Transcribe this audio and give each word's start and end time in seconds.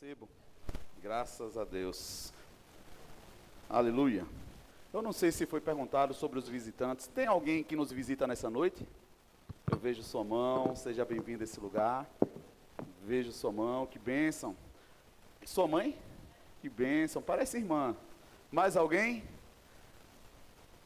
recebo. 0.00 0.28
Graças 1.02 1.58
a 1.58 1.64
Deus. 1.64 2.32
Aleluia. 3.68 4.24
Eu 4.92 5.02
não 5.02 5.12
sei 5.12 5.32
se 5.32 5.44
foi 5.44 5.60
perguntado 5.60 6.14
sobre 6.14 6.38
os 6.38 6.48
visitantes. 6.48 7.08
Tem 7.08 7.26
alguém 7.26 7.64
que 7.64 7.74
nos 7.74 7.90
visita 7.90 8.24
nessa 8.24 8.48
noite? 8.48 8.86
Eu 9.68 9.76
vejo 9.76 10.04
sua 10.04 10.22
mão, 10.22 10.76
seja 10.76 11.04
bem-vindo 11.04 11.42
a 11.42 11.44
esse 11.44 11.58
lugar. 11.58 12.08
Vejo 13.04 13.32
sua 13.32 13.50
mão, 13.50 13.86
que 13.86 13.98
bênção. 13.98 14.56
Sua 15.44 15.66
mãe? 15.66 15.98
Que 16.60 16.68
bênção, 16.68 17.20
parece 17.20 17.56
irmã. 17.56 17.96
Mais 18.52 18.76
alguém? 18.76 19.24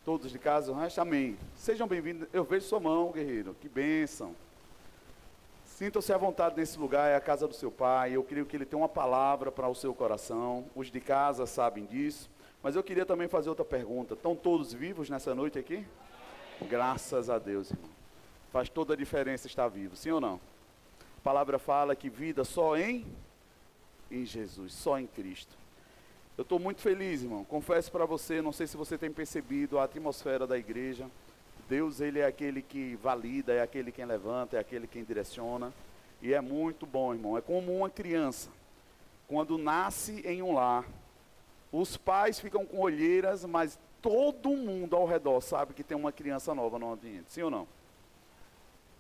Todos 0.07 0.31
de 0.31 0.39
casa, 0.39 0.73
amém. 0.97 1.37
Sejam 1.55 1.87
bem-vindos. 1.87 2.29
Eu 2.33 2.45
vejo 2.45 2.65
sua 2.65 2.81
mão, 2.81 3.13
guerreiro, 3.13 3.55
que 3.61 3.69
bênção. 3.69 4.35
Sintam-se 5.73 6.13
à 6.13 6.19
vontade 6.19 6.55
nesse 6.55 6.79
lugar, 6.79 7.11
é 7.11 7.17
a 7.17 7.21
casa 7.21 7.49
do 7.49 7.55
seu 7.55 7.71
pai. 7.71 8.13
Eu 8.13 8.23
creio 8.23 8.45
que 8.45 8.55
ele 8.55 8.67
tem 8.67 8.79
uma 8.79 8.91
palavra 8.91 9.51
para 9.51 9.67
o 9.69 9.75
seu 9.75 9.95
coração. 9.95 10.67
Os 10.77 10.91
de 10.91 11.01
casa 11.01 11.47
sabem 11.47 11.87
disso. 11.87 12.31
Mas 12.63 12.77
eu 12.77 12.83
queria 12.83 13.07
também 13.07 13.27
fazer 13.27 13.49
outra 13.49 13.65
pergunta. 13.65 14.13
Estão 14.13 14.37
todos 14.37 14.73
vivos 14.73 15.09
nessa 15.09 15.35
noite 15.35 15.59
aqui? 15.59 15.85
Graças 16.69 17.31
a 17.31 17.39
Deus, 17.39 17.71
irmão. 17.71 17.91
Faz 18.53 18.69
toda 18.69 18.93
a 18.93 18.97
diferença 18.97 19.47
estar 19.47 19.67
vivo, 19.69 19.97
sim 19.97 20.11
ou 20.11 20.21
não? 20.21 20.39
A 21.19 21.21
palavra 21.25 21.59
fala 21.59 21.97
que 21.97 22.11
vida 22.11 22.45
só 22.45 22.77
em 22.77 23.07
em 24.11 24.27
Jesus, 24.27 24.75
só 24.75 25.01
em 25.01 25.07
Cristo. 25.07 25.57
Eu 26.37 26.43
estou 26.43 26.59
muito 26.59 26.83
feliz, 26.83 27.23
irmão. 27.23 27.45
Confesso 27.45 27.91
para 27.91 28.05
você, 28.05 28.43
não 28.43 28.53
sei 28.53 28.67
se 28.67 28.77
você 28.77 28.99
tem 28.99 29.11
percebido 29.11 29.79
a 29.79 29.85
atmosfera 29.85 30.47
da 30.47 30.59
igreja. 30.59 31.09
Deus, 31.73 32.03
ele 32.03 32.19
é 32.19 32.27
aquele 32.27 32.61
que 32.61 32.97
valida, 32.97 33.55
é 33.55 33.63
aquele 33.63 33.91
quem 33.91 34.05
levanta, 34.05 34.59
é 34.59 34.61
aquele 34.61 34.87
quem 34.87 35.03
direciona. 35.03 35.73
E 36.21 36.35
é 36.35 36.39
muito 36.39 36.85
bom, 36.85 37.15
irmão. 37.15 37.39
É 37.39 37.41
como 37.41 37.75
uma 37.75 37.89
criança, 37.89 38.51
quando 39.27 39.57
nasce 39.57 40.21
em 40.27 40.43
um 40.43 40.53
lar. 40.53 40.85
Os 41.73 41.97
pais 41.97 42.39
ficam 42.39 42.67
com 42.67 42.79
olheiras, 42.79 43.47
mas 43.47 43.79
todo 44.03 44.51
mundo 44.51 44.95
ao 44.95 45.07
redor 45.07 45.41
sabe 45.41 45.73
que 45.73 45.83
tem 45.83 45.97
uma 45.97 46.13
criança 46.13 46.55
nova 46.55 46.79
no 46.79 46.93
ambiente. 46.93 47.33
Sim 47.33 47.45
ou 47.45 47.51
não? 47.51 47.67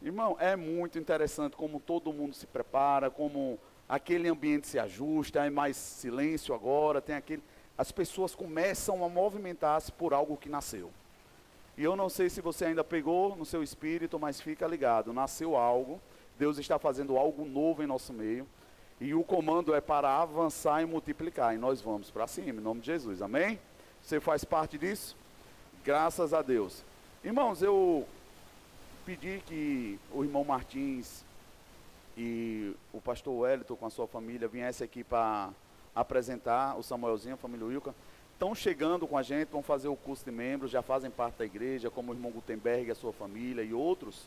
Irmão, 0.00 0.38
é 0.40 0.56
muito 0.56 0.98
interessante 0.98 1.54
como 1.54 1.78
todo 1.78 2.10
mundo 2.10 2.34
se 2.34 2.46
prepara, 2.46 3.10
como 3.10 3.58
aquele 3.86 4.30
ambiente 4.30 4.66
se 4.66 4.78
ajusta, 4.78 5.44
é 5.44 5.50
mais 5.50 5.76
silêncio 5.76 6.54
agora, 6.54 7.02
tem 7.02 7.16
aquele. 7.16 7.42
As 7.76 7.92
pessoas 7.92 8.34
começam 8.34 9.04
a 9.04 9.10
movimentar-se 9.10 9.92
por 9.92 10.14
algo 10.14 10.38
que 10.38 10.48
nasceu. 10.48 10.90
E 11.76 11.82
eu 11.82 11.96
não 11.96 12.08
sei 12.08 12.28
se 12.28 12.40
você 12.40 12.66
ainda 12.66 12.84
pegou 12.84 13.34
no 13.34 13.44
seu 13.44 13.62
espírito, 13.62 14.18
mas 14.18 14.40
fica 14.40 14.66
ligado, 14.66 15.12
nasceu 15.12 15.56
algo, 15.56 16.00
Deus 16.38 16.58
está 16.58 16.78
fazendo 16.78 17.16
algo 17.16 17.44
novo 17.44 17.82
em 17.82 17.86
nosso 17.86 18.12
meio. 18.12 18.46
E 19.00 19.14
o 19.14 19.24
comando 19.24 19.74
é 19.74 19.80
para 19.80 20.20
avançar 20.20 20.82
e 20.82 20.86
multiplicar. 20.86 21.54
E 21.54 21.58
nós 21.58 21.80
vamos 21.80 22.10
para 22.10 22.26
cima, 22.26 22.60
em 22.60 22.62
nome 22.62 22.80
de 22.80 22.86
Jesus. 22.86 23.20
Amém? 23.20 23.58
Você 24.02 24.20
faz 24.20 24.44
parte 24.44 24.78
disso? 24.78 25.16
Graças 25.84 26.32
a 26.32 26.40
Deus. 26.42 26.84
Irmãos, 27.24 27.62
eu 27.62 28.06
pedi 29.04 29.42
que 29.46 29.98
o 30.12 30.22
irmão 30.22 30.44
Martins 30.44 31.24
e 32.16 32.74
o 32.92 33.00
pastor 33.00 33.34
Wellington 33.40 33.74
com 33.74 33.86
a 33.86 33.90
sua 33.90 34.06
família 34.06 34.46
viesse 34.46 34.84
aqui 34.84 35.02
para 35.02 35.50
apresentar 35.94 36.78
o 36.78 36.82
Samuelzinho, 36.82 37.34
a 37.34 37.38
família 37.38 37.66
Wilca. 37.66 37.94
Estão 38.42 38.56
chegando 38.56 39.06
com 39.06 39.16
a 39.16 39.22
gente, 39.22 39.50
vão 39.50 39.62
fazer 39.62 39.86
o 39.86 39.94
curso 39.94 40.24
de 40.24 40.32
membros, 40.32 40.68
já 40.68 40.82
fazem 40.82 41.08
parte 41.08 41.36
da 41.36 41.44
igreja, 41.44 41.92
como 41.92 42.10
o 42.10 42.14
irmão 42.16 42.32
Gutenberg, 42.32 42.90
a 42.90 42.94
sua 42.96 43.12
família 43.12 43.62
e 43.62 43.72
outros. 43.72 44.26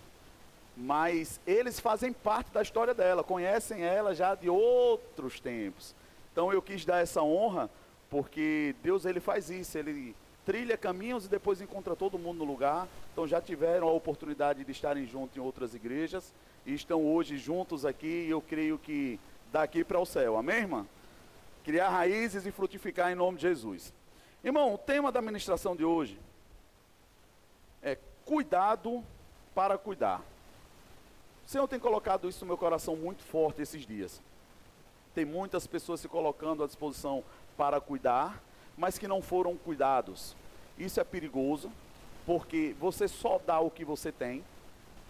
Mas 0.77 1.37
eles 1.45 1.81
fazem 1.81 2.13
parte 2.13 2.49
da 2.53 2.61
história 2.61 2.93
dela, 2.93 3.25
conhecem 3.25 3.83
ela 3.83 4.15
já 4.15 4.33
de 4.33 4.49
outros 4.49 5.41
tempos. 5.41 5.93
Então 6.31 6.53
eu 6.53 6.61
quis 6.61 6.85
dar 6.85 7.01
essa 7.01 7.21
honra, 7.21 7.69
porque 8.09 8.73
Deus 8.81 9.03
ele 9.03 9.19
faz 9.19 9.49
isso, 9.49 9.77
ele 9.77 10.15
trilha 10.45 10.77
caminhos 10.77 11.25
e 11.25 11.29
depois 11.29 11.59
encontra 11.59 11.93
todo 11.93 12.17
mundo 12.17 12.37
no 12.37 12.45
lugar. 12.45 12.87
Então 13.11 13.27
já 13.27 13.41
tiveram 13.41 13.89
a 13.89 13.91
oportunidade 13.91 14.63
de 14.63 14.71
estarem 14.71 15.05
juntos 15.05 15.35
em 15.35 15.41
outras 15.41 15.75
igrejas 15.75 16.33
e 16.65 16.73
estão 16.73 17.05
hoje 17.05 17.37
juntos 17.37 17.85
aqui 17.85 18.27
e 18.27 18.29
eu 18.29 18.39
creio 18.39 18.77
que 18.77 19.19
daqui 19.51 19.83
para 19.83 19.99
o 19.99 20.05
céu. 20.05 20.37
Amém, 20.37 20.59
irmã? 20.59 20.87
Criar 21.65 21.89
raízes 21.89 22.45
e 22.45 22.51
frutificar 22.51 23.11
em 23.11 23.15
nome 23.15 23.35
de 23.35 23.41
Jesus. 23.41 23.93
Irmão, 24.45 24.75
o 24.75 24.77
tema 24.77 25.11
da 25.11 25.23
ministração 25.23 25.75
de 25.75 25.83
hoje 25.83 26.19
é 27.81 27.97
cuidado 28.23 29.03
para 29.55 29.75
cuidar. 29.75 30.21
O 31.43 31.49
Senhor 31.49 31.67
tem 31.67 31.79
colocado 31.79 32.29
isso 32.29 32.41
no 32.41 32.49
meu 32.49 32.57
coração 32.57 32.95
muito 32.95 33.23
forte 33.23 33.63
esses 33.63 33.87
dias. 33.87 34.21
Tem 35.15 35.25
muitas 35.25 35.65
pessoas 35.65 35.99
se 35.99 36.07
colocando 36.07 36.63
à 36.63 36.67
disposição 36.67 37.23
para 37.57 37.81
cuidar, 37.81 38.39
mas 38.77 38.99
que 38.99 39.07
não 39.07 39.19
foram 39.19 39.57
cuidados. 39.57 40.35
Isso 40.77 40.99
é 40.99 41.03
perigoso, 41.03 41.71
porque 42.23 42.75
você 42.79 43.07
só 43.07 43.41
dá 43.43 43.59
o 43.59 43.71
que 43.71 43.83
você 43.83 44.11
tem. 44.11 44.45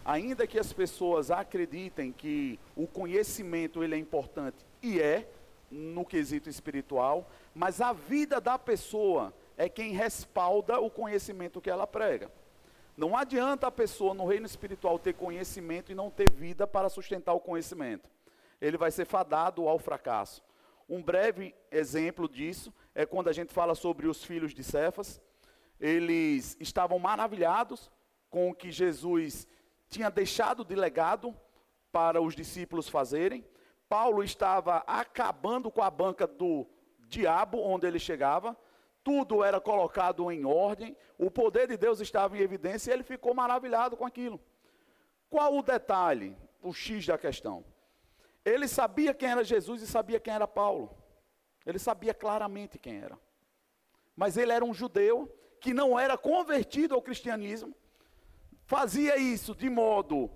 Ainda 0.06 0.48
que 0.48 0.58
as 0.58 0.72
pessoas 0.72 1.30
acreditem 1.30 2.14
que 2.14 2.58
o 2.74 2.88
conhecimento 2.88 3.84
ele 3.84 3.96
é 3.96 3.98
importante 3.98 4.56
e 4.82 4.98
é 4.98 5.28
no 5.70 6.06
quesito 6.06 6.50
espiritual, 6.50 7.30
mas 7.54 7.82
a 7.82 7.94
vida 7.94 8.40
da 8.40 8.58
pessoa 8.58 9.34
é 9.58 9.68
quem 9.68 9.94
respalda 9.94 10.80
o 10.80 10.90
conhecimento 10.90 11.62
que 11.62 11.70
ela 11.70 11.88
prega. 11.88 12.32
Não 12.98 13.16
adianta 13.16 13.68
a 13.68 13.72
pessoa 13.72 14.14
no 14.14 14.26
reino 14.26 14.46
espiritual 14.46 14.98
ter 14.98 15.14
conhecimento 15.14 15.92
e 15.92 15.96
não 15.96 16.10
ter 16.10 16.32
vida 16.32 16.66
para 16.66 16.88
sustentar 16.88 17.34
o 17.34 17.40
conhecimento. 17.40 18.10
Ele 18.62 18.78
vai 18.78 18.90
ser 18.90 19.06
fadado 19.06 19.68
ao 19.68 19.78
fracasso. 19.78 20.42
Um 20.88 21.02
breve 21.02 21.54
exemplo 21.72 22.30
disso 22.30 22.74
é 22.94 23.06
quando 23.06 23.28
a 23.28 23.34
gente 23.34 23.54
fala 23.54 23.76
sobre 23.76 24.08
os 24.08 24.24
filhos 24.24 24.54
de 24.54 24.64
Cefas. 24.64 25.22
Eles 25.80 26.56
estavam 26.60 26.98
maravilhados 26.98 27.92
com 28.30 28.50
o 28.50 28.56
que 28.56 28.72
Jesus 28.72 29.46
tinha 29.90 30.10
deixado 30.10 30.64
de 30.64 30.76
legado 30.76 31.36
para 31.92 32.22
os 32.22 32.36
discípulos 32.36 32.88
fazerem. 32.88 33.44
Paulo 33.88 34.24
estava 34.24 34.78
acabando 34.88 35.72
com 35.72 35.82
a 35.82 35.90
banca 35.90 36.26
do 36.26 36.68
diabo 37.08 37.60
onde 37.60 37.86
ele 37.86 38.00
chegava. 38.00 38.58
Tudo 39.04 39.44
era 39.44 39.62
colocado 39.62 40.32
em 40.32 40.46
ordem, 40.46 40.98
o 41.18 41.30
poder 41.30 41.68
de 41.68 41.78
Deus 41.78 42.00
estava 42.00 42.36
em 42.38 42.42
evidência 42.42 42.90
e 42.90 42.94
ele 42.94 43.04
ficou 43.04 43.36
maravilhado 43.36 43.96
com 43.96 44.06
aquilo. 44.06 44.40
Qual 45.30 45.56
o 45.56 45.62
detalhe, 45.62 46.36
o 46.62 46.74
X 46.74 47.06
da 47.06 47.18
questão? 47.18 47.64
Ele 48.44 48.68
sabia 48.68 49.14
quem 49.14 49.30
era 49.30 49.44
Jesus 49.44 49.82
e 49.82 49.88
sabia 49.88 50.20
quem 50.20 50.34
era 50.34 50.48
Paulo. 50.48 50.96
Ele 51.66 51.78
sabia 51.78 52.14
claramente 52.14 52.80
quem 52.80 52.98
era. 52.98 53.20
Mas 54.16 54.38
ele 54.38 54.52
era 54.52 54.66
um 54.66 54.74
judeu 54.74 55.32
que 55.60 55.74
não 55.74 56.00
era 56.00 56.18
convertido 56.18 56.94
ao 56.94 57.02
cristianismo, 57.02 57.76
fazia 58.66 59.18
isso 59.18 59.56
de 59.56 59.70
modo 59.70 60.30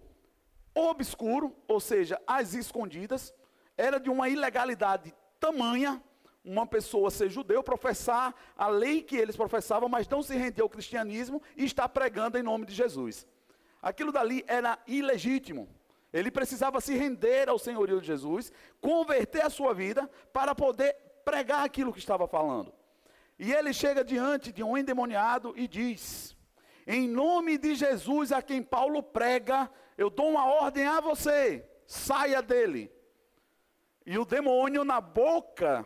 obscuro, 0.74 1.56
ou 1.68 1.80
seja, 1.80 2.22
às 2.26 2.54
escondidas, 2.54 3.34
era 3.80 3.98
de 3.98 4.10
uma 4.10 4.28
ilegalidade 4.28 5.16
tamanha 5.40 6.04
uma 6.44 6.66
pessoa 6.66 7.10
ser 7.10 7.30
judeu, 7.30 7.64
professar 7.64 8.34
a 8.58 8.68
lei 8.68 9.02
que 9.02 9.16
eles 9.16 9.36
professavam, 9.36 9.88
mas 9.88 10.08
não 10.08 10.22
se 10.22 10.36
render 10.36 10.62
ao 10.62 10.70
cristianismo 10.70 11.42
e 11.56 11.64
estar 11.64 11.88
pregando 11.90 12.38
em 12.38 12.44
nome 12.44 12.66
de 12.66 12.74
Jesus. 12.74 13.26
Aquilo 13.82 14.12
dali 14.12 14.44
era 14.48 14.78
ilegítimo. 14.88 15.70
Ele 16.12 16.32
precisava 16.32 16.82
se 16.82 16.94
render 16.96 17.48
ao 17.48 17.60
senhorio 17.60 18.02
de 18.02 18.08
Jesus, 18.08 18.52
converter 18.82 19.46
a 19.46 19.50
sua 19.50 19.74
vida 19.74 20.10
para 20.34 20.56
poder 20.56 20.96
pregar 21.24 21.64
aquilo 21.64 21.94
que 21.94 22.00
estava 22.00 22.28
falando. 22.28 22.74
E 23.38 23.54
ele 23.54 23.72
chega 23.72 24.04
diante 24.04 24.52
de 24.52 24.64
um 24.64 24.78
endemoniado 24.78 25.54
e 25.56 25.68
diz: 25.68 26.36
Em 26.88 27.08
nome 27.08 27.58
de 27.58 27.76
Jesus 27.76 28.32
a 28.32 28.42
quem 28.42 28.62
Paulo 28.62 29.04
prega, 29.04 29.70
eu 29.98 30.10
dou 30.10 30.30
uma 30.30 30.46
ordem 30.46 30.86
a 30.86 31.00
você, 31.00 31.66
saia 31.86 32.42
dele. 32.42 32.92
E 34.06 34.18
o 34.18 34.26
demônio 34.26 34.84
na 34.84 35.02
boca 35.02 35.86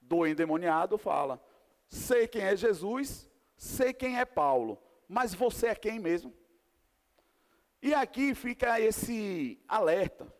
do 0.00 0.26
endemoniado 0.26 0.96
fala: 0.98 1.42
Sei 1.88 2.28
quem 2.28 2.42
é 2.42 2.56
Jesus, 2.56 3.28
sei 3.56 3.92
quem 3.92 4.18
é 4.18 4.24
Paulo, 4.24 4.80
mas 5.08 5.34
você 5.34 5.68
é 5.68 5.74
quem 5.74 5.98
mesmo? 5.98 6.32
E 7.80 7.94
aqui 7.94 8.34
fica 8.34 8.80
esse 8.80 9.60
alerta, 9.68 10.32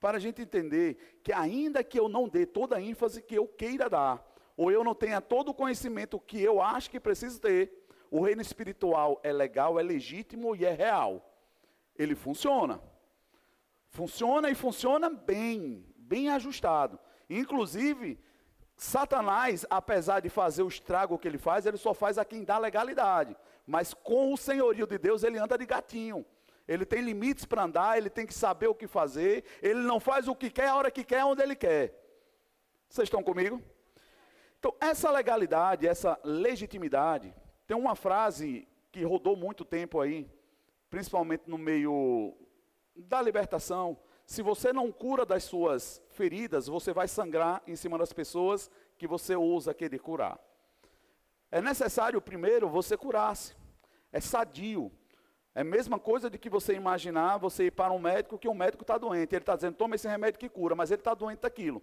para 0.00 0.16
a 0.16 0.20
gente 0.20 0.42
entender 0.42 1.20
que, 1.22 1.32
ainda 1.32 1.84
que 1.84 1.98
eu 1.98 2.08
não 2.08 2.28
dê 2.28 2.44
toda 2.46 2.76
a 2.76 2.82
ênfase 2.82 3.22
que 3.22 3.34
eu 3.34 3.46
queira 3.46 3.88
dar, 3.88 4.26
ou 4.56 4.70
eu 4.70 4.82
não 4.82 4.94
tenha 4.94 5.20
todo 5.20 5.50
o 5.50 5.54
conhecimento 5.54 6.18
que 6.18 6.40
eu 6.42 6.60
acho 6.60 6.90
que 6.90 6.98
preciso 6.98 7.40
ter, 7.40 7.86
o 8.10 8.20
reino 8.22 8.42
espiritual 8.42 9.20
é 9.22 9.32
legal, 9.32 9.78
é 9.78 9.82
legítimo 9.82 10.56
e 10.56 10.64
é 10.64 10.72
real. 10.72 11.24
Ele 11.96 12.14
funciona. 12.14 12.80
Funciona 13.88 14.50
e 14.50 14.54
funciona 14.54 15.08
bem, 15.08 15.84
bem 16.10 16.28
ajustado. 16.28 16.98
Inclusive, 17.28 18.18
Satanás, 18.76 19.64
apesar 19.70 20.20
de 20.20 20.28
fazer 20.28 20.62
o 20.62 20.68
estrago 20.68 21.18
que 21.18 21.28
ele 21.28 21.38
faz, 21.38 21.64
ele 21.64 21.76
só 21.76 21.94
faz 21.94 22.18
a 22.18 22.24
quem 22.24 22.44
dá 22.44 22.58
legalidade. 22.58 23.36
Mas 23.66 23.94
com 23.94 24.32
o 24.32 24.36
senhorio 24.36 24.86
de 24.86 24.98
Deus, 24.98 25.22
ele 25.22 25.38
anda 25.38 25.56
de 25.56 25.66
gatinho 25.66 26.26
ele 26.70 26.86
tem 26.86 27.00
limites 27.00 27.44
para 27.44 27.64
andar, 27.64 27.98
ele 27.98 28.08
tem 28.08 28.24
que 28.24 28.32
saber 28.32 28.68
o 28.68 28.74
que 28.76 28.86
fazer, 28.86 29.44
ele 29.60 29.80
não 29.80 29.98
faz 29.98 30.28
o 30.28 30.36
que 30.36 30.48
quer, 30.48 30.68
a 30.68 30.76
hora 30.76 30.88
que 30.88 31.02
quer, 31.02 31.24
onde 31.24 31.42
ele 31.42 31.56
quer. 31.56 31.92
Vocês 32.88 33.06
estão 33.06 33.24
comigo? 33.24 33.60
Então, 34.56 34.72
essa 34.80 35.10
legalidade, 35.10 35.88
essa 35.88 36.16
legitimidade, 36.22 37.34
tem 37.66 37.76
uma 37.76 37.96
frase 37.96 38.68
que 38.92 39.02
rodou 39.02 39.34
muito 39.34 39.64
tempo 39.64 40.00
aí, 40.00 40.30
principalmente 40.88 41.50
no 41.50 41.58
meio 41.58 42.36
da 42.94 43.20
libertação. 43.20 43.98
Se 44.30 44.42
você 44.42 44.72
não 44.72 44.92
cura 44.92 45.26
das 45.26 45.42
suas 45.42 46.00
feridas, 46.10 46.68
você 46.68 46.92
vai 46.92 47.08
sangrar 47.08 47.60
em 47.66 47.74
cima 47.74 47.98
das 47.98 48.12
pessoas 48.12 48.70
que 48.96 49.04
você 49.04 49.34
ousa 49.34 49.74
querer 49.74 49.98
curar. 49.98 50.38
É 51.50 51.60
necessário 51.60 52.20
primeiro 52.20 52.68
você 52.68 52.96
curar-se. 52.96 53.56
É 54.12 54.20
sadio. 54.20 54.92
É 55.52 55.62
a 55.62 55.64
mesma 55.64 55.98
coisa 55.98 56.30
de 56.30 56.38
que 56.38 56.48
você 56.48 56.74
imaginar 56.74 57.38
você 57.38 57.64
ir 57.64 57.72
para 57.72 57.92
um 57.92 57.98
médico 57.98 58.38
que 58.38 58.46
o 58.46 58.52
um 58.52 58.54
médico 58.54 58.84
está 58.84 58.96
doente. 58.96 59.34
Ele 59.34 59.42
está 59.42 59.56
dizendo, 59.56 59.74
toma 59.74 59.96
esse 59.96 60.06
remédio 60.06 60.38
que 60.38 60.48
cura, 60.48 60.76
mas 60.76 60.92
ele 60.92 61.00
está 61.00 61.12
doente 61.12 61.40
daquilo. 61.40 61.82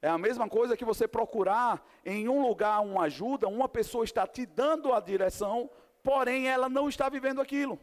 É 0.00 0.08
a 0.08 0.16
mesma 0.16 0.48
coisa 0.48 0.74
que 0.74 0.86
você 0.86 1.06
procurar 1.06 1.86
em 2.02 2.30
um 2.30 2.40
lugar 2.40 2.80
uma 2.80 3.02
ajuda, 3.02 3.46
uma 3.46 3.68
pessoa 3.68 4.04
está 4.04 4.26
te 4.26 4.46
dando 4.46 4.94
a 4.94 5.00
direção, 5.00 5.68
porém 6.02 6.48
ela 6.48 6.70
não 6.70 6.88
está 6.88 7.10
vivendo 7.10 7.42
aquilo. 7.42 7.78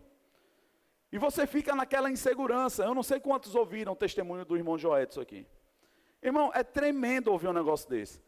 E 1.12 1.18
você 1.18 1.48
fica 1.48 1.76
naquela 1.76 2.10
insegurança. 2.10 2.84
Eu 2.84 2.94
não 2.94 3.04
sei 3.04 3.20
quantos 3.20 3.56
ouviram 3.56 3.94
o 3.94 3.96
testemunho 3.96 4.46
do 4.46 4.56
irmão 4.56 4.78
Joedson 4.78 5.22
aqui. 5.22 5.48
Irmão, 6.22 6.52
é 6.54 6.64
tremendo 6.64 7.32
ouvir 7.32 7.48
um 7.48 7.54
negócio 7.54 7.90
desse. 7.90 8.22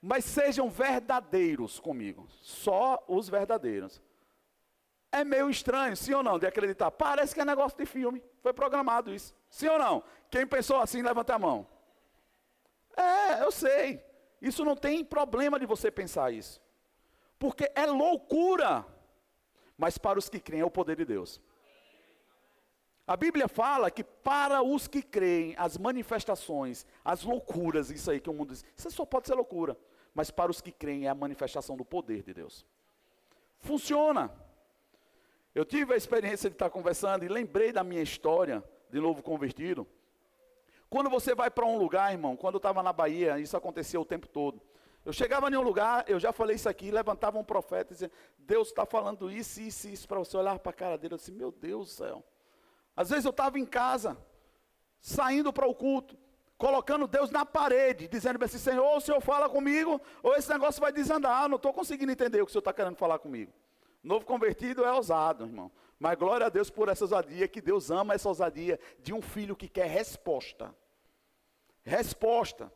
Mas 0.00 0.24
sejam 0.24 0.70
verdadeiros 0.70 1.78
comigo. 1.78 2.26
Só 2.40 3.04
os 3.06 3.28
verdadeiros. 3.28 4.00
É 5.12 5.24
meio 5.24 5.50
estranho, 5.50 5.96
sim 5.96 6.14
ou 6.14 6.22
não, 6.22 6.38
de 6.38 6.46
acreditar. 6.46 6.90
Parece 6.90 7.34
que 7.34 7.40
é 7.40 7.44
negócio 7.44 7.76
de 7.76 7.84
filme. 7.84 8.22
Foi 8.40 8.52
programado 8.52 9.12
isso. 9.12 9.34
Sim 9.48 9.68
ou 9.68 9.78
não? 9.78 10.04
Quem 10.30 10.46
pensou 10.46 10.80
assim, 10.80 11.02
levanta 11.02 11.34
a 11.34 11.38
mão. 11.38 11.66
É, 12.96 13.42
eu 13.42 13.50
sei. 13.50 14.02
Isso 14.40 14.64
não 14.64 14.76
tem 14.76 15.04
problema 15.04 15.58
de 15.58 15.66
você 15.66 15.90
pensar 15.90 16.32
isso. 16.32 16.60
Porque 17.38 17.70
é 17.74 17.84
loucura. 17.86 18.86
Mas 19.76 19.98
para 19.98 20.18
os 20.18 20.28
que 20.28 20.38
creem 20.40 20.62
é 20.62 20.64
o 20.64 20.70
poder 20.70 20.96
de 20.96 21.04
Deus. 21.04 21.40
A 23.10 23.16
Bíblia 23.16 23.48
fala 23.48 23.90
que 23.90 24.04
para 24.04 24.62
os 24.62 24.86
que 24.86 25.02
creem, 25.02 25.52
as 25.58 25.76
manifestações, 25.76 26.86
as 27.04 27.24
loucuras, 27.24 27.90
isso 27.90 28.08
aí 28.08 28.20
que 28.20 28.30
o 28.30 28.32
mundo 28.32 28.52
diz, 28.52 28.64
isso 28.76 28.88
só 28.92 29.04
pode 29.04 29.26
ser 29.26 29.34
loucura. 29.34 29.76
Mas 30.14 30.30
para 30.30 30.48
os 30.48 30.60
que 30.60 30.70
creem 30.70 31.06
é 31.06 31.08
a 31.08 31.14
manifestação 31.14 31.76
do 31.76 31.84
poder 31.84 32.22
de 32.22 32.32
Deus. 32.32 32.64
Funciona. 33.58 34.30
Eu 35.52 35.64
tive 35.64 35.92
a 35.92 35.96
experiência 35.96 36.48
de 36.48 36.54
estar 36.54 36.70
conversando 36.70 37.24
e 37.24 37.28
lembrei 37.28 37.72
da 37.72 37.82
minha 37.82 38.00
história 38.00 38.62
de 38.88 39.00
novo 39.00 39.24
convertido. 39.24 39.88
Quando 40.88 41.10
você 41.10 41.34
vai 41.34 41.50
para 41.50 41.66
um 41.66 41.76
lugar, 41.76 42.12
irmão, 42.12 42.36
quando 42.36 42.54
eu 42.54 42.58
estava 42.58 42.80
na 42.80 42.92
Bahia, 42.92 43.40
isso 43.40 43.56
acontecia 43.56 44.00
o 44.00 44.04
tempo 44.04 44.28
todo. 44.28 44.62
Eu 45.04 45.12
chegava 45.12 45.50
em 45.50 45.56
um 45.56 45.62
lugar, 45.62 46.04
eu 46.08 46.20
já 46.20 46.30
falei 46.30 46.54
isso 46.54 46.68
aqui, 46.68 46.92
levantava 46.92 47.40
um 47.40 47.44
profeta 47.44 47.92
e 47.92 47.94
dizia, 47.94 48.12
Deus 48.38 48.68
está 48.68 48.86
falando 48.86 49.28
isso, 49.28 49.60
isso, 49.60 49.88
isso, 49.88 50.06
para 50.06 50.20
você 50.20 50.36
olhar 50.36 50.60
para 50.60 50.70
a 50.70 50.72
cara 50.72 50.96
dele. 50.96 51.14
Eu 51.14 51.18
disse, 51.18 51.32
meu 51.32 51.50
Deus 51.50 51.88
do 51.88 51.92
céu. 51.92 52.24
Às 52.96 53.10
vezes 53.10 53.24
eu 53.24 53.30
estava 53.30 53.58
em 53.58 53.64
casa, 53.64 54.16
saindo 55.00 55.52
para 55.52 55.66
o 55.66 55.74
culto, 55.74 56.16
colocando 56.58 57.06
Deus 57.06 57.30
na 57.30 57.46
parede, 57.46 58.06
dizendo 58.06 58.42
assim, 58.44 58.58
Senhor, 58.58 58.84
ou 58.84 58.98
o 58.98 59.00
Senhor 59.00 59.20
fala 59.20 59.48
comigo, 59.48 60.00
ou 60.22 60.34
esse 60.34 60.50
negócio 60.50 60.80
vai 60.80 60.92
desandar. 60.92 61.44
Ah, 61.44 61.48
não 61.48 61.56
estou 61.56 61.72
conseguindo 61.72 62.12
entender 62.12 62.42
o 62.42 62.44
que 62.44 62.50
o 62.50 62.52
Senhor 62.52 62.60
está 62.60 62.72
querendo 62.72 62.96
falar 62.96 63.18
comigo. 63.18 63.52
Novo 64.02 64.24
convertido 64.24 64.84
é 64.84 64.92
ousado, 64.92 65.44
irmão. 65.44 65.70
Mas 65.98 66.18
glória 66.18 66.46
a 66.46 66.50
Deus 66.50 66.70
por 66.70 66.88
essa 66.88 67.04
ousadia, 67.04 67.46
que 67.48 67.60
Deus 67.60 67.90
ama 67.90 68.14
essa 68.14 68.28
ousadia 68.28 68.78
de 69.02 69.12
um 69.12 69.20
filho 69.20 69.56
que 69.56 69.68
quer 69.68 69.86
resposta. 69.86 70.74
Resposta. 71.82 72.72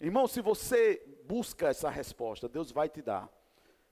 Irmão, 0.00 0.26
se 0.28 0.40
você 0.40 1.02
busca 1.24 1.68
essa 1.68 1.90
resposta, 1.90 2.48
Deus 2.48 2.70
vai 2.70 2.88
te 2.88 3.02
dar. 3.02 3.28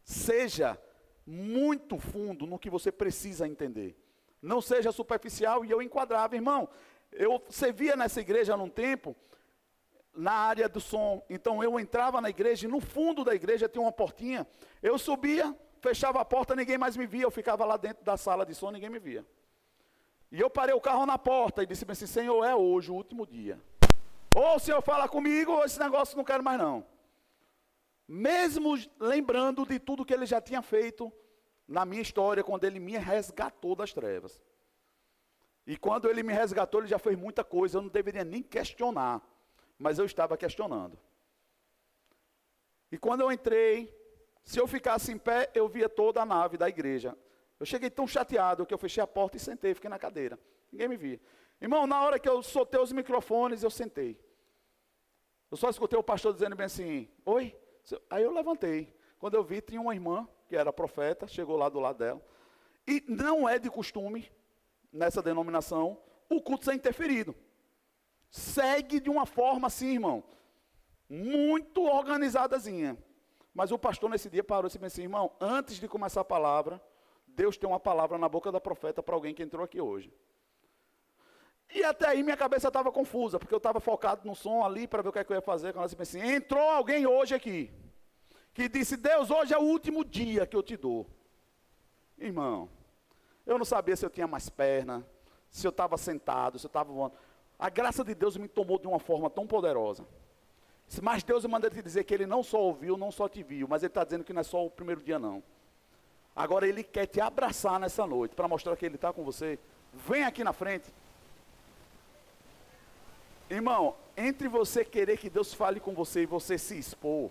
Seja 0.05 0.81
muito 1.26 1.99
fundo 1.99 2.47
no 2.47 2.58
que 2.58 2.70
você 2.70 2.93
precisa 2.93 3.47
entender. 3.47 3.97
Não 4.41 4.61
seja 4.61 4.93
superficial 4.93 5.65
e 5.65 5.71
eu 5.71 5.83
enquadrava, 5.83 6.35
irmão. 6.35 6.69
Eu 7.12 7.43
servia 7.49 7.97
nessa 7.97 8.21
igreja 8.21 8.56
num 8.56 8.69
tempo 8.69 9.17
na 10.15 10.33
área 10.33 10.69
do 10.69 10.81
som. 10.81 11.25
Então 11.29 11.62
eu 11.62 11.79
entrava 11.79 12.21
na 12.21 12.31
igreja 12.31 12.67
e 12.67 12.71
no 12.71 12.81
fundo 12.81 13.25
da 13.25 13.35
igreja 13.35 13.69
tinha 13.69 13.83
uma 13.83 13.93
portinha. 13.93 14.47
Eu 14.83 14.99
subia, 14.99 15.55
fechava 15.81 16.21
a 16.21 16.25
porta, 16.25 16.56
ninguém 16.56 16.79
mais 16.79 16.97
me 16.97 17.06
via. 17.06 17.23
Eu 17.23 17.31
ficava 17.31 17.65
lá 17.65 17.77
dentro 17.77 18.05
da 18.05 18.17
sala 18.17 18.44
de 18.44 18.55
som, 18.55 18.71
ninguém 18.71 18.91
me 18.91 18.99
via. 18.99 19.25
E 20.31 20.41
eu 20.41 20.50
parei 20.50 20.75
o 20.75 20.81
carro 20.81 21.06
na 21.06 21.19
porta 21.19 21.62
e 21.62 21.67
disse 21.67 21.85
assim: 21.89 22.06
Senhor, 22.06 22.44
é 22.44 22.55
hoje 22.55 22.91
o 22.91 22.94
último 22.94 23.27
dia. 23.27 23.61
Ou 24.35 24.56
o 24.56 24.59
Senhor 24.59 24.82
fala 24.82 25.09
comigo, 25.09 25.53
ou 25.53 25.65
esse 25.65 25.79
negócio 25.79 26.17
não 26.17 26.25
quero 26.25 26.43
mais 26.43 26.59
não. 26.59 26.85
Mesmo 28.06 28.75
lembrando 29.00 29.65
de 29.65 29.79
tudo 29.79 30.05
que 30.05 30.12
ele 30.12 30.27
já 30.27 30.41
tinha 30.41 30.62
feito 30.62 31.12
na 31.67 31.85
minha 31.85 32.03
história, 32.03 32.45
quando 32.45 32.65
ele 32.65 32.79
me 32.79 32.97
resgatou 32.97 33.75
das 33.75 33.93
trevas. 33.93 34.43
E 35.67 35.77
quando 35.77 36.09
ele 36.09 36.23
me 36.23 36.33
resgatou, 36.33 36.81
ele 36.81 36.89
já 36.89 36.99
fez 36.99 37.17
muita 37.19 37.43
coisa, 37.43 37.79
eu 37.79 37.83
não 37.83 37.89
deveria 37.89 38.25
nem 38.25 38.43
questionar, 38.43 39.21
mas 39.79 39.99
eu 39.99 40.05
estava 40.05 40.37
questionando. 40.37 40.97
E 42.91 42.97
quando 42.97 43.23
eu 43.23 43.33
entrei, 43.33 43.93
se 44.45 44.61
eu 44.61 44.67
ficasse 44.69 45.11
em 45.11 45.19
pé, 45.19 45.51
eu 45.55 45.69
via 45.69 45.89
toda 45.89 46.23
a 46.23 46.27
nave 46.27 46.57
da 46.57 46.69
igreja. 46.69 47.19
Eu 47.59 47.67
cheguei 47.67 47.91
tão 47.91 48.07
chateado 48.07 48.65
que 48.65 48.73
eu 48.73 48.79
fechei 48.79 49.03
a 49.03 49.07
porta 49.07 49.37
e 49.37 49.41
sentei, 49.41 49.75
fiquei 49.75 49.91
na 49.91 49.99
cadeira. 49.99 50.39
Ninguém 50.71 50.89
me 50.89 50.97
via. 50.97 51.21
Irmão, 51.61 51.87
na 51.87 52.01
hora 52.03 52.19
que 52.19 52.29
eu 52.29 52.43
soltei 52.43 52.81
os 52.81 52.93
microfones, 52.93 53.63
eu 53.63 53.71
sentei. 53.71 54.21
Eu 55.51 55.57
só 55.57 55.69
escutei 55.69 55.99
o 55.99 56.03
pastor 56.03 56.33
dizendo 56.33 56.55
bem 56.55 56.67
assim: 56.67 57.09
Oi? 57.25 57.57
Aí 58.11 58.23
eu 58.23 58.33
levantei. 58.33 58.95
Quando 59.19 59.35
eu 59.35 59.43
vi, 59.43 59.61
tinha 59.61 59.81
uma 59.81 59.95
irmã, 59.95 60.29
que 60.46 60.56
era 60.56 60.72
profeta, 60.72 61.26
chegou 61.26 61.56
lá 61.56 61.69
do 61.69 61.81
lado 61.81 61.98
dela. 61.98 62.22
E 62.87 63.04
não 63.08 63.48
é 63.48 63.58
de 63.58 63.69
costume, 63.70 64.31
nessa 64.93 65.22
denominação, 65.22 65.98
o 66.28 66.40
culto 66.40 66.64
ser 66.64 66.75
interferido. 66.75 67.34
Segue 68.31 69.00
de 69.00 69.10
uma 69.10 69.26
forma 69.26 69.66
assim, 69.66 69.94
irmão, 69.94 70.25
muito 71.08 71.82
organizadazinha. 71.82 72.96
Mas 73.54 73.70
o 73.70 73.78
pastor 73.78 74.10
nesse 74.10 74.28
dia 74.28 74.44
parou 74.44 74.69
e 74.69 74.72
disse 74.72 74.84
assim, 74.84 75.02
irmão, 75.02 75.32
antes 75.40 75.76
de 75.76 75.88
começar 75.88 76.20
a 76.20 76.25
palavra, 76.25 76.81
Deus 77.26 77.56
tem 77.56 77.69
uma 77.69 77.81
palavra 77.81 78.19
na 78.19 78.28
boca 78.28 78.52
da 78.52 78.60
profeta 78.60 79.02
para 79.02 79.14
alguém 79.14 79.34
que 79.34 79.43
entrou 79.43 79.64
aqui 79.64 79.81
hoje. 79.81 80.12
E 81.75 81.82
até 81.82 82.08
aí 82.08 82.22
minha 82.22 82.37
cabeça 82.37 82.69
estava 82.69 82.93
confusa, 82.93 83.38
porque 83.38 83.54
eu 83.54 83.58
estava 83.58 83.81
focado 83.81 84.26
no 84.26 84.34
som 84.34 84.64
ali 84.64 84.87
para 84.87 85.02
ver 85.02 85.08
o 85.08 85.12
que, 85.12 85.19
é 85.19 85.25
que 85.25 85.32
eu 85.32 85.37
ia 85.37 85.43
fazer. 85.43 85.72
Quando 85.72 85.78
ela 85.78 85.88
disse 85.88 86.00
assim, 86.00 86.20
entrou 86.20 86.69
alguém 86.69 87.06
hoje 87.06 87.34
aqui, 87.34 87.72
que 88.56 88.70
disse, 88.70 88.96
Deus, 88.96 89.31
hoje 89.31 89.53
é 89.53 89.58
o 89.58 89.63
último 89.63 90.03
dia 90.03 90.46
que 90.46 90.56
eu 90.56 90.63
te 90.63 90.79
dou. 90.79 91.06
Irmão, 92.19 92.70
eu 93.44 93.58
não 93.58 93.67
sabia 93.67 93.94
se 93.94 94.06
eu 94.06 94.08
tinha 94.08 94.27
mais 94.27 94.48
perna, 94.48 95.06
se 95.51 95.67
eu 95.67 95.69
estava 95.69 95.98
sentado, 95.98 96.58
se 96.58 96.65
eu 96.65 96.69
estava 96.69 96.91
voando. 96.91 97.13
A 97.58 97.69
graça 97.69 98.03
de 98.03 98.15
Deus 98.15 98.39
me 98.39 98.48
tomou 98.48 98.79
de 98.79 98.86
uma 98.86 98.98
forma 98.98 99.29
tão 99.29 99.46
poderosa. 99.46 100.06
Mas 101.03 101.22
Deus 101.22 101.44
manda 101.44 101.69
te 101.69 101.82
dizer 101.82 102.05
que 102.05 102.15
Ele 102.15 102.25
não 102.25 102.43
só 102.43 102.58
ouviu, 102.58 102.96
não 102.96 103.13
só 103.13 103.29
te 103.29 103.43
viu, 103.43 103.69
mas 103.69 103.82
Ele 103.82 103.91
está 103.91 104.03
dizendo 104.05 104.25
que 104.25 104.32
não 104.32 104.41
é 104.41 104.44
só 104.44 104.65
o 104.65 104.70
primeiro 104.70 105.03
dia, 105.03 105.19
não. 105.19 105.43
Agora 106.34 106.67
Ele 106.67 106.82
quer 106.82 107.05
te 107.05 107.20
abraçar 107.20 107.79
nessa 107.79 108.06
noite, 108.06 108.34
para 108.34 108.48
mostrar 108.48 108.75
que 108.75 108.86
Ele 108.86 108.94
está 108.94 109.13
com 109.13 109.22
você. 109.22 109.58
Vem 109.93 110.25
aqui 110.25 110.43
na 110.43 110.55
frente. 110.55 110.91
Irmão, 113.51 113.94
entre 114.17 114.48
você 114.48 114.82
querer 114.82 115.19
que 115.19 115.29
Deus 115.29 115.53
fale 115.53 115.79
com 115.79 115.93
você 115.93 116.22
e 116.22 116.27
você 116.27 116.56
se 116.56 116.79
expor, 116.79 117.31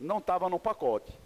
não 0.00 0.18
estava 0.18 0.48
no 0.48 0.58
pacote. 0.58 1.16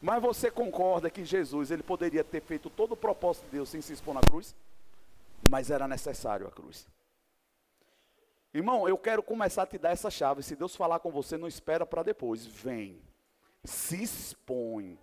Mas 0.00 0.22
você 0.22 0.50
concorda 0.50 1.10
que 1.10 1.24
Jesus, 1.24 1.70
ele 1.70 1.82
poderia 1.82 2.22
ter 2.22 2.40
feito 2.40 2.70
todo 2.70 2.92
o 2.92 2.96
propósito 2.96 3.44
de 3.44 3.52
Deus 3.52 3.68
sem 3.68 3.80
se 3.80 3.92
expor 3.92 4.14
na 4.14 4.20
cruz? 4.20 4.54
Mas 5.50 5.70
era 5.70 5.88
necessário 5.88 6.46
a 6.46 6.50
cruz. 6.50 6.86
Irmão, 8.54 8.88
eu 8.88 8.96
quero 8.96 9.22
começar 9.22 9.62
a 9.62 9.66
te 9.66 9.76
dar 9.76 9.90
essa 9.90 10.10
chave. 10.10 10.42
Se 10.42 10.54
Deus 10.54 10.76
falar 10.76 11.00
com 11.00 11.10
você, 11.10 11.36
não 11.36 11.48
espera 11.48 11.84
para 11.84 12.02
depois. 12.02 12.46
Vem. 12.46 13.00
Se 13.64 14.02
expõe. 14.02 14.98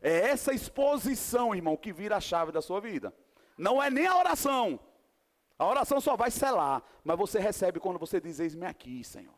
É 0.00 0.30
essa 0.30 0.52
exposição, 0.52 1.54
irmão, 1.54 1.76
que 1.76 1.92
vira 1.92 2.16
a 2.16 2.20
chave 2.20 2.50
da 2.50 2.62
sua 2.62 2.80
vida. 2.80 3.12
Não 3.56 3.82
é 3.82 3.90
nem 3.90 4.06
a 4.06 4.16
oração. 4.16 4.80
A 5.58 5.66
oração 5.66 6.00
só 6.00 6.16
vai 6.16 6.30
selar. 6.30 6.82
Mas 7.04 7.18
você 7.18 7.38
recebe 7.38 7.78
quando 7.78 7.98
você 7.98 8.20
diz: 8.20 8.40
Eis-me 8.40 8.66
aqui, 8.66 9.04
Senhor. 9.04 9.37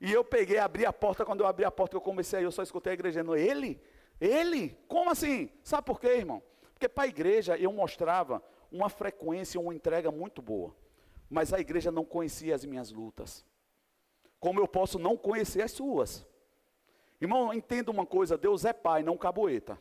E 0.00 0.12
eu 0.12 0.24
peguei, 0.24 0.58
abri 0.58 0.84
a 0.84 0.92
porta. 0.92 1.24
Quando 1.24 1.40
eu 1.40 1.46
abri 1.46 1.64
a 1.64 1.70
porta, 1.70 1.96
eu 1.96 2.00
comecei 2.00 2.44
eu 2.44 2.52
só 2.52 2.62
escutei 2.62 2.92
a 2.92 2.94
igreja 2.94 3.20
dizendo: 3.20 3.36
Ele? 3.36 3.80
Ele? 4.20 4.76
Como 4.88 5.10
assim? 5.10 5.50
Sabe 5.62 5.86
por 5.86 6.00
quê, 6.00 6.08
irmão? 6.08 6.42
Porque 6.72 6.88
para 6.88 7.04
a 7.04 7.08
igreja 7.08 7.56
eu 7.56 7.72
mostrava 7.72 8.42
uma 8.70 8.88
frequência, 8.88 9.60
uma 9.60 9.74
entrega 9.74 10.10
muito 10.10 10.42
boa 10.42 10.74
mas 11.34 11.52
a 11.52 11.58
igreja 11.58 11.90
não 11.90 12.04
conhecia 12.04 12.54
as 12.54 12.64
minhas 12.64 12.92
lutas. 12.92 13.44
Como 14.38 14.60
eu 14.60 14.68
posso 14.68 14.98
não 14.98 15.16
conhecer 15.16 15.62
as 15.62 15.72
suas? 15.72 16.24
Irmão, 17.20 17.52
entenda 17.52 17.90
uma 17.90 18.06
coisa: 18.06 18.38
Deus 18.38 18.64
é 18.64 18.72
pai, 18.72 19.02
não 19.02 19.16
caboeta. 19.16 19.78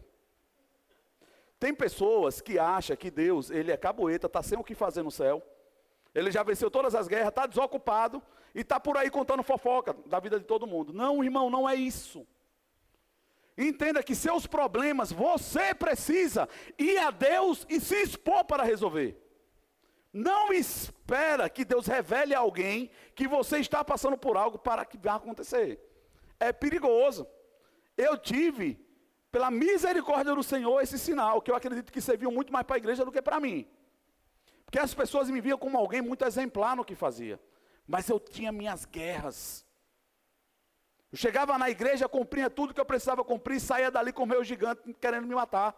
Tem 1.60 1.74
pessoas 1.74 2.42
que 2.42 2.60
acham 2.60 2.96
que 2.98 3.10
Deus, 3.12 3.50
ele 3.50 3.72
é 3.72 3.78
caboeta, 3.78 4.28
está 4.28 4.42
sem 4.42 4.58
o 4.58 4.64
que 4.64 4.76
fazer 4.76 5.04
no 5.04 5.12
céu. 5.12 5.42
Ele 6.14 6.32
já 6.32 6.44
venceu 6.44 6.70
todas 6.70 6.94
as 6.96 7.08
guerras, 7.08 7.30
está 7.30 7.46
desocupado 7.46 8.22
e 8.54 8.62
está 8.62 8.80
por 8.80 8.98
aí 8.98 9.10
contando 9.10 9.44
fofoca 9.44 9.96
da 10.06 10.20
vida 10.20 10.40
de 10.40 10.46
todo 10.46 10.68
mundo. 10.68 10.94
Não, 10.94 11.24
irmão, 11.24 11.50
não 11.50 11.68
é 11.68 11.76
isso. 11.76 12.26
Entenda 13.58 14.02
que 14.02 14.16
seus 14.16 14.48
problemas 14.48 15.12
você 15.12 15.74
precisa 15.74 16.50
ir 16.78 16.98
a 16.98 17.12
Deus 17.12 17.66
e 17.70 17.80
se 17.80 17.96
expor 17.96 18.44
para 18.46 18.64
resolver. 18.64 19.20
Não 20.12 20.54
espera 20.54 21.50
que 21.50 21.66
Deus 21.66 21.88
revele 21.88 22.36
a 22.36 22.40
alguém 22.40 22.92
que 23.16 23.28
você 23.28 23.58
está 23.58 23.84
passando 23.84 24.18
por 24.18 24.38
algo 24.38 24.60
para 24.60 24.86
que 24.86 24.98
vá 24.98 25.16
acontecer. 25.16 25.80
É 26.40 26.52
perigoso. 26.52 27.28
Eu 27.98 28.18
tive, 28.18 28.80
pela 29.32 29.50
misericórdia 29.50 30.36
do 30.36 30.44
Senhor, 30.44 30.82
esse 30.82 31.00
sinal, 31.00 31.42
que 31.42 31.50
eu 31.50 31.56
acredito 31.56 31.92
que 31.92 32.02
serviu 32.02 32.32
muito 32.32 32.54
mais 32.54 32.66
para 32.66 32.76
a 32.76 32.78
igreja 32.78 33.06
do 33.06 33.12
que 33.12 33.22
para 33.22 33.40
mim. 33.40 33.68
Porque 34.66 34.80
as 34.80 34.94
pessoas 34.94 35.30
me 35.30 35.42
viam 35.42 35.58
como 35.58 35.78
alguém 35.78 36.02
muito 36.02 36.26
exemplar 36.26 36.76
no 36.76 36.86
que 36.86 36.96
fazia. 36.96 37.40
Mas 37.88 38.10
eu 38.10 38.20
tinha 38.20 38.52
minhas 38.52 38.86
guerras. 38.86 39.66
Eu 41.12 41.18
chegava 41.18 41.58
na 41.58 41.70
igreja, 41.70 42.10
cumpria 42.10 42.50
tudo 42.50 42.74
que 42.74 42.82
eu 42.82 42.86
precisava 42.86 43.24
cumprir, 43.24 43.60
saía 43.60 43.92
dali 43.92 44.12
com 44.12 44.24
o 44.24 44.28
meu 44.28 44.44
gigante 44.44 44.94
querendo 44.94 45.28
me 45.28 45.36
matar. 45.36 45.76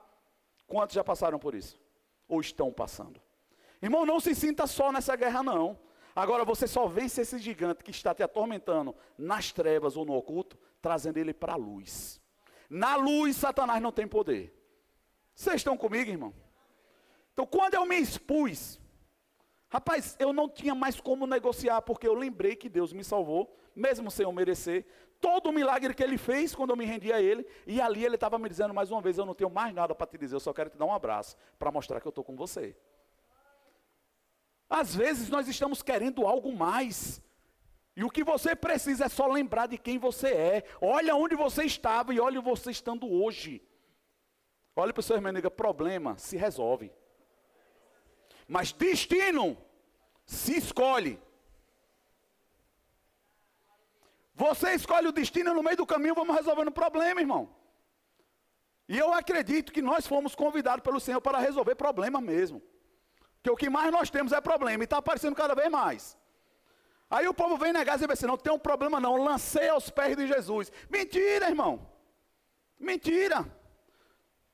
Quantos 0.67 0.95
já 0.95 1.03
passaram 1.03 1.37
por 1.37 1.53
isso? 1.53 1.79
Ou 2.27 2.39
estão 2.39 2.71
passando? 2.71 3.21
Irmão, 3.81 4.05
não 4.05 4.19
se 4.19 4.33
sinta 4.33 4.65
só 4.65 4.91
nessa 4.91 5.15
guerra, 5.15 5.43
não. 5.43 5.77
Agora 6.15 6.45
você 6.45 6.67
só 6.67 6.87
vence 6.87 7.21
esse 7.21 7.37
gigante 7.37 7.83
que 7.83 7.91
está 7.91 8.15
te 8.15 8.23
atormentando 8.23 8.95
nas 9.17 9.51
trevas 9.51 9.97
ou 9.97 10.05
no 10.05 10.13
oculto, 10.13 10.57
trazendo 10.81 11.17
ele 11.17 11.33
para 11.33 11.53
a 11.53 11.57
luz. 11.57 12.21
Na 12.69 12.95
luz, 12.95 13.35
Satanás 13.35 13.81
não 13.81 13.91
tem 13.91 14.07
poder. 14.07 14.53
Vocês 15.35 15.57
estão 15.57 15.75
comigo, 15.75 16.09
irmão? 16.09 16.33
Então, 17.33 17.45
quando 17.45 17.73
eu 17.73 17.85
me 17.85 17.97
expus, 17.97 18.79
Rapaz, 19.69 20.15
eu 20.19 20.31
não 20.31 20.47
tinha 20.47 20.75
mais 20.75 20.99
como 20.99 21.25
negociar, 21.25 21.81
porque 21.81 22.07
eu 22.07 22.13
lembrei 22.13 22.55
que 22.55 22.69
Deus 22.69 22.93
me 22.93 23.03
salvou, 23.03 23.55
mesmo 23.75 24.09
sem 24.11 24.23
eu 24.23 24.31
merecer. 24.31 24.85
Todo 25.19 25.49
o 25.49 25.53
milagre 25.53 25.93
que 25.93 26.03
Ele 26.03 26.17
fez 26.17 26.53
quando 26.53 26.69
eu 26.69 26.75
me 26.75 26.85
rendi 26.85 27.11
a 27.11 27.21
Ele, 27.21 27.45
e 27.65 27.81
ali 27.81 28.05
Ele 28.05 28.15
estava 28.15 28.37
me 28.37 28.47
dizendo 28.47 28.73
mais 28.73 28.91
uma 28.91 29.01
vez: 29.01 29.17
Eu 29.17 29.25
não 29.25 29.33
tenho 29.33 29.49
mais 29.49 29.73
nada 29.73 29.95
para 29.95 30.07
te 30.07 30.17
dizer, 30.17 30.35
eu 30.35 30.39
só 30.39 30.53
quero 30.53 30.69
te 30.69 30.77
dar 30.77 30.85
um 30.85 30.93
abraço, 30.93 31.35
para 31.57 31.71
mostrar 31.71 31.99
que 31.99 32.07
eu 32.07 32.09
estou 32.11 32.23
com 32.23 32.35
você. 32.35 32.75
Às 34.69 34.95
vezes 34.95 35.29
nós 35.29 35.47
estamos 35.47 35.81
querendo 35.81 36.25
algo 36.25 36.51
mais, 36.51 37.21
e 37.95 38.03
o 38.03 38.09
que 38.09 38.23
você 38.23 38.55
precisa 38.55 39.05
é 39.05 39.09
só 39.09 39.25
lembrar 39.27 39.67
de 39.67 39.77
quem 39.77 39.97
você 39.97 40.27
é. 40.27 40.63
Olha 40.81 41.15
onde 41.15 41.35
você 41.35 41.63
estava 41.63 42.13
e 42.13 42.19
olha 42.19 42.41
você 42.41 42.71
estando 42.71 43.09
hoje. 43.09 43.61
Olha 44.75 44.91
para 44.91 44.99
o 44.99 45.03
seu 45.03 45.15
irmão 45.15 45.31
e 45.31 45.35
diga: 45.35 45.49
problema 45.49 46.17
se 46.17 46.35
resolve. 46.35 46.91
Mas 48.47 48.71
destino 48.71 49.57
se 50.25 50.57
escolhe. 50.57 51.21
Você 54.33 54.73
escolhe 54.73 55.07
o 55.07 55.11
destino 55.11 55.53
no 55.53 55.63
meio 55.63 55.77
do 55.77 55.85
caminho, 55.85 56.13
vamos 56.13 56.35
resolvendo 56.35 56.67
o 56.67 56.71
problema, 56.71 57.21
irmão. 57.21 57.55
E 58.87 58.97
eu 58.97 59.13
acredito 59.13 59.71
que 59.71 59.81
nós 59.81 60.05
fomos 60.05 60.35
convidados 60.35 60.83
pelo 60.83 60.99
Senhor 60.99 61.21
para 61.21 61.39
resolver 61.39 61.75
problema 61.75 62.21
mesmo. 62.21 62.61
Porque 63.35 63.49
o 63.49 63.55
que 63.55 63.69
mais 63.69 63.91
nós 63.91 64.09
temos 64.09 64.31
é 64.31 64.41
problema 64.41 64.83
e 64.83 64.85
está 64.85 64.97
aparecendo 64.97 65.35
cada 65.35 65.55
vez 65.55 65.69
mais. 65.69 66.17
Aí 67.09 67.27
o 67.27 67.33
povo 67.33 67.57
vem 67.57 67.71
negar 67.71 67.95
e 67.95 67.99
diz 67.99 68.09
assim: 68.09 68.25
não 68.25 68.37
tem 68.37 68.51
um 68.51 68.59
problema 68.59 68.99
não, 68.99 69.15
lancei 69.15 69.69
aos 69.69 69.89
pés 69.89 70.17
de 70.17 70.27
Jesus. 70.27 70.71
Mentira, 70.89 71.47
irmão. 71.47 71.87
Mentira. 72.79 73.45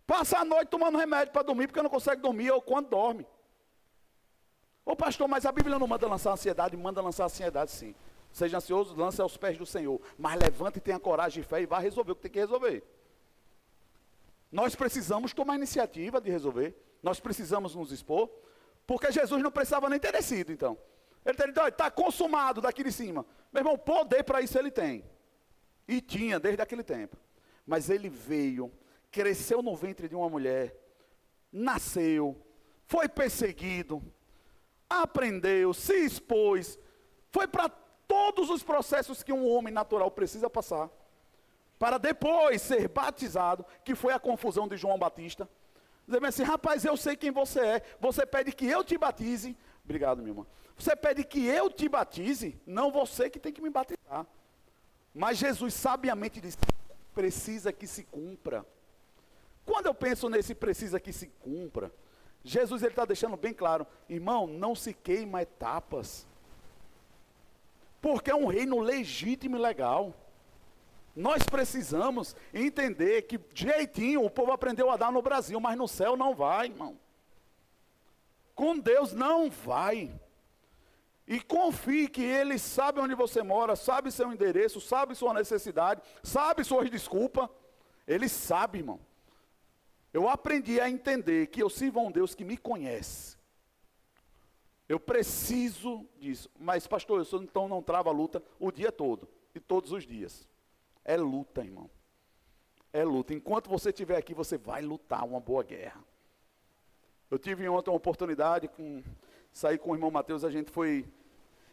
Passa 0.05 0.39
a 0.39 0.45
noite 0.45 0.69
tomando 0.69 0.98
remédio 0.98 1.31
para 1.31 1.43
dormir, 1.43 1.67
porque 1.67 1.81
não 1.81 1.89
consegue 1.89 2.21
dormir, 2.21 2.51
ou 2.51 2.62
quando 2.62 2.89
dorme. 2.89 3.25
Ô 4.86 4.96
pastor, 4.96 5.28
mas 5.28 5.46
a 5.46 5.52
Bíblia 5.52 5.78
não 5.78 5.88
manda 5.88 6.08
lançar 6.08 6.32
ansiedade, 6.32 6.76
manda 6.76 7.02
lançar 7.02 7.26
ansiedade 7.26 7.72
sim. 7.72 7.96
Seja 8.32 8.58
ansioso, 8.58 8.96
lance 8.96 9.22
aos 9.22 9.38
pés 9.38 9.58
do 9.58 9.66
Senhor. 9.66 10.02
Mas 10.18 10.40
levante 10.40 10.78
e 10.78 10.82
tenha 10.82 11.00
coragem 11.00 11.42
e 11.42 11.46
fé 11.46 11.62
e 11.62 11.66
vá 11.66 11.80
resolver 11.80 12.14
o 12.14 12.16
que 12.16 12.22
tem 12.22 12.32
que 12.32 12.40
resolver. 12.40 12.84
Nós 14.52 14.76
precisamos 14.76 15.34
tomar 15.34 15.56
iniciativa 15.56 16.20
de 16.20 16.30
resolver. 16.30 16.76
Nós 17.04 17.20
precisamos 17.20 17.76
nos 17.76 17.92
expor. 17.92 18.30
Porque 18.88 19.12
Jesus 19.12 19.42
não 19.42 19.52
precisava 19.52 19.90
nem 19.90 20.00
ter 20.00 20.12
descido, 20.12 20.52
então. 20.52 20.78
Ele 21.24 21.38
está 21.50 21.68
está 21.68 21.92
consumado 21.92 22.62
daqui 22.62 22.84
de 22.84 22.92
cima. 22.92 23.26
Meu 23.52 23.62
irmão, 23.62 23.78
poder 23.78 24.24
para 24.24 24.42
isso 24.42 24.58
ele 24.58 24.72
tem. 24.72 25.06
E 25.88 26.02
tinha 26.02 26.40
desde 26.40 26.62
aquele 26.62 26.84
tempo. 26.84 27.18
Mas 27.66 27.90
ele 27.90 28.10
veio, 28.10 28.72
cresceu 29.12 29.62
no 29.62 29.76
ventre 29.76 30.10
de 30.10 30.16
uma 30.16 30.30
mulher, 30.30 30.76
nasceu, 31.52 32.36
foi 32.86 33.08
perseguido, 33.08 34.02
aprendeu, 34.91 35.74
se 35.74 36.05
expôs, 36.05 36.77
foi 37.29 37.48
para 37.48 37.69
todos 38.07 38.50
os 38.50 38.62
processos 38.62 39.24
que 39.24 39.31
um 39.31 39.48
homem 39.48 39.74
natural 39.74 40.12
precisa 40.12 40.50
passar, 40.50 40.89
para 41.79 41.98
depois 41.98 42.62
ser 42.62 42.88
batizado, 42.88 43.65
que 43.83 43.95
foi 43.95 44.13
a 44.13 44.19
confusão 44.19 44.67
de 44.67 44.77
João 44.77 45.00
Batista. 45.00 45.50
Dizendo 46.05 46.27
assim, 46.27 46.43
rapaz, 46.43 46.83
eu 46.83 46.98
sei 46.98 47.15
quem 47.15 47.31
você 47.31 47.60
é, 47.60 47.81
você 48.00 48.25
pede 48.25 48.51
que 48.51 48.65
eu 48.67 48.83
te 48.83 48.98
batize. 48.98 49.55
Obrigado, 49.83 50.17
minha 50.17 50.31
irmã. 50.31 50.45
Você 50.77 50.95
pede 50.95 51.24
que 51.24 51.45
eu 51.45 51.69
te 51.69 51.88
batize, 51.88 52.60
não 52.65 52.91
você 52.91 53.29
que 53.29 53.39
tem 53.39 53.53
que 53.53 53.62
me 53.62 53.69
batizar. 53.69 54.25
Mas 55.13 55.38
Jesus 55.38 55.74
sabiamente 55.74 56.41
disse: 56.41 56.57
precisa 57.13 57.71
que 57.71 57.88
se 57.88 58.03
cumpra. 58.03 58.65
Quando 59.65 59.86
eu 59.86 59.93
penso 59.93 60.29
nesse 60.29 60.55
precisa 60.55 61.00
que 61.00 61.13
se 61.13 61.27
cumpra, 61.27 61.91
Jesus 62.43 62.81
está 62.81 63.05
deixando 63.05 63.38
bem 63.38 63.53
claro, 63.53 63.86
irmão, 64.10 64.48
não 64.48 64.75
se 64.75 64.93
queima 64.93 65.41
etapas. 65.41 66.27
Porque 68.01 68.31
é 68.31 68.36
um 68.36 68.48
reino 68.48 68.79
legítimo 68.79 69.57
e 69.57 69.60
legal. 69.60 70.13
Nós 71.15 71.43
precisamos 71.43 72.36
entender 72.53 73.24
que 73.24 73.39
jeitinho 73.53 74.24
o 74.24 74.29
povo 74.29 74.51
aprendeu 74.51 74.89
a 74.89 74.98
dar 74.98 75.12
no 75.12 75.21
Brasil, 75.21 75.60
mas 75.60 75.77
no 75.77 75.88
céu 75.88 76.17
não 76.17 76.33
vai, 76.33 76.67
irmão. 76.67 76.98
Com 78.55 78.79
Deus 78.79 79.13
não 79.13 79.50
vai. 79.50 80.12
E 81.27 81.39
confie 81.39 82.10
que 82.10 82.24
Ele 82.24 82.57
sabe 82.57 83.00
onde 83.00 83.13
você 83.13 83.43
mora, 83.43 83.75
sabe 83.75 84.12
seu 84.12 84.33
endereço, 84.33 84.81
sabe 84.81 85.15
sua 85.15 85.33
necessidade, 85.33 86.01
sabe 86.24 86.63
suas 86.63 86.89
desculpas. 86.89 87.50
Ele 88.07 88.27
sabe, 88.27 88.79
irmão. 88.79 89.00
Eu 90.13 90.27
aprendi 90.27 90.80
a 90.80 90.89
entender 90.89 91.48
que 91.48 91.62
eu 91.63 91.70
sirvo 91.70 92.00
a 92.00 92.03
um 92.03 92.12
Deus 92.12 92.36
que 92.36 92.44
me 92.44 92.58
conhece. 92.58 93.38
Eu 94.88 95.00
preciso 95.00 96.06
disso. 96.20 96.50
Mas, 96.60 96.86
pastor, 96.86 97.25
eu 97.32 97.41
então 97.41 97.68
não 97.68 97.82
trava 97.82 98.10
a 98.10 98.13
luta 98.13 98.44
o 98.60 98.72
dia 98.72 98.91
todo 98.91 99.27
e 99.56 99.60
todos 99.60 99.91
os 99.91 100.06
dias. 100.06 100.48
É 101.06 101.15
luta, 101.15 101.63
irmão. 101.63 101.89
É 102.91 103.03
luta. 103.03 103.34
Enquanto 103.34 103.70
você 103.70 103.89
estiver 103.89 104.18
aqui, 104.18 104.34
você 104.34 104.58
vai 104.58 104.82
lutar 104.82 105.24
uma 105.24 105.39
boa 105.39 105.63
guerra. 105.63 106.03
Eu 107.30 107.39
tive 107.39 107.68
ontem 107.70 107.89
uma 107.89 107.96
oportunidade 107.96 108.68
com 108.68 109.01
sair 109.53 109.77
com 109.77 109.91
o 109.91 109.96
irmão 109.96 110.12
Mateus, 110.12 110.44
a 110.44 110.51
gente 110.51 110.70
foi. 110.70 111.06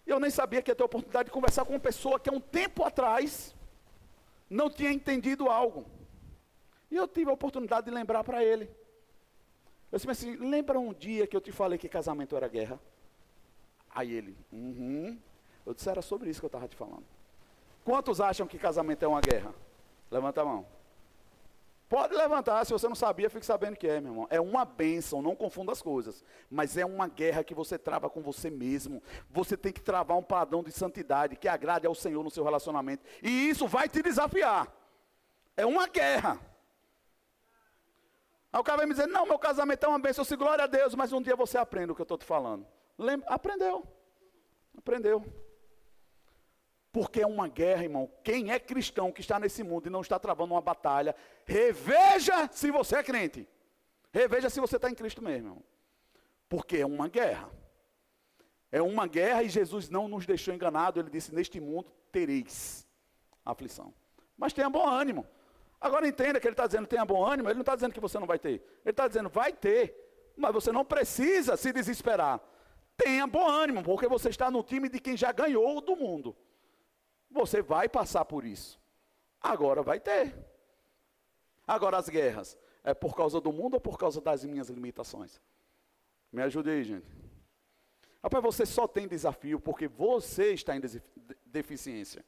Eu 0.07 0.21
nem 0.21 0.30
sabia 0.30 0.62
que 0.62 0.71
ia 0.71 0.75
ter 0.75 0.83
a 0.83 0.87
oportunidade 0.87 1.26
de 1.26 1.33
conversar 1.33 1.64
com 1.64 1.73
uma 1.73 1.80
pessoa 1.80 2.18
que 2.18 2.30
há 2.30 2.33
um 2.33 2.40
tempo 2.40 2.85
atrás 2.85 3.54
não 4.49 4.71
tinha 4.71 4.92
entendido 4.92 5.49
algo. 5.49 5.85
E 6.90 6.97
eu 6.97 7.07
tive 7.07 7.30
a 7.30 7.35
oportunidade 7.35 7.87
de 7.87 7.92
lembrar 7.92 8.25
para 8.25 8.42
ele. 8.42 8.71
Eu 9.90 9.99
disse 9.99 10.11
assim, 10.11 10.37
lembra 10.37 10.78
um 10.78 10.92
dia 10.92 11.26
que 11.26 11.37
eu 11.37 11.40
te 11.40 11.52
falei 11.52 11.78
que 11.78 11.88
casamento 11.88 12.37
era 12.37 12.49
guerra? 12.49 12.78
Aí 13.90 14.12
ele, 14.12 14.37
uhum. 14.52 15.18
Eu 15.64 15.75
disse, 15.75 15.88
era 15.88 16.00
sobre 16.00 16.30
isso 16.30 16.40
que 16.40 16.47
eu 16.47 16.49
estava 16.49 16.68
te 16.68 16.76
falando. 16.76 17.04
Quantos 17.85 18.21
acham 18.21 18.47
que 18.47 18.59
casamento 18.59 19.02
é 19.02 19.09
uma 19.09 19.21
guerra? 19.21 19.54
Levanta 20.11 20.42
a 20.42 20.45
mão. 20.45 20.66
Pode 21.88 22.14
levantar, 22.14 22.66
se 22.66 22.73
você 22.73 22.87
não 22.87 22.95
sabia, 22.95 23.30
fique 23.30 23.47
sabendo 23.47 23.76
que 23.76 23.88
é, 23.88 23.99
meu 23.99 24.12
irmão. 24.12 24.26
É 24.28 24.38
uma 24.38 24.64
bênção, 24.66 25.23
não 25.23 25.35
confunda 25.35 25.73
as 25.73 25.80
coisas. 25.80 26.23
Mas 26.50 26.76
é 26.76 26.85
uma 26.85 27.09
guerra 27.09 27.42
que 27.42 27.54
você 27.54 27.78
trava 27.78 28.11
com 28.11 28.21
você 28.21 28.50
mesmo. 28.50 29.02
Você 29.30 29.57
tem 29.57 29.73
que 29.73 29.80
travar 29.80 30.18
um 30.18 30.23
padrão 30.23 30.62
de 30.62 30.71
santidade 30.71 31.37
que 31.37 31.49
agrade 31.49 31.87
ao 31.87 31.95
Senhor 31.95 32.23
no 32.23 32.30
seu 32.30 32.45
relacionamento. 32.45 33.02
E 33.23 33.49
isso 33.49 33.66
vai 33.66 33.88
te 33.88 34.02
desafiar. 34.02 34.71
É 35.57 35.64
uma 35.64 35.88
guerra. 35.88 36.38
Aí 38.52 38.61
o 38.61 38.64
cara 38.64 38.78
vai 38.78 38.87
me 38.87 38.95
dizer, 38.95 39.07
não, 39.07 39.26
meu 39.26 39.38
casamento 39.38 39.85
é 39.85 39.88
uma 39.88 39.99
bênção, 39.99 40.23
eu 40.23 40.26
se 40.26 40.37
glória 40.37 40.64
a 40.64 40.67
Deus, 40.67 40.95
mas 40.95 41.12
um 41.12 41.21
dia 41.21 41.37
você 41.37 41.59
aprende 41.59 41.93
o 41.93 41.95
que 41.95 42.00
eu 42.00 42.05
estou 42.05 42.19
te 42.19 42.25
falando. 42.25 42.67
Lembra? 42.97 43.28
Aprendeu. 43.28 43.87
Aprendeu. 44.76 45.25
Porque 46.90 47.21
é 47.21 47.26
uma 47.26 47.47
guerra, 47.49 47.85
irmão. 47.85 48.11
Quem 48.25 48.50
é 48.50 48.59
cristão 48.59 49.12
que 49.12 49.21
está 49.21 49.38
nesse 49.38 49.62
mundo 49.62 49.87
e 49.87 49.90
não 49.90 50.00
está 50.00 50.19
travando 50.19 50.55
uma 50.55 50.61
batalha, 50.61 51.14
reveja 51.45 52.49
se 52.50 52.71
você 52.71 52.97
é 52.97 53.02
crente. 53.02 53.47
Reveja 54.11 54.49
se 54.49 54.59
você 54.59 54.76
está 54.76 54.90
em 54.90 54.95
Cristo 54.95 55.23
mesmo, 55.23 55.49
irmão. 55.49 55.64
Porque 56.49 56.78
é 56.78 56.87
uma 56.87 57.09
guerra. 57.09 57.50
É 58.73 58.81
uma 58.81 59.07
guerra 59.07 59.43
e 59.43 59.49
Jesus 59.49 59.88
não 59.90 60.09
nos 60.09 60.25
deixou 60.26 60.55
enganado. 60.55 60.99
Ele 60.99 61.11
disse: 61.11 61.35
Neste 61.35 61.61
mundo 61.61 61.90
tereis 62.11 62.87
aflição. 63.45 63.95
Mas 64.37 64.52
tenha 64.52 64.71
bom 64.71 64.87
ânimo. 64.88 65.26
Agora 65.80 66.08
entenda 66.08 66.40
que 66.40 66.47
ele 66.47 66.54
está 66.54 66.66
dizendo 66.66 66.87
tenha 66.87 67.04
bom 67.04 67.25
ânimo, 67.25 67.49
ele 67.49 67.54
não 67.54 67.62
está 67.62 67.75
dizendo 67.75 67.92
que 67.92 68.00
você 68.00 68.18
não 68.18 68.26
vai 68.26 68.38
ter. 68.38 68.62
Ele 68.85 68.90
está 68.90 69.06
dizendo 69.06 69.28
vai 69.28 69.52
ter, 69.52 69.94
mas 70.37 70.52
você 70.52 70.73
não 70.73 70.85
precisa 70.85 71.56
se 71.56 71.73
desesperar. 71.73 72.40
Tenha 72.97 73.26
bom 73.26 73.49
ânimo, 73.49 73.82
porque 73.82 74.08
você 74.08 74.28
está 74.28 74.50
no 74.50 74.62
time 74.62 74.88
de 74.88 74.99
quem 74.99 75.16
já 75.16 75.30
ganhou 75.30 75.80
do 75.80 75.94
mundo. 75.94 76.37
Você 77.30 77.62
vai 77.62 77.88
passar 77.88 78.25
por 78.25 78.44
isso. 78.44 78.80
Agora 79.40 79.82
vai 79.82 80.00
ter. 80.00 80.35
Agora 81.66 81.97
as 81.97 82.08
guerras. 82.08 82.58
É 82.82 82.94
por 82.94 83.14
causa 83.14 83.40
do 83.40 83.52
mundo 83.52 83.75
ou 83.75 83.80
por 83.80 83.99
causa 83.99 84.20
das 84.20 84.44
minhas 84.44 84.68
limitações? 84.68 85.40
Me 86.32 86.42
ajude 86.42 86.70
aí, 86.70 86.82
gente. 86.82 87.06
Rapaz, 88.23 88.42
você 88.42 88.66
só 88.66 88.88
tem 88.88 89.06
desafio 89.06 89.61
porque 89.61 89.87
você 89.87 90.52
está 90.52 90.76
em 90.76 90.80
deficiência. 91.47 92.25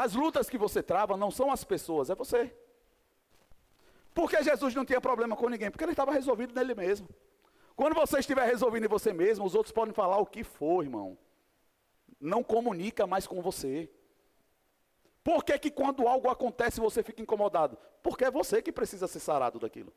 As 0.00 0.14
lutas 0.14 0.48
que 0.48 0.56
você 0.56 0.82
trava 0.82 1.14
não 1.14 1.30
são 1.30 1.52
as 1.52 1.62
pessoas, 1.62 2.08
é 2.08 2.14
você. 2.14 2.50
Porque 4.14 4.42
Jesus 4.42 4.74
não 4.74 4.82
tinha 4.82 4.98
problema 4.98 5.36
com 5.36 5.46
ninguém? 5.50 5.70
Porque 5.70 5.84
ele 5.84 5.92
estava 5.92 6.10
resolvido 6.10 6.54
nele 6.54 6.74
mesmo. 6.74 7.06
Quando 7.76 7.94
você 7.94 8.18
estiver 8.18 8.46
resolvido 8.46 8.86
em 8.86 8.88
você 8.88 9.12
mesmo, 9.12 9.44
os 9.44 9.54
outros 9.54 9.72
podem 9.72 9.92
falar 9.92 10.16
o 10.16 10.24
que 10.24 10.42
for, 10.42 10.82
irmão. 10.82 11.18
Não 12.18 12.42
comunica 12.42 13.06
mais 13.06 13.26
com 13.26 13.42
você. 13.42 13.90
Por 15.22 15.44
que, 15.44 15.58
que 15.58 15.70
quando 15.70 16.08
algo 16.08 16.30
acontece 16.30 16.80
você 16.80 17.02
fica 17.02 17.20
incomodado? 17.20 17.76
Porque 18.02 18.24
é 18.24 18.30
você 18.30 18.62
que 18.62 18.72
precisa 18.72 19.06
ser 19.06 19.20
sarado 19.20 19.58
daquilo. 19.58 19.92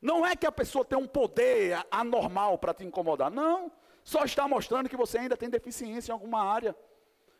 Não 0.00 0.24
é 0.24 0.34
que 0.34 0.46
a 0.46 0.52
pessoa 0.52 0.82
tem 0.82 0.96
um 0.96 1.06
poder 1.06 1.86
anormal 1.90 2.56
para 2.56 2.72
te 2.72 2.86
incomodar. 2.86 3.30
Não. 3.30 3.70
Só 4.02 4.24
está 4.24 4.48
mostrando 4.48 4.88
que 4.88 4.96
você 4.96 5.18
ainda 5.18 5.36
tem 5.36 5.50
deficiência 5.50 6.10
em 6.10 6.14
alguma 6.14 6.42
área. 6.42 6.74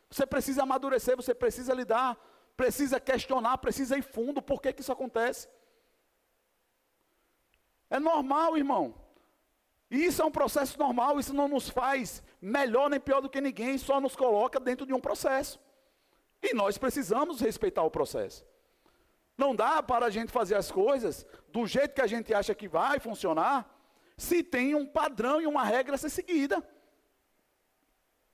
Você 0.09 0.25
precisa 0.25 0.63
amadurecer, 0.63 1.15
você 1.15 1.33
precisa 1.33 1.73
lidar, 1.73 2.17
precisa 2.55 2.99
questionar, 2.99 3.57
precisa 3.57 3.97
ir 3.97 4.01
fundo. 4.01 4.41
Por 4.41 4.61
que, 4.61 4.73
que 4.73 4.81
isso 4.81 4.91
acontece? 4.91 5.47
É 7.89 7.99
normal, 7.99 8.57
irmão. 8.57 8.95
Isso 9.89 10.21
é 10.21 10.25
um 10.25 10.31
processo 10.31 10.77
normal, 10.77 11.19
isso 11.19 11.33
não 11.33 11.47
nos 11.47 11.69
faz 11.69 12.21
melhor 12.41 12.89
nem 12.89 12.99
pior 12.99 13.21
do 13.21 13.29
que 13.29 13.39
ninguém, 13.39 13.77
só 13.77 14.01
nos 14.01 14.15
coloca 14.15 14.59
dentro 14.59 14.85
de 14.85 14.93
um 14.93 14.99
processo. 14.99 15.59
E 16.41 16.53
nós 16.53 16.77
precisamos 16.77 17.39
respeitar 17.39 17.83
o 17.83 17.91
processo. 17.91 18.45
Não 19.37 19.55
dá 19.55 19.81
para 19.81 20.07
a 20.07 20.09
gente 20.09 20.31
fazer 20.31 20.55
as 20.55 20.71
coisas 20.71 21.25
do 21.49 21.65
jeito 21.65 21.93
que 21.93 22.01
a 22.01 22.07
gente 22.07 22.33
acha 22.33 22.53
que 22.53 22.67
vai 22.67 22.99
funcionar, 22.99 23.73
se 24.17 24.43
tem 24.43 24.75
um 24.75 24.85
padrão 24.85 25.39
e 25.39 25.47
uma 25.47 25.63
regra 25.63 25.95
a 25.95 25.97
ser 25.97 26.09
seguida. 26.09 26.67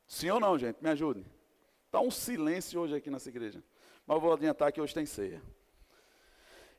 Sim 0.08 0.32
ou 0.32 0.40
não, 0.40 0.58
gente? 0.58 0.82
Me 0.82 0.90
ajude. 0.90 1.26
Está 1.94 2.02
um 2.02 2.10
silêncio 2.10 2.82
hoje 2.82 2.96
aqui 2.96 3.12
nessa 3.12 3.30
igreja. 3.30 3.64
Mas 4.08 4.16
eu 4.16 4.22
vou 4.22 4.34
adiantar 4.34 4.72
que 4.72 4.82
hoje 4.82 4.96
tem 4.96 5.06
ceia. 5.06 5.40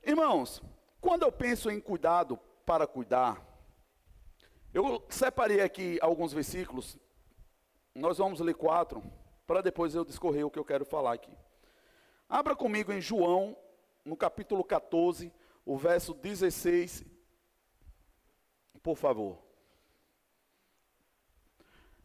Irmãos, 0.03 0.61
quando 1.01 1.23
eu 1.23 1.31
penso 1.31 1.71
em 1.71 1.79
cuidado 1.79 2.37
para 2.67 2.85
cuidar. 2.85 3.41
Eu 4.73 5.07
separei 5.09 5.61
aqui 5.61 6.01
alguns 6.03 6.33
versículos, 6.33 6.99
nós 7.95 8.19
vamos 8.19 8.41
ler 8.41 8.55
quatro, 8.55 9.05
para 9.47 9.63
depois 9.63 9.95
eu 9.95 10.05
discorrer 10.05 10.45
o 10.45 10.51
que 10.51 10.59
eu 10.59 10.65
quero 10.65 10.85
falar 10.85 11.13
aqui. 11.13 11.39
Abra 12.29 12.57
comigo 12.57 12.93
em 12.93 13.01
João, 13.01 13.57
no 14.05 14.17
capítulo 14.17 14.65
14, 14.65 15.33
o 15.65 15.79
verso 15.79 16.13
16, 16.13 17.05
por 18.83 18.97
favor. 18.97 19.44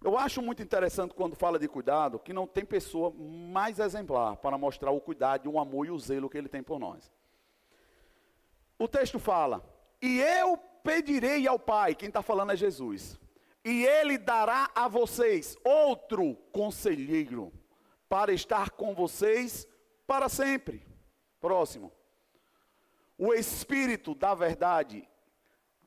Eu 0.01 0.17
acho 0.17 0.41
muito 0.41 0.63
interessante 0.63 1.13
quando 1.13 1.35
fala 1.35 1.59
de 1.59 1.67
cuidado, 1.67 2.19
que 2.19 2.31
não 2.31 2.47
tem 2.47 2.63
pessoa 2.63 3.11
mais 3.11 3.79
exemplar 3.79 4.37
para 4.37 4.57
mostrar 4.57 4.91
o 4.91 5.01
cuidado, 5.01 5.51
o 5.51 5.59
amor 5.59 5.87
e 5.87 5.91
o 5.91 5.99
zelo 5.99 6.29
que 6.29 6.37
ele 6.37 6.47
tem 6.47 6.63
por 6.63 6.79
nós. 6.79 7.11
O 8.77 8.87
texto 8.87 9.19
fala: 9.19 9.61
e 10.01 10.21
eu 10.21 10.57
pedirei 10.57 11.45
ao 11.47 11.59
Pai, 11.59 11.93
quem 11.93 12.07
está 12.07 12.21
falando 12.21 12.53
é 12.53 12.55
Jesus, 12.55 13.19
e 13.63 13.85
Ele 13.85 14.17
dará 14.17 14.71
a 14.73 14.87
vocês 14.87 15.57
outro 15.63 16.35
conselheiro, 16.51 17.51
para 18.07 18.31
estar 18.31 18.71
com 18.71 18.95
vocês 18.95 19.67
para 20.07 20.29
sempre. 20.29 20.87
Próximo. 21.39 21.91
O 23.17 23.33
Espírito 23.33 24.15
da 24.15 24.33
Verdade. 24.33 25.07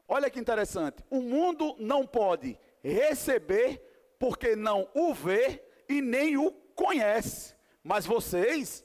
Olha 0.07 0.31
que 0.31 0.39
interessante. 0.39 1.03
O 1.11 1.23
mundo 1.23 1.75
não 1.79 2.07
pode 2.07 2.59
receber, 2.83 3.83
porque 4.23 4.55
não 4.55 4.89
o 4.95 5.13
vê 5.13 5.61
e 5.89 6.01
nem 6.01 6.37
o 6.37 6.53
conhece. 6.77 7.57
Mas 7.83 8.07
vocês 8.07 8.85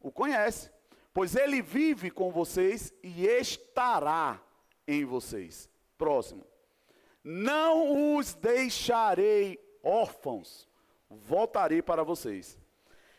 o 0.00 0.12
conhecem, 0.12 0.70
pois 1.12 1.34
ele 1.34 1.60
vive 1.60 2.08
com 2.08 2.30
vocês 2.30 2.94
e 3.02 3.26
estará 3.26 4.40
em 4.86 5.04
vocês. 5.04 5.68
Próximo. 5.98 6.46
Não 7.24 8.16
os 8.16 8.34
deixarei 8.34 9.58
órfãos, 9.82 10.68
voltarei 11.10 11.82
para 11.82 12.04
vocês. 12.04 12.56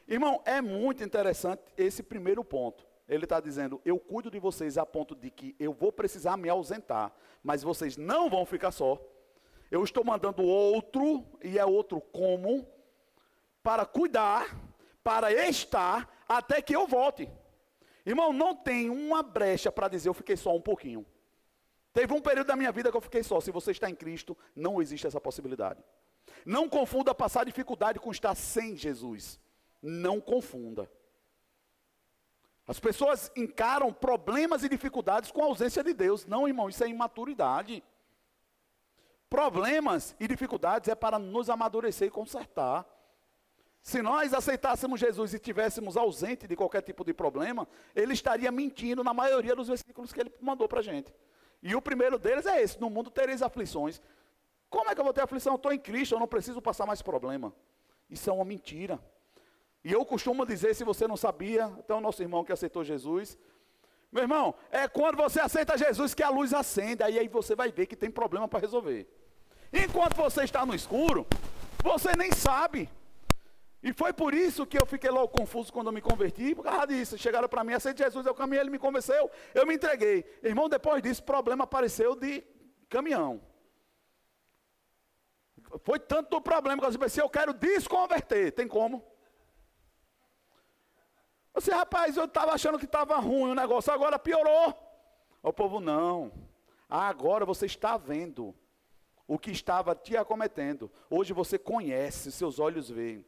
Irmão, 0.07 0.41
é 0.45 0.61
muito 0.61 1.03
interessante 1.03 1.61
esse 1.77 2.01
primeiro 2.01 2.45
ponto. 2.45 2.87
Ele 3.09 3.25
está 3.25 3.41
dizendo: 3.41 3.81
Eu 3.83 3.99
cuido 3.99 4.31
de 4.31 4.39
vocês 4.39 4.77
a 4.77 4.85
ponto 4.85 5.13
de 5.13 5.29
que 5.29 5.53
eu 5.59 5.73
vou 5.73 5.91
precisar 5.91 6.37
me 6.37 6.47
ausentar, 6.47 7.11
mas 7.43 7.61
vocês 7.61 7.97
não 7.97 8.29
vão 8.29 8.45
ficar 8.45 8.71
só. 8.71 8.97
Eu 9.69 9.83
estou 9.83 10.03
mandando 10.03 10.43
outro, 10.43 11.25
e 11.43 11.59
é 11.59 11.65
outro 11.65 11.99
como, 11.99 12.67
para 13.61 13.85
cuidar, 13.85 14.55
para 15.03 15.31
estar, 15.47 16.09
até 16.27 16.61
que 16.61 16.75
eu 16.75 16.87
volte. 16.87 17.29
Irmão, 18.05 18.31
não 18.31 18.55
tem 18.55 18.89
uma 18.89 19.21
brecha 19.21 19.71
para 19.71 19.89
dizer 19.89 20.07
eu 20.07 20.13
fiquei 20.13 20.37
só 20.37 20.55
um 20.55 20.61
pouquinho. 20.61 21.05
Teve 21.91 22.13
um 22.13 22.21
período 22.21 22.47
da 22.47 22.55
minha 22.55 22.71
vida 22.71 22.91
que 22.91 22.95
eu 22.95 23.01
fiquei 23.01 23.23
só. 23.23 23.41
Se 23.41 23.51
você 23.51 23.71
está 23.71 23.89
em 23.89 23.95
Cristo, 23.95 24.37
não 24.55 24.81
existe 24.81 25.07
essa 25.07 25.19
possibilidade. 25.19 25.83
Não 26.45 26.69
confunda 26.69 27.13
passar 27.13 27.45
dificuldade 27.45 27.99
com 27.99 28.11
estar 28.11 28.35
sem 28.35 28.77
Jesus. 28.77 29.39
Não 29.81 30.21
confunda. 30.21 30.89
As 32.67 32.79
pessoas 32.79 33.31
encaram 33.35 33.91
problemas 33.91 34.63
e 34.63 34.69
dificuldades 34.69 35.31
com 35.31 35.41
a 35.41 35.45
ausência 35.45 35.83
de 35.83 35.93
Deus. 35.93 36.25
Não, 36.25 36.47
irmão, 36.47 36.69
isso 36.69 36.83
é 36.83 36.87
imaturidade. 36.87 37.83
Problemas 39.29 40.15
e 40.19 40.27
dificuldades 40.27 40.89
é 40.89 40.95
para 40.95 41.19
nos 41.19 41.49
amadurecer 41.49 42.07
e 42.07 42.11
consertar. 42.11 42.85
Se 43.81 44.01
nós 44.01 44.33
aceitássemos 44.33 44.99
Jesus 44.99 45.33
e 45.33 45.39
tivéssemos 45.39 45.95
ausente 45.95 46.47
de 46.47 46.55
qualquer 46.55 46.81
tipo 46.81 47.03
de 47.03 47.13
problema, 47.13 47.67
ele 47.95 48.13
estaria 48.13 48.51
mentindo 48.51 49.03
na 49.03 49.13
maioria 49.13 49.55
dos 49.55 49.67
versículos 49.67 50.11
que 50.11 50.19
ele 50.19 50.33
mandou 50.41 50.67
para 50.67 50.79
a 50.79 50.83
gente. 50.83 51.13
E 51.61 51.75
o 51.75 51.81
primeiro 51.81 52.17
deles 52.17 52.45
é 52.45 52.61
esse: 52.61 52.79
no 52.79 52.89
mundo 52.89 53.09
tereis 53.09 53.41
aflições. 53.41 54.01
Como 54.69 54.89
é 54.89 54.93
que 54.95 54.99
eu 54.99 55.05
vou 55.05 55.13
ter 55.13 55.21
aflição? 55.21 55.53
Eu 55.53 55.57
estou 55.57 55.71
em 55.71 55.79
Cristo, 55.79 56.15
eu 56.15 56.19
não 56.19 56.27
preciso 56.27 56.61
passar 56.61 56.85
mais 56.85 57.01
problema. 57.01 57.53
Isso 58.09 58.29
é 58.29 58.33
uma 58.33 58.45
mentira. 58.45 58.99
E 59.83 59.91
eu 59.91 60.05
costumo 60.05 60.45
dizer, 60.45 60.75
se 60.75 60.83
você 60.83 61.07
não 61.07 61.15
sabia, 61.15 61.65
até 61.65 61.93
o 61.93 62.01
nosso 62.01 62.21
irmão 62.21 62.43
que 62.43 62.51
aceitou 62.51 62.83
Jesus, 62.83 63.37
meu 64.11 64.23
irmão, 64.23 64.53
é 64.69 64.87
quando 64.87 65.15
você 65.15 65.39
aceita 65.39 65.77
Jesus 65.77 66.13
que 66.13 66.23
a 66.23 66.29
luz 66.29 66.53
acende, 66.53 67.03
aí, 67.03 67.17
aí 67.17 67.27
você 67.27 67.55
vai 67.55 67.71
ver 67.71 67.85
que 67.85 67.95
tem 67.95 68.11
problema 68.11 68.47
para 68.47 68.59
resolver. 68.59 69.07
Enquanto 69.71 70.15
você 70.15 70.43
está 70.43 70.65
no 70.65 70.73
escuro, 70.73 71.27
você 71.83 72.15
nem 72.15 72.31
sabe. 72.31 72.89
E 73.81 73.93
foi 73.93 74.11
por 74.11 74.33
isso 74.33 74.65
que 74.65 74.77
eu 74.77 74.85
fiquei 74.85 75.09
logo 75.09 75.27
confuso 75.29 75.71
quando 75.71 75.87
eu 75.87 75.93
me 75.93 76.01
converti, 76.01 76.55
por 76.55 76.63
causa 76.63 76.87
disso. 76.87 77.17
Chegaram 77.17 77.47
para 77.47 77.63
mim, 77.63 77.73
aceite 77.73 78.03
Jesus, 78.03 78.25
eu 78.25 78.33
caminhei, 78.33 78.61
ele 78.61 78.69
me 78.69 78.79
convenceu, 78.79 79.29
eu 79.53 79.65
me 79.65 79.75
entreguei. 79.75 80.25
Irmão, 80.43 80.67
depois 80.67 81.01
disso, 81.01 81.23
problema 81.23 81.63
apareceu 81.63 82.15
de 82.15 82.43
caminhão. 82.89 83.41
Foi 85.83 85.99
tanto 85.99 86.41
problema 86.41 86.81
que 86.81 86.87
eu 86.87 86.99
pensei, 86.99 87.23
eu 87.23 87.29
quero 87.29 87.53
desconverter. 87.53 88.51
Tem 88.53 88.67
como? 88.67 89.05
Eu 91.53 91.59
disse, 91.59 91.71
rapaz, 91.71 92.15
eu 92.17 92.25
estava 92.25 92.53
achando 92.53 92.79
que 92.79 92.85
estava 92.85 93.17
ruim 93.17 93.51
o 93.51 93.55
negócio, 93.55 93.91
agora 93.91 94.17
piorou. 94.17 94.75
O 95.41 95.53
povo, 95.53 95.79
não. 95.79 96.31
Agora 96.89 97.45
você 97.45 97.65
está 97.65 97.97
vendo 97.97 98.55
o 99.27 99.37
que 99.37 99.51
estava 99.51 99.93
te 99.93 100.15
acometendo. 100.15 100.89
Hoje 101.09 101.33
você 101.33 101.57
conhece, 101.57 102.31
seus 102.31 102.59
olhos 102.59 102.89
veem. 102.89 103.25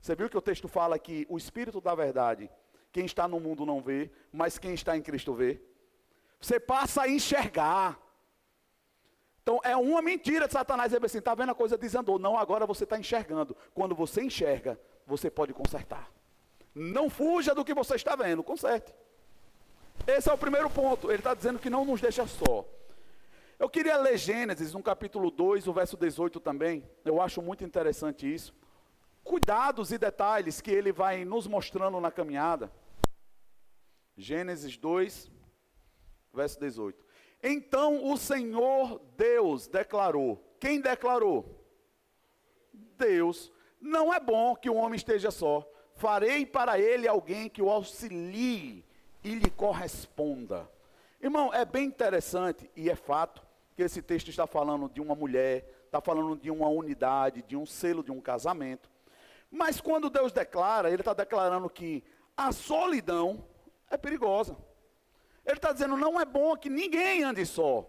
Você 0.00 0.14
viu 0.14 0.30
que 0.30 0.38
o 0.38 0.40
texto 0.40 0.66
fala 0.66 0.98
que 0.98 1.26
o 1.28 1.36
Espírito 1.36 1.80
da 1.80 1.94
verdade, 1.94 2.50
quem 2.90 3.04
está 3.04 3.28
no 3.28 3.38
mundo 3.38 3.66
não 3.66 3.82
vê, 3.82 4.10
mas 4.32 4.58
quem 4.58 4.72
está 4.72 4.96
em 4.96 5.02
Cristo 5.02 5.34
vê. 5.34 5.60
Você 6.40 6.58
passa 6.58 7.02
a 7.02 7.08
enxergar. 7.08 8.00
Então 9.42 9.60
é 9.62 9.76
uma 9.76 10.00
mentira 10.00 10.46
de 10.46 10.52
Satanás 10.54 10.90
dizer 10.90 11.04
assim: 11.04 11.18
está 11.18 11.34
vendo 11.34 11.50
a 11.52 11.54
coisa 11.54 11.76
desandou. 11.76 12.18
Não, 12.18 12.38
agora 12.38 12.64
você 12.64 12.84
está 12.84 12.98
enxergando. 12.98 13.54
Quando 13.74 13.94
você 13.94 14.22
enxerga, 14.22 14.80
você 15.06 15.30
pode 15.30 15.52
consertar. 15.52 16.10
Não 16.74 17.10
fuja 17.10 17.54
do 17.54 17.64
que 17.64 17.74
você 17.74 17.96
está 17.96 18.16
vendo, 18.16 18.42
conserte. 18.42 18.94
Esse 20.06 20.30
é 20.30 20.32
o 20.32 20.38
primeiro 20.38 20.70
ponto. 20.70 21.10
Ele 21.10 21.18
está 21.18 21.34
dizendo 21.34 21.58
que 21.58 21.68
não 21.68 21.84
nos 21.84 22.00
deixa 22.00 22.26
só. 22.26 22.64
Eu 23.60 23.70
queria 23.70 23.96
ler 23.98 24.16
Gênesis, 24.16 24.72
no 24.72 24.82
capítulo 24.82 25.30
2, 25.30 25.68
o 25.68 25.72
verso 25.72 25.96
18 25.96 26.40
também. 26.40 26.90
Eu 27.04 27.22
acho 27.22 27.40
muito 27.40 27.62
interessante 27.62 28.32
isso 28.32 28.52
cuidados 29.22 29.92
e 29.92 29.98
detalhes 29.98 30.60
que 30.60 30.70
ele 30.70 30.92
vai 30.92 31.24
nos 31.24 31.46
mostrando 31.46 32.00
na 32.00 32.10
caminhada. 32.10 32.72
Gênesis 34.16 34.76
2, 34.76 35.30
verso 36.32 36.58
18. 36.58 37.04
Então 37.42 38.10
o 38.10 38.16
Senhor 38.16 38.98
Deus 39.16 39.68
declarou. 39.68 40.42
Quem 40.58 40.80
declarou? 40.80 41.64
Deus. 42.72 43.52
Não 43.80 44.12
é 44.12 44.18
bom 44.18 44.56
que 44.56 44.68
o 44.68 44.74
homem 44.74 44.96
esteja 44.96 45.30
só. 45.30 45.70
Farei 45.94 46.44
para 46.44 46.80
ele 46.80 47.06
alguém 47.06 47.48
que 47.48 47.62
o 47.62 47.70
auxilie 47.70 48.84
e 49.22 49.34
lhe 49.34 49.50
corresponda. 49.50 50.68
Irmão, 51.20 51.52
é 51.52 51.64
bem 51.64 51.84
interessante 51.84 52.70
e 52.74 52.88
é 52.88 52.96
fato 52.96 53.49
que 53.76 53.82
esse 53.82 54.02
texto 54.02 54.28
está 54.28 54.46
falando 54.46 54.88
de 54.88 55.00
uma 55.00 55.14
mulher, 55.14 55.82
está 55.86 56.00
falando 56.00 56.36
de 56.36 56.50
uma 56.50 56.68
unidade, 56.68 57.42
de 57.42 57.56
um 57.56 57.66
selo 57.66 58.02
de 58.02 58.10
um 58.10 58.20
casamento. 58.20 58.90
Mas 59.50 59.80
quando 59.80 60.10
Deus 60.10 60.32
declara, 60.32 60.90
Ele 60.90 61.00
está 61.00 61.12
declarando 61.12 61.68
que 61.68 62.04
a 62.36 62.52
solidão 62.52 63.44
é 63.90 63.96
perigosa. 63.96 64.56
Ele 65.44 65.56
está 65.56 65.72
dizendo, 65.72 65.96
não 65.96 66.20
é 66.20 66.24
bom 66.24 66.56
que 66.56 66.70
ninguém 66.70 67.24
ande 67.24 67.44
só. 67.44 67.88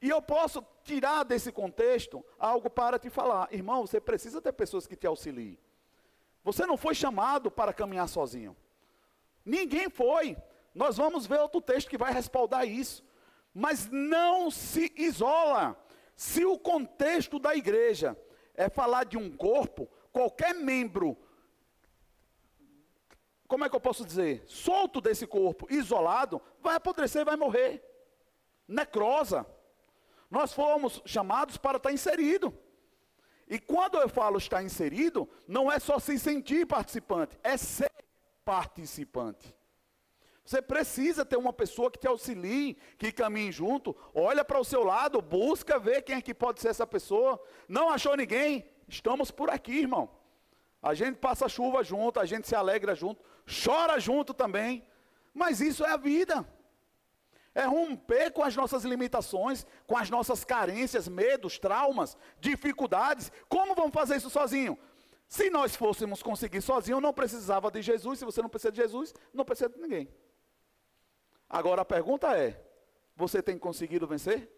E 0.00 0.08
eu 0.08 0.22
posso 0.22 0.64
tirar 0.84 1.24
desse 1.24 1.52
contexto 1.52 2.24
algo 2.38 2.70
para 2.70 2.98
te 2.98 3.10
falar. 3.10 3.48
Irmão, 3.52 3.86
você 3.86 4.00
precisa 4.00 4.40
ter 4.40 4.52
pessoas 4.52 4.86
que 4.86 4.96
te 4.96 5.06
auxiliem. 5.06 5.58
Você 6.42 6.64
não 6.64 6.76
foi 6.76 6.94
chamado 6.94 7.50
para 7.50 7.72
caminhar 7.72 8.08
sozinho. 8.08 8.56
Ninguém 9.44 9.90
foi. 9.90 10.36
Nós 10.74 10.96
vamos 10.96 11.26
ver 11.26 11.40
outro 11.40 11.60
texto 11.60 11.90
que 11.90 11.98
vai 11.98 12.12
respaldar 12.12 12.66
isso. 12.66 13.04
Mas 13.52 13.88
não 13.90 14.50
se 14.50 14.92
isola. 14.96 15.76
Se 16.16 16.44
o 16.44 16.58
contexto 16.58 17.38
da 17.38 17.54
igreja 17.54 18.16
é 18.54 18.68
falar 18.68 19.04
de 19.04 19.16
um 19.16 19.34
corpo, 19.34 19.88
qualquer 20.12 20.54
membro, 20.54 21.16
como 23.48 23.64
é 23.64 23.68
que 23.68 23.74
eu 23.74 23.80
posso 23.80 24.04
dizer? 24.04 24.44
Solto 24.46 25.00
desse 25.00 25.26
corpo, 25.26 25.66
isolado, 25.68 26.40
vai 26.60 26.76
apodrecer, 26.76 27.24
vai 27.24 27.36
morrer. 27.36 27.82
Necrosa. 28.68 29.44
Nós 30.30 30.52
fomos 30.52 31.02
chamados 31.04 31.56
para 31.56 31.78
estar 31.78 31.92
inserido. 31.92 32.56
E 33.48 33.58
quando 33.58 33.98
eu 33.98 34.08
falo 34.08 34.38
estar 34.38 34.62
inserido, 34.62 35.28
não 35.48 35.70
é 35.70 35.80
só 35.80 35.98
se 35.98 36.16
sentir 36.20 36.64
participante, 36.64 37.36
é 37.42 37.56
ser 37.56 37.90
participante. 38.44 39.52
Você 40.44 40.60
precisa 40.60 41.24
ter 41.24 41.36
uma 41.36 41.52
pessoa 41.52 41.90
que 41.90 41.98
te 41.98 42.08
auxilie, 42.08 42.76
que 42.98 43.12
caminhe 43.12 43.52
junto. 43.52 43.96
Olha 44.14 44.44
para 44.44 44.58
o 44.58 44.64
seu 44.64 44.82
lado, 44.82 45.20
busca 45.22 45.78
ver 45.78 46.02
quem 46.02 46.16
é 46.16 46.22
que 46.22 46.34
pode 46.34 46.60
ser 46.60 46.68
essa 46.68 46.86
pessoa. 46.86 47.40
Não 47.68 47.90
achou 47.90 48.16
ninguém? 48.16 48.68
Estamos 48.88 49.30
por 49.30 49.50
aqui, 49.50 49.78
irmão. 49.80 50.10
A 50.82 50.94
gente 50.94 51.16
passa 51.18 51.48
chuva 51.48 51.84
junto, 51.84 52.18
a 52.18 52.24
gente 52.24 52.48
se 52.48 52.54
alegra 52.54 52.94
junto, 52.94 53.22
chora 53.64 54.00
junto 54.00 54.32
também. 54.32 54.84
Mas 55.32 55.60
isso 55.60 55.84
é 55.84 55.90
a 55.90 55.96
vida. 55.96 56.46
É 57.54 57.64
romper 57.64 58.30
com 58.32 58.42
as 58.42 58.54
nossas 58.56 58.84
limitações, 58.84 59.66
com 59.86 59.96
as 59.96 60.08
nossas 60.08 60.44
carências, 60.44 61.08
medos, 61.08 61.58
traumas, 61.58 62.16
dificuldades. 62.40 63.30
Como 63.48 63.74
vamos 63.74 63.92
fazer 63.92 64.16
isso 64.16 64.30
sozinho? 64.30 64.78
Se 65.28 65.50
nós 65.50 65.76
fôssemos 65.76 66.22
conseguir 66.22 66.60
sozinho, 66.62 67.00
não 67.00 67.12
precisava 67.12 67.70
de 67.70 67.82
Jesus. 67.82 68.18
Se 68.18 68.24
você 68.24 68.40
não 68.40 68.48
precisa 68.48 68.72
de 68.72 68.80
Jesus, 68.80 69.14
não 69.32 69.44
precisa 69.44 69.68
de 69.68 69.78
ninguém. 69.78 70.08
Agora 71.50 71.82
a 71.82 71.84
pergunta 71.84 72.38
é: 72.38 72.64
você 73.16 73.42
tem 73.42 73.58
conseguido 73.58 74.06
vencer? 74.06 74.48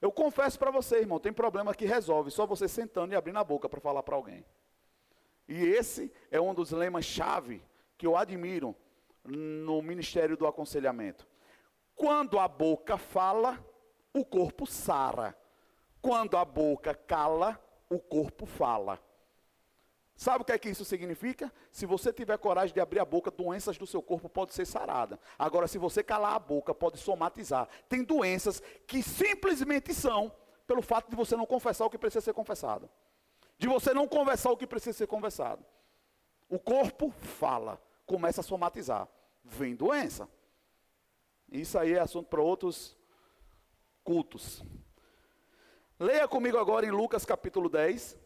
Eu 0.00 0.10
confesso 0.10 0.58
para 0.58 0.70
você, 0.70 0.98
irmão, 0.98 1.20
tem 1.20 1.32
problema 1.32 1.74
que 1.74 1.84
resolve 1.84 2.30
só 2.30 2.44
você 2.46 2.66
sentando 2.66 3.12
e 3.12 3.16
abrindo 3.16 3.38
a 3.38 3.44
boca 3.44 3.68
para 3.68 3.80
falar 3.80 4.02
para 4.02 4.16
alguém. 4.16 4.44
E 5.46 5.62
esse 5.62 6.10
é 6.30 6.40
um 6.40 6.54
dos 6.54 6.72
lemas-chave 6.72 7.62
que 7.96 8.06
eu 8.06 8.16
admiro 8.16 8.74
no 9.24 9.80
ministério 9.82 10.36
do 10.36 10.46
aconselhamento. 10.46 11.28
Quando 11.94 12.38
a 12.40 12.48
boca 12.48 12.96
fala, 12.96 13.64
o 14.12 14.24
corpo 14.24 14.66
sara. 14.66 15.36
Quando 16.00 16.36
a 16.36 16.44
boca 16.44 16.94
cala, 16.94 17.62
o 17.88 18.00
corpo 18.00 18.44
fala. 18.44 18.98
Sabe 20.22 20.42
o 20.42 20.44
que 20.44 20.52
é 20.52 20.58
que 20.58 20.68
isso 20.68 20.84
significa? 20.84 21.52
Se 21.72 21.84
você 21.84 22.12
tiver 22.12 22.38
coragem 22.38 22.72
de 22.72 22.78
abrir 22.78 23.00
a 23.00 23.04
boca, 23.04 23.28
doenças 23.28 23.76
do 23.76 23.88
seu 23.88 24.00
corpo 24.00 24.28
podem 24.28 24.54
ser 24.54 24.64
saradas. 24.64 25.18
Agora, 25.36 25.66
se 25.66 25.78
você 25.78 26.00
calar 26.00 26.36
a 26.36 26.38
boca, 26.38 26.72
pode 26.72 26.96
somatizar. 26.96 27.68
Tem 27.88 28.04
doenças 28.04 28.62
que 28.86 29.02
simplesmente 29.02 29.92
são 29.92 30.32
pelo 30.64 30.80
fato 30.80 31.10
de 31.10 31.16
você 31.16 31.34
não 31.34 31.44
confessar 31.44 31.86
o 31.86 31.90
que 31.90 31.98
precisa 31.98 32.20
ser 32.20 32.34
confessado. 32.34 32.88
De 33.58 33.66
você 33.66 33.92
não 33.92 34.06
conversar 34.06 34.52
o 34.52 34.56
que 34.56 34.64
precisa 34.64 34.96
ser 34.96 35.08
conversado. 35.08 35.64
O 36.48 36.56
corpo 36.56 37.10
fala, 37.10 37.82
começa 38.06 38.42
a 38.42 38.44
somatizar. 38.44 39.08
Vem 39.42 39.74
doença. 39.74 40.28
Isso 41.50 41.76
aí 41.76 41.94
é 41.94 41.98
assunto 41.98 42.28
para 42.28 42.40
outros 42.40 42.96
cultos. 44.04 44.62
Leia 45.98 46.28
comigo 46.28 46.58
agora 46.58 46.86
em 46.86 46.92
Lucas 46.92 47.24
capítulo 47.24 47.68
10 47.68 48.22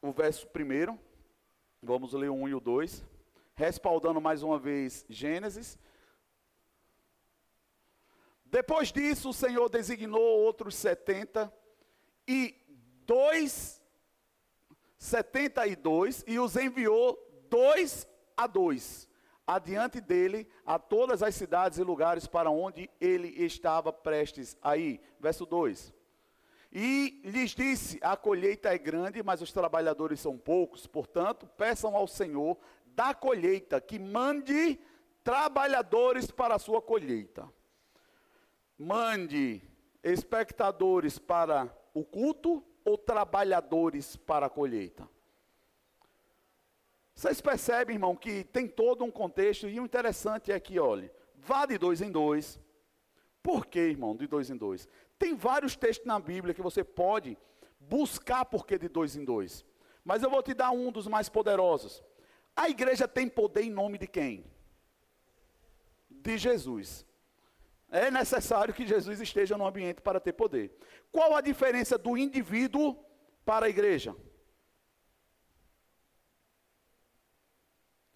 o 0.00 0.12
verso 0.12 0.46
primeiro, 0.48 0.98
vamos 1.82 2.12
ler 2.12 2.30
o 2.30 2.34
1 2.34 2.48
e 2.48 2.54
o 2.54 2.60
2, 2.60 3.04
respaldando 3.54 4.20
mais 4.20 4.42
uma 4.42 4.58
vez 4.58 5.04
Gênesis. 5.08 5.78
Depois 8.44 8.90
disso, 8.92 9.30
o 9.30 9.34
Senhor 9.34 9.68
designou 9.68 10.22
outros 10.22 10.74
70 10.76 11.52
e 12.26 12.54
dois, 13.04 13.82
72, 14.98 16.24
e 16.26 16.38
os 16.38 16.56
enviou 16.56 17.18
dois 17.50 18.06
a 18.36 18.46
dois, 18.46 19.08
adiante 19.46 20.00
dele 20.00 20.48
a 20.64 20.78
todas 20.78 21.22
as 21.22 21.34
cidades 21.34 21.78
e 21.78 21.82
lugares 21.82 22.26
para 22.26 22.50
onde 22.50 22.88
ele 23.00 23.28
estava 23.44 23.92
prestes 23.92 24.56
a 24.62 24.76
ir. 24.76 25.00
Verso 25.18 25.44
2. 25.44 25.97
E 26.70 27.20
lhes 27.24 27.52
disse: 27.54 27.98
A 28.02 28.16
colheita 28.16 28.72
é 28.72 28.78
grande, 28.78 29.22
mas 29.22 29.40
os 29.40 29.52
trabalhadores 29.52 30.20
são 30.20 30.36
poucos, 30.36 30.86
portanto, 30.86 31.46
peçam 31.56 31.96
ao 31.96 32.06
Senhor 32.06 32.58
da 32.86 33.14
colheita 33.14 33.80
que 33.80 33.98
mande 33.98 34.78
trabalhadores 35.22 36.30
para 36.30 36.56
a 36.56 36.58
sua 36.58 36.82
colheita. 36.82 37.48
Mande 38.76 39.62
espectadores 40.02 41.18
para 41.18 41.74
o 41.94 42.04
culto 42.04 42.64
ou 42.84 42.96
trabalhadores 42.96 44.16
para 44.16 44.46
a 44.46 44.50
colheita. 44.50 45.08
Vocês 47.14 47.40
percebem, 47.40 47.96
irmão, 47.96 48.14
que 48.14 48.44
tem 48.44 48.68
todo 48.68 49.04
um 49.04 49.10
contexto, 49.10 49.68
e 49.68 49.80
o 49.80 49.84
interessante 49.84 50.52
é 50.52 50.60
que, 50.60 50.78
olhe, 50.78 51.10
vá 51.34 51.66
de 51.66 51.76
dois 51.76 52.00
em 52.00 52.12
dois. 52.12 52.60
Por 53.42 53.66
que, 53.66 53.80
irmão, 53.80 54.16
de 54.16 54.26
dois 54.26 54.50
em 54.50 54.56
dois? 54.56 54.88
Tem 55.18 55.34
vários 55.34 55.74
textos 55.76 56.06
na 56.06 56.20
Bíblia 56.20 56.54
que 56.54 56.62
você 56.62 56.84
pode 56.84 57.36
buscar 57.80 58.44
porquê 58.44 58.78
de 58.78 58.88
dois 58.88 59.16
em 59.16 59.24
dois. 59.24 59.64
Mas 60.04 60.22
eu 60.22 60.30
vou 60.30 60.42
te 60.42 60.54
dar 60.54 60.70
um 60.70 60.92
dos 60.92 61.06
mais 61.06 61.28
poderosos. 61.28 62.02
A 62.54 62.68
igreja 62.68 63.06
tem 63.06 63.28
poder 63.28 63.62
em 63.62 63.70
nome 63.70 63.98
de 63.98 64.06
quem? 64.06 64.44
De 66.08 66.38
Jesus. 66.38 67.06
É 67.90 68.10
necessário 68.10 68.74
que 68.74 68.86
Jesus 68.86 69.20
esteja 69.20 69.56
no 69.56 69.66
ambiente 69.66 70.00
para 70.00 70.20
ter 70.20 70.32
poder. 70.32 70.76
Qual 71.10 71.34
a 71.34 71.40
diferença 71.40 71.96
do 71.96 72.16
indivíduo 72.16 72.96
para 73.44 73.66
a 73.66 73.68
igreja? 73.68 74.14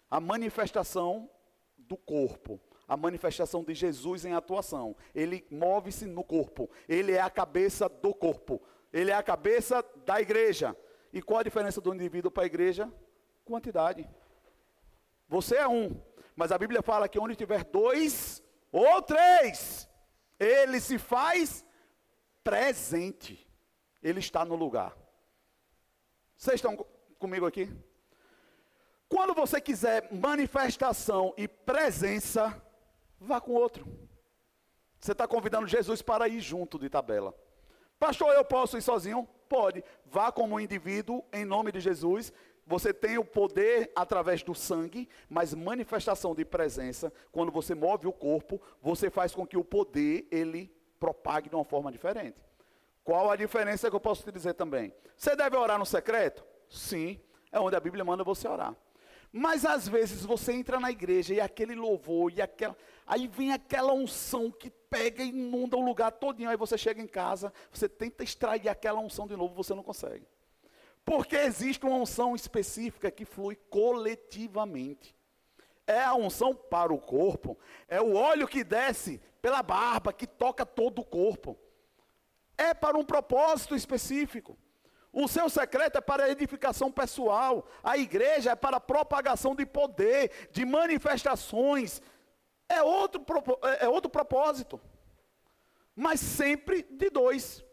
A 0.09 0.19
manifestação 0.19 1.29
do 1.77 1.97
corpo 1.97 2.61
a 2.87 2.97
manifestação 2.97 3.63
de 3.63 3.73
Jesus 3.73 4.25
em 4.25 4.33
atuação. 4.33 4.95
Ele 5.13 5.45
move-se 5.49 6.05
no 6.05 6.23
corpo. 6.23 6.69
Ele 6.87 7.11
é 7.11 7.21
a 7.21 7.29
cabeça 7.29 7.87
do 7.87 8.13
corpo. 8.13 8.61
Ele 8.91 9.11
é 9.11 9.15
a 9.15 9.23
cabeça 9.23 9.83
da 10.05 10.21
igreja. 10.21 10.75
E 11.11 11.21
qual 11.21 11.39
a 11.39 11.43
diferença 11.43 11.79
do 11.79 11.93
indivíduo 11.93 12.31
para 12.31 12.43
a 12.43 12.47
igreja? 12.47 12.91
Quantidade. 13.45 14.07
Você 15.27 15.55
é 15.55 15.67
um, 15.67 15.99
mas 16.35 16.51
a 16.51 16.57
Bíblia 16.57 16.81
fala 16.81 17.07
que 17.07 17.19
onde 17.19 17.35
tiver 17.35 17.63
dois 17.63 18.43
ou 18.71 19.01
três, 19.01 19.89
ele 20.39 20.79
se 20.79 20.97
faz 20.97 21.65
presente. 22.43 23.47
Ele 24.01 24.19
está 24.19 24.43
no 24.43 24.55
lugar. 24.55 24.97
Vocês 26.35 26.55
estão 26.55 26.75
comigo 27.17 27.45
aqui? 27.45 27.71
Quando 29.07 29.33
você 29.33 29.61
quiser 29.61 30.11
manifestação 30.11 31.33
e 31.37 31.47
presença, 31.47 32.61
vá 33.23 33.41
com 33.41 33.53
outro. 33.53 33.87
Você 34.99 35.11
está 35.11 35.27
convidando 35.27 35.67
Jesus 35.67 36.01
para 36.01 36.27
ir 36.27 36.39
junto 36.39 36.79
de 36.79 36.89
tabela. 36.89 37.33
Pastor, 37.99 38.33
eu 38.33 38.45
posso 38.45 38.77
ir 38.77 38.81
sozinho? 38.81 39.27
Pode. 39.49 39.83
Vá 40.05 40.31
como 40.31 40.59
indivíduo, 40.59 41.23
em 41.31 41.45
nome 41.45 41.71
de 41.71 41.79
Jesus. 41.79 42.31
Você 42.65 42.93
tem 42.93 43.17
o 43.17 43.25
poder 43.25 43.91
através 43.95 44.41
do 44.41 44.55
sangue, 44.55 45.09
mas 45.29 45.53
manifestação 45.53 46.33
de 46.33 46.45
presença, 46.45 47.11
quando 47.31 47.51
você 47.51 47.75
move 47.75 48.07
o 48.07 48.13
corpo, 48.13 48.61
você 48.81 49.09
faz 49.09 49.35
com 49.35 49.45
que 49.45 49.57
o 49.57 49.63
poder, 49.63 50.27
ele 50.31 50.73
propague 50.99 51.49
de 51.49 51.55
uma 51.55 51.65
forma 51.65 51.91
diferente. 51.91 52.41
Qual 53.03 53.29
a 53.29 53.35
diferença 53.35 53.89
que 53.89 53.95
eu 53.95 53.99
posso 53.99 54.23
te 54.23 54.31
dizer 54.31 54.53
também? 54.53 54.93
Você 55.17 55.35
deve 55.35 55.57
orar 55.57 55.77
no 55.77 55.85
secreto? 55.85 56.45
Sim, 56.69 57.19
é 57.51 57.59
onde 57.59 57.75
a 57.75 57.79
Bíblia 57.79 58.05
manda 58.05 58.23
você 58.23 58.47
orar. 58.47 58.73
Mas 59.35 59.65
às 59.65 59.87
vezes 59.87 60.23
você 60.23 60.53
entra 60.53 60.79
na 60.79 60.91
igreja 60.91 61.33
e 61.33 61.41
aquele 61.41 61.73
louvor 61.73 62.31
e 62.31 62.39
aquela, 62.39 62.77
aí 63.07 63.27
vem 63.27 63.51
aquela 63.51 63.91
unção 63.91 64.51
que 64.51 64.69
pega 64.69 65.23
e 65.23 65.29
inunda 65.29 65.75
o 65.75 65.83
lugar 65.83 66.11
todinho, 66.11 66.51
aí 66.51 66.55
você 66.55 66.77
chega 66.77 67.01
em 67.01 67.07
casa, 67.07 67.51
você 67.71 67.89
tenta 67.89 68.23
extrair 68.23 68.69
aquela 68.69 68.99
unção 68.99 69.25
de 69.25 69.35
novo, 69.35 69.55
você 69.55 69.73
não 69.73 69.81
consegue. 69.81 70.27
Porque 71.03 71.35
existe 71.35 71.83
uma 71.83 71.97
unção 71.97 72.35
específica 72.35 73.09
que 73.09 73.25
flui 73.25 73.55
coletivamente. 73.71 75.15
É 75.87 76.03
a 76.03 76.13
unção 76.13 76.53
para 76.53 76.93
o 76.93 76.99
corpo, 76.99 77.57
é 77.87 77.99
o 77.99 78.13
óleo 78.13 78.47
que 78.47 78.63
desce 78.63 79.19
pela 79.41 79.63
barba, 79.63 80.13
que 80.13 80.27
toca 80.27 80.63
todo 80.63 80.99
o 80.99 81.05
corpo. 81.05 81.57
É 82.55 82.71
para 82.71 82.99
um 82.99 83.03
propósito 83.03 83.75
específico. 83.75 84.55
O 85.13 85.27
seu 85.27 85.47
secreto 85.47 85.99
é 85.99 86.01
para 86.01 86.31
edificação 86.31 86.91
pessoal. 86.91 87.67
A 87.83 87.95
igreja 87.99 88.51
é 88.51 88.55
para 88.55 88.79
propagação 88.79 89.55
de 89.55 89.63
poder, 89.63 90.49
de 90.51 90.65
manifestações. 90.65 92.01
É 92.67 92.81
outro, 92.81 93.23
é, 93.61 93.85
é 93.85 93.89
outro 93.89 94.09
propósito. 94.09 94.81
Mas 95.95 96.19
sempre 96.19 96.81
de 96.89 97.11
dois. 97.11 97.63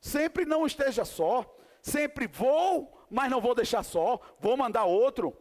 Sempre 0.00 0.44
não 0.44 0.66
esteja 0.66 1.04
só. 1.04 1.56
Sempre 1.80 2.26
vou, 2.26 3.06
mas 3.08 3.30
não 3.30 3.40
vou 3.40 3.54
deixar 3.54 3.84
só. 3.84 4.20
Vou 4.40 4.56
mandar 4.56 4.86
outro. 4.86 5.38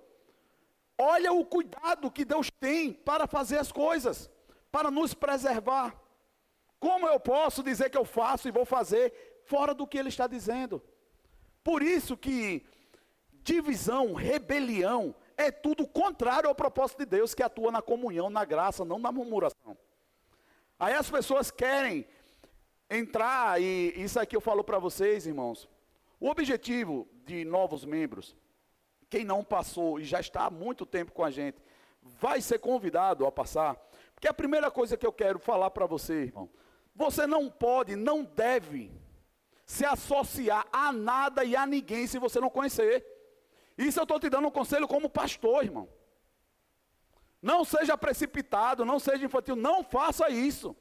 Olha 0.96 1.34
o 1.34 1.44
cuidado 1.44 2.12
que 2.12 2.24
Deus 2.24 2.52
tem 2.60 2.94
para 2.94 3.26
fazer 3.26 3.58
as 3.58 3.72
coisas, 3.72 4.30
para 4.72 4.92
nos 4.92 5.16
preservar. 5.16 6.00
Como 6.80 7.08
eu 7.08 7.20
posso 7.20 7.64
dizer 7.64 7.90
que 7.90 7.98
eu 7.98 8.06
faço 8.06 8.48
e 8.48 8.52
vou 8.52 8.64
fazer 8.64 9.42
fora 9.46 9.74
do 9.74 9.88
que 9.88 9.98
Ele 9.98 10.10
está 10.10 10.28
dizendo? 10.28 10.84
Por 11.66 11.82
isso 11.82 12.16
que 12.16 12.64
divisão, 13.42 14.14
rebelião, 14.14 15.16
é 15.36 15.50
tudo 15.50 15.88
contrário 15.88 16.48
ao 16.48 16.54
propósito 16.54 17.00
de 17.00 17.08
Deus 17.08 17.34
que 17.34 17.42
atua 17.42 17.72
na 17.72 17.82
comunhão, 17.82 18.30
na 18.30 18.46
graça, 18.46 18.86
não 18.86 19.00
na 19.00 19.12
murmuração. 19.12 19.76
Aí 20.80 20.94
as 20.94 21.10
pessoas 21.10 21.50
querem 21.50 22.06
entrar, 22.88 23.60
e 23.60 23.92
isso 23.96 24.20
aqui 24.20 24.36
eu 24.36 24.42
falo 24.42 24.64
para 24.64 24.78
vocês, 24.78 25.26
irmãos. 25.26 25.68
O 26.20 26.30
objetivo 26.30 27.08
de 27.26 27.44
novos 27.44 27.84
membros, 27.84 28.36
quem 29.10 29.26
não 29.26 29.44
passou 29.44 30.00
e 30.00 30.04
já 30.04 30.20
está 30.20 30.46
há 30.46 30.52
muito 30.52 30.86
tempo 30.86 31.14
com 31.14 31.24
a 31.24 31.32
gente, 31.32 31.58
vai 32.00 32.42
ser 32.42 32.60
convidado 32.60 33.26
a 33.26 33.32
passar. 33.32 33.76
Porque 34.14 34.28
a 34.28 34.34
primeira 34.36 34.70
coisa 34.70 34.96
que 34.96 35.08
eu 35.08 35.12
quero 35.12 35.40
falar 35.40 35.72
para 35.72 35.88
você, 35.88 36.26
irmão, 36.26 36.48
você 36.96 37.26
não 37.26 37.50
pode, 37.50 37.96
não 37.96 38.24
deve 38.24 38.92
se 39.66 39.84
associar 39.86 40.66
a 40.72 40.92
nada 40.92 41.44
e 41.44 41.56
a 41.56 41.66
ninguém 41.66 42.06
se 42.08 42.20
você 42.20 42.40
não 42.40 42.50
conhecer. 42.50 43.06
Isso 43.78 44.00
eu 44.00 44.04
estou 44.04 44.20
te 44.20 44.30
dando 44.30 44.48
um 44.48 44.52
conselho 44.52 44.88
como 44.88 45.10
pastor, 45.10 45.64
irmão. 45.64 45.90
Não 47.42 47.66
seja 47.66 47.98
precipitado, 47.98 48.86
não 48.86 49.00
seja 49.00 49.26
infantil, 49.26 49.56
não 49.56 49.84
faça 49.84 50.30
isso. 50.30 50.76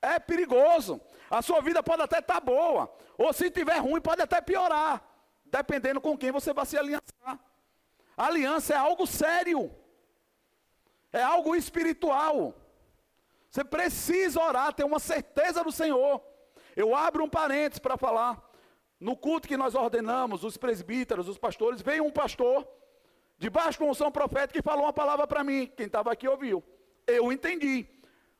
É 0.00 0.18
perigoso. 0.18 1.00
A 1.30 1.42
sua 1.42 1.60
vida 1.60 1.82
pode 1.82 2.02
até 2.02 2.18
estar 2.18 2.34
tá 2.34 2.40
boa, 2.40 2.92
ou 3.16 3.32
se 3.32 3.46
estiver 3.46 3.78
ruim, 3.78 4.00
pode 4.00 4.22
até 4.22 4.40
piorar, 4.40 5.02
dependendo 5.44 6.00
com 6.00 6.16
quem 6.16 6.30
você 6.30 6.52
vai 6.52 6.66
se 6.66 6.76
aliançar. 6.76 7.38
Aliança 8.16 8.74
é 8.74 8.76
algo 8.76 9.06
sério, 9.06 9.74
é 11.12 11.22
algo 11.22 11.56
espiritual. 11.56 12.54
Você 13.50 13.64
precisa 13.64 14.40
orar, 14.40 14.72
ter 14.72 14.84
uma 14.84 14.98
certeza 14.98 15.64
do 15.64 15.72
Senhor. 15.72 16.22
Eu 16.76 16.94
abro 16.94 17.24
um 17.24 17.28
parênteses 17.28 17.78
para 17.78 17.96
falar. 17.96 18.40
No 18.98 19.16
culto 19.16 19.48
que 19.48 19.56
nós 19.56 19.74
ordenamos, 19.74 20.44
os 20.44 20.56
presbíteros, 20.56 21.28
os 21.28 21.38
pastores, 21.38 21.80
veio 21.80 22.04
um 22.04 22.10
pastor, 22.10 22.68
debaixo 23.38 23.78
de 23.78 23.84
unção 23.84 24.12
profética, 24.12 24.60
que 24.60 24.62
falou 24.62 24.84
uma 24.84 24.92
palavra 24.92 25.26
para 25.26 25.42
mim. 25.42 25.66
Quem 25.76 25.86
estava 25.86 26.12
aqui 26.12 26.28
ouviu. 26.28 26.62
Eu 27.06 27.32
entendi. 27.32 27.88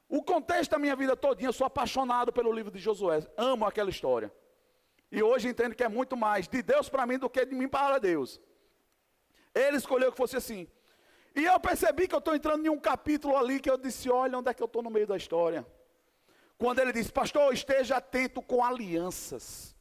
O 0.08 0.22
contexto 0.22 0.72
da 0.72 0.78
minha 0.78 0.94
vida 0.94 1.16
todinha, 1.16 1.48
eu 1.48 1.52
sou 1.52 1.66
apaixonado 1.66 2.32
pelo 2.32 2.52
livro 2.52 2.70
de 2.70 2.78
Josué. 2.78 3.26
Amo 3.36 3.64
aquela 3.64 3.88
história. 3.88 4.32
E 5.10 5.22
hoje 5.22 5.48
entendo 5.48 5.74
que 5.74 5.82
é 5.82 5.88
muito 5.88 6.16
mais 6.16 6.46
de 6.46 6.62
Deus 6.62 6.88
para 6.88 7.06
mim 7.06 7.18
do 7.18 7.30
que 7.30 7.44
de 7.44 7.54
mim 7.54 7.68
para 7.68 7.98
Deus. 7.98 8.40
Ele 9.54 9.76
escolheu 9.76 10.12
que 10.12 10.16
fosse 10.16 10.36
assim. 10.36 10.68
E 11.34 11.44
eu 11.44 11.58
percebi 11.58 12.06
que 12.06 12.14
eu 12.14 12.18
estou 12.18 12.34
entrando 12.34 12.66
em 12.66 12.68
um 12.68 12.78
capítulo 12.78 13.36
ali 13.36 13.60
que 13.60 13.70
eu 13.70 13.78
disse: 13.78 14.10
olha 14.10 14.38
onde 14.38 14.50
é 14.50 14.54
que 14.54 14.62
eu 14.62 14.66
estou 14.66 14.82
no 14.82 14.90
meio 14.90 15.06
da 15.06 15.16
história. 15.16 15.66
Quando 16.60 16.78
ele 16.78 16.92
diz, 16.92 17.10
pastor, 17.10 17.54
esteja 17.54 17.96
atento 17.96 18.42
com 18.42 18.62
alianças. 18.62 19.74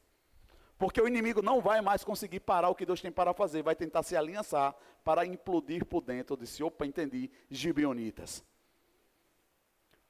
Porque 0.78 0.98
o 0.98 1.06
inimigo 1.06 1.42
não 1.42 1.60
vai 1.60 1.82
mais 1.82 2.02
conseguir 2.02 2.40
parar 2.40 2.70
o 2.70 2.74
que 2.74 2.86
Deus 2.86 3.02
tem 3.02 3.12
para 3.12 3.34
fazer, 3.34 3.62
vai 3.62 3.76
tentar 3.76 4.02
se 4.02 4.16
aliançar 4.16 4.74
para 5.04 5.26
implodir 5.26 5.84
por 5.84 6.00
dentro. 6.00 6.32
Eu 6.32 6.38
disse, 6.38 6.62
opa, 6.62 6.86
entendi, 6.86 7.30
gibeonitas. 7.50 8.42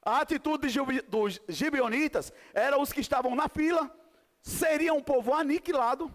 A 0.01 0.21
atitude 0.21 0.69
dos 1.09 1.41
gibeonitas 1.49 2.33
era 2.55 2.79
os 2.79 2.93
que 2.93 3.01
estavam 3.01 3.35
na 3.35 3.49
fila, 3.49 3.93
seria 4.41 4.95
um 4.95 5.03
povo 5.03 5.35
aniquilado, 5.35 6.09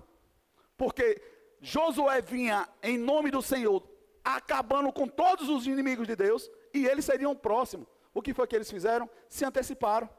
porque 0.77 1.21
Josué 1.59 2.21
vinha 2.21 2.65
em 2.81 2.97
nome 2.97 3.29
do 3.29 3.41
Senhor, 3.41 3.85
acabando 4.23 4.89
com 4.93 5.05
todos 5.05 5.49
os 5.49 5.67
inimigos 5.67 6.07
de 6.07 6.15
Deus, 6.15 6.49
e 6.73 6.85
eles 6.85 7.03
seriam 7.03 7.35
próximos. 7.35 7.87
O 8.13 8.21
que 8.21 8.33
foi 8.33 8.47
que 8.47 8.55
eles 8.55 8.71
fizeram? 8.71 9.09
Se 9.27 9.43
anteciparam. 9.43 10.09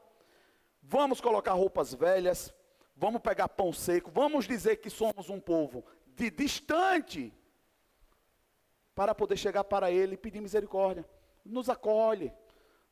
Vamos 0.89 1.19
colocar 1.19 1.51
roupas 1.51 1.93
velhas, 1.93 2.53
vamos 2.95 3.21
pegar 3.21 3.49
pão 3.49 3.73
seco, 3.73 4.09
vamos 4.09 4.47
dizer 4.47 4.77
que 4.77 4.89
somos 4.89 5.29
um 5.29 5.37
povo 5.37 5.83
de 6.15 6.31
distante 6.31 7.33
para 8.95 9.13
poder 9.13 9.35
chegar 9.35 9.65
para 9.65 9.91
ele 9.91 10.13
e 10.13 10.17
pedir 10.17 10.39
misericórdia. 10.39 11.05
Nos 11.43 11.69
acolhe. 11.69 12.31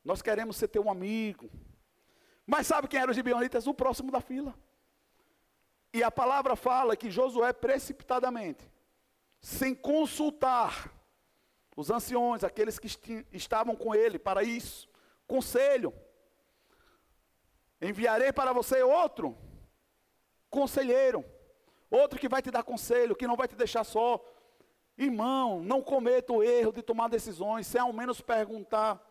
Nós 0.04 0.20
queremos 0.20 0.58
ser 0.58 0.68
teu 0.68 0.90
amigo. 0.90 1.50
Mas 2.46 2.66
sabe 2.66 2.86
quem 2.86 3.00
eram 3.00 3.12
os 3.12 3.16
gibeonitas? 3.16 3.66
O 3.66 3.72
próximo 3.72 4.12
da 4.12 4.20
fila. 4.20 4.54
E 5.90 6.02
a 6.02 6.10
palavra 6.10 6.54
fala 6.54 6.96
que 6.96 7.10
Josué 7.10 7.54
precipitadamente, 7.54 8.70
sem 9.40 9.74
consultar 9.74 10.92
os 11.74 11.90
anciões, 11.90 12.44
aqueles 12.44 12.78
que 12.78 13.26
estavam 13.32 13.74
com 13.74 13.94
ele 13.94 14.18
para 14.18 14.42
isso, 14.42 14.86
conselho, 15.26 15.94
Enviarei 17.80 18.32
para 18.32 18.52
você 18.52 18.82
outro 18.82 19.36
conselheiro, 20.48 21.24
outro 21.90 22.18
que 22.18 22.28
vai 22.28 22.40
te 22.40 22.50
dar 22.50 22.62
conselho, 22.62 23.16
que 23.16 23.26
não 23.26 23.36
vai 23.36 23.46
te 23.46 23.54
deixar 23.54 23.84
só. 23.84 24.24
Irmão, 24.96 25.60
não 25.62 25.82
cometa 25.82 26.32
o 26.32 26.42
erro 26.42 26.72
de 26.72 26.82
tomar 26.82 27.08
decisões, 27.08 27.66
sem 27.66 27.80
ao 27.80 27.92
menos 27.92 28.20
perguntar. 28.20 29.02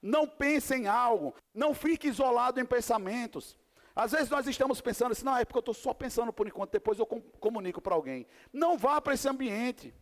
Não 0.00 0.26
pense 0.26 0.74
em 0.74 0.86
algo, 0.86 1.34
não 1.54 1.74
fique 1.74 2.08
isolado 2.08 2.58
em 2.58 2.64
pensamentos. 2.64 3.56
Às 3.94 4.12
vezes 4.12 4.30
nós 4.30 4.46
estamos 4.46 4.80
pensando 4.80 5.12
assim, 5.12 5.24
não, 5.24 5.36
é 5.36 5.44
porque 5.44 5.58
eu 5.58 5.60
estou 5.60 5.74
só 5.74 5.92
pensando 5.92 6.32
por 6.32 6.46
enquanto, 6.46 6.72
depois 6.72 6.98
eu 6.98 7.04
comunico 7.04 7.82
para 7.82 7.94
alguém. 7.94 8.26
Não 8.50 8.78
vá 8.78 8.98
para 9.00 9.12
esse 9.12 9.28
ambiente. 9.28 9.94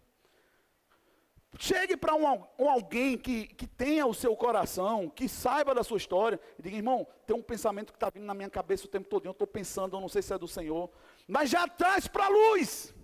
Chegue 1.57 1.97
para 1.97 2.15
um, 2.15 2.45
um, 2.59 2.69
alguém 2.69 3.17
que, 3.17 3.47
que 3.47 3.67
tenha 3.67 4.07
o 4.07 4.13
seu 4.13 4.37
coração, 4.37 5.09
que 5.09 5.29
saiba 5.29 5.75
da 5.75 5.83
sua 5.83 5.97
história, 5.97 6.39
e 6.59 6.63
diga, 6.63 6.77
irmão, 6.77 7.07
tem 7.27 7.35
um 7.35 7.43
pensamento 7.43 7.93
que 7.93 7.97
está 7.97 8.11
vindo 8.11 8.27
na 8.27 8.35
minha 8.35 8.51
cabeça 8.51 8.85
o 8.85 8.89
tempo 8.89 9.09
todo, 9.09 9.25
eu 9.25 9.33
estou 9.33 9.47
pensando, 9.47 9.97
eu 9.97 10.01
não 10.01 10.09
sei 10.09 10.21
se 10.21 10.33
é 10.33 10.39
do 10.39 10.47
Senhor, 10.47 10.91
mas 11.27 11.49
já 11.49 11.67
traz 11.67 12.07
para 12.07 12.27
a 12.27 12.29
luz. 12.29 12.95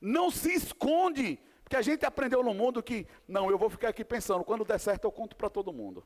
Não 0.00 0.30
se 0.30 0.52
esconde, 0.52 1.38
porque 1.62 1.76
a 1.76 1.82
gente 1.82 2.04
aprendeu 2.04 2.42
no 2.42 2.52
mundo 2.52 2.82
que, 2.82 3.06
não, 3.26 3.50
eu 3.50 3.56
vou 3.56 3.70
ficar 3.70 3.90
aqui 3.90 4.04
pensando, 4.04 4.44
quando 4.44 4.64
der 4.64 4.80
certo 4.80 5.04
eu 5.04 5.12
conto 5.12 5.36
para 5.36 5.48
todo 5.48 5.72
mundo. 5.72 6.04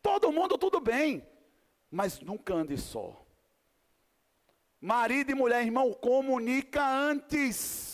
Todo 0.00 0.32
mundo 0.32 0.56
tudo 0.56 0.80
bem, 0.80 1.26
mas 1.90 2.20
nunca 2.20 2.54
ande 2.54 2.76
só. 2.78 3.22
Marido 4.80 5.30
e 5.30 5.34
mulher, 5.34 5.62
irmão, 5.62 5.92
comunica 5.92 6.86
antes. 6.86 7.93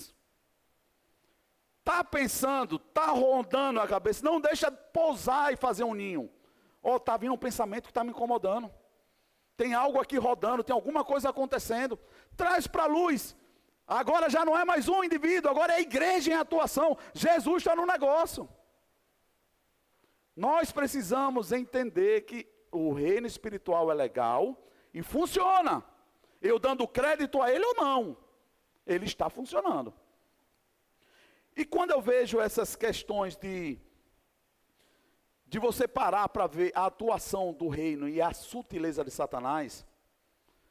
Está 1.91 2.05
pensando, 2.05 2.77
está 2.77 3.07
rondando 3.07 3.81
a 3.81 3.89
cabeça, 3.89 4.25
não 4.25 4.41
deixa 4.41 4.71
pousar 4.71 5.53
e 5.53 5.57
fazer 5.57 5.83
um 5.83 5.93
ninho. 5.93 6.31
Ó, 6.81 6.93
oh, 6.93 6.97
está 6.99 7.17
vindo 7.17 7.35
um 7.35 7.37
pensamento 7.37 7.87
que 7.87 7.91
está 7.91 8.05
me 8.05 8.11
incomodando. 8.11 8.73
Tem 9.57 9.75
algo 9.75 10.01
aqui 10.01 10.17
rodando, 10.17 10.63
tem 10.63 10.73
alguma 10.73 11.05
coisa 11.05 11.31
acontecendo. 11.31 11.99
Traz 12.37 12.69
para 12.69 12.85
a 12.85 12.87
luz. 12.87 13.37
Agora 13.89 14.31
já 14.31 14.45
não 14.45 14.57
é 14.57 14.65
mais 14.65 14.89
um 14.89 15.03
indivíduo, 15.03 15.51
agora 15.51 15.73
é 15.73 15.77
a 15.77 15.81
igreja 15.81 16.31
em 16.31 16.37
atuação. 16.37 16.97
Jesus 17.13 17.57
está 17.57 17.75
no 17.75 17.85
negócio. 17.85 18.49
Nós 20.37 20.71
precisamos 20.71 21.51
entender 21.51 22.21
que 22.21 22.47
o 22.71 22.93
reino 22.93 23.27
espiritual 23.27 23.91
é 23.91 23.95
legal 23.95 24.57
e 24.95 25.03
funciona. 25.03 25.85
Eu 26.41 26.61
dando 26.61 26.87
crédito 26.87 27.43
a 27.43 27.51
ele 27.51 27.65
ou 27.65 27.75
não, 27.75 28.17
ele 28.87 29.07
está 29.07 29.29
funcionando. 29.29 29.93
E 31.61 31.65
quando 31.67 31.91
eu 31.91 32.01
vejo 32.01 32.41
essas 32.41 32.75
questões 32.75 33.37
de 33.37 33.79
de 35.47 35.59
você 35.59 35.87
parar 35.87 36.27
para 36.31 36.47
ver 36.47 36.73
a 36.75 36.87
atuação 36.87 37.53
do 37.53 37.69
reino 37.69 38.09
e 38.09 38.23
a 38.23 38.33
sutileza 38.33 39.05
de 39.05 39.11
Satanás, 39.11 39.85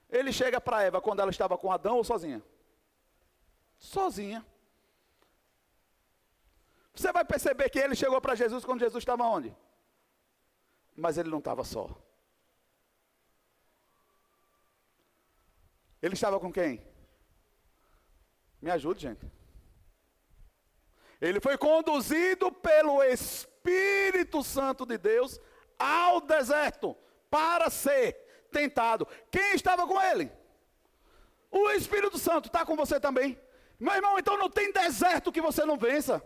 ele 0.09 0.31
chega 0.33 0.59
para 0.59 0.81
Eva 0.81 0.99
quando 0.99 1.19
ela 1.19 1.29
estava 1.29 1.55
com 1.59 1.71
Adão 1.71 1.97
ou 1.97 2.03
sozinha? 2.03 2.41
Sozinha. 3.77 4.43
Você 6.95 7.11
vai 7.11 7.23
perceber 7.23 7.69
que 7.69 7.77
ele 7.77 7.95
chegou 7.95 8.19
para 8.19 8.33
Jesus 8.33 8.65
quando 8.65 8.79
Jesus 8.79 9.03
estava 9.03 9.25
onde? 9.25 9.55
Mas 10.95 11.19
ele 11.19 11.29
não 11.29 11.37
estava 11.37 11.63
só. 11.63 11.87
Ele 16.01 16.15
estava 16.15 16.39
com 16.39 16.51
quem? 16.51 16.81
Me 18.59 18.71
ajude, 18.71 19.01
gente. 19.01 19.38
Ele 21.21 21.39
foi 21.39 21.57
conduzido 21.57 22.51
pelo 22.51 23.03
Espírito 23.03 24.43
Santo 24.43 24.85
de 24.85 24.97
Deus 24.97 25.39
ao 25.77 26.21
deserto 26.21 26.95
para 27.29 27.69
ser 27.69 28.13
tentado. 28.51 29.07
Quem 29.29 29.53
estava 29.53 29.85
com 29.85 30.01
ele? 30.01 30.31
O 31.51 31.71
Espírito 31.71 32.17
Santo 32.17 32.47
está 32.47 32.65
com 32.65 32.75
você 32.75 32.99
também. 32.99 33.39
Meu 33.79 33.93
irmão, 33.93 34.17
então 34.19 34.37
não 34.37 34.49
tem 34.49 34.71
deserto 34.71 35.31
que 35.31 35.41
você 35.41 35.65
não 35.65 35.77
vença. 35.77 36.23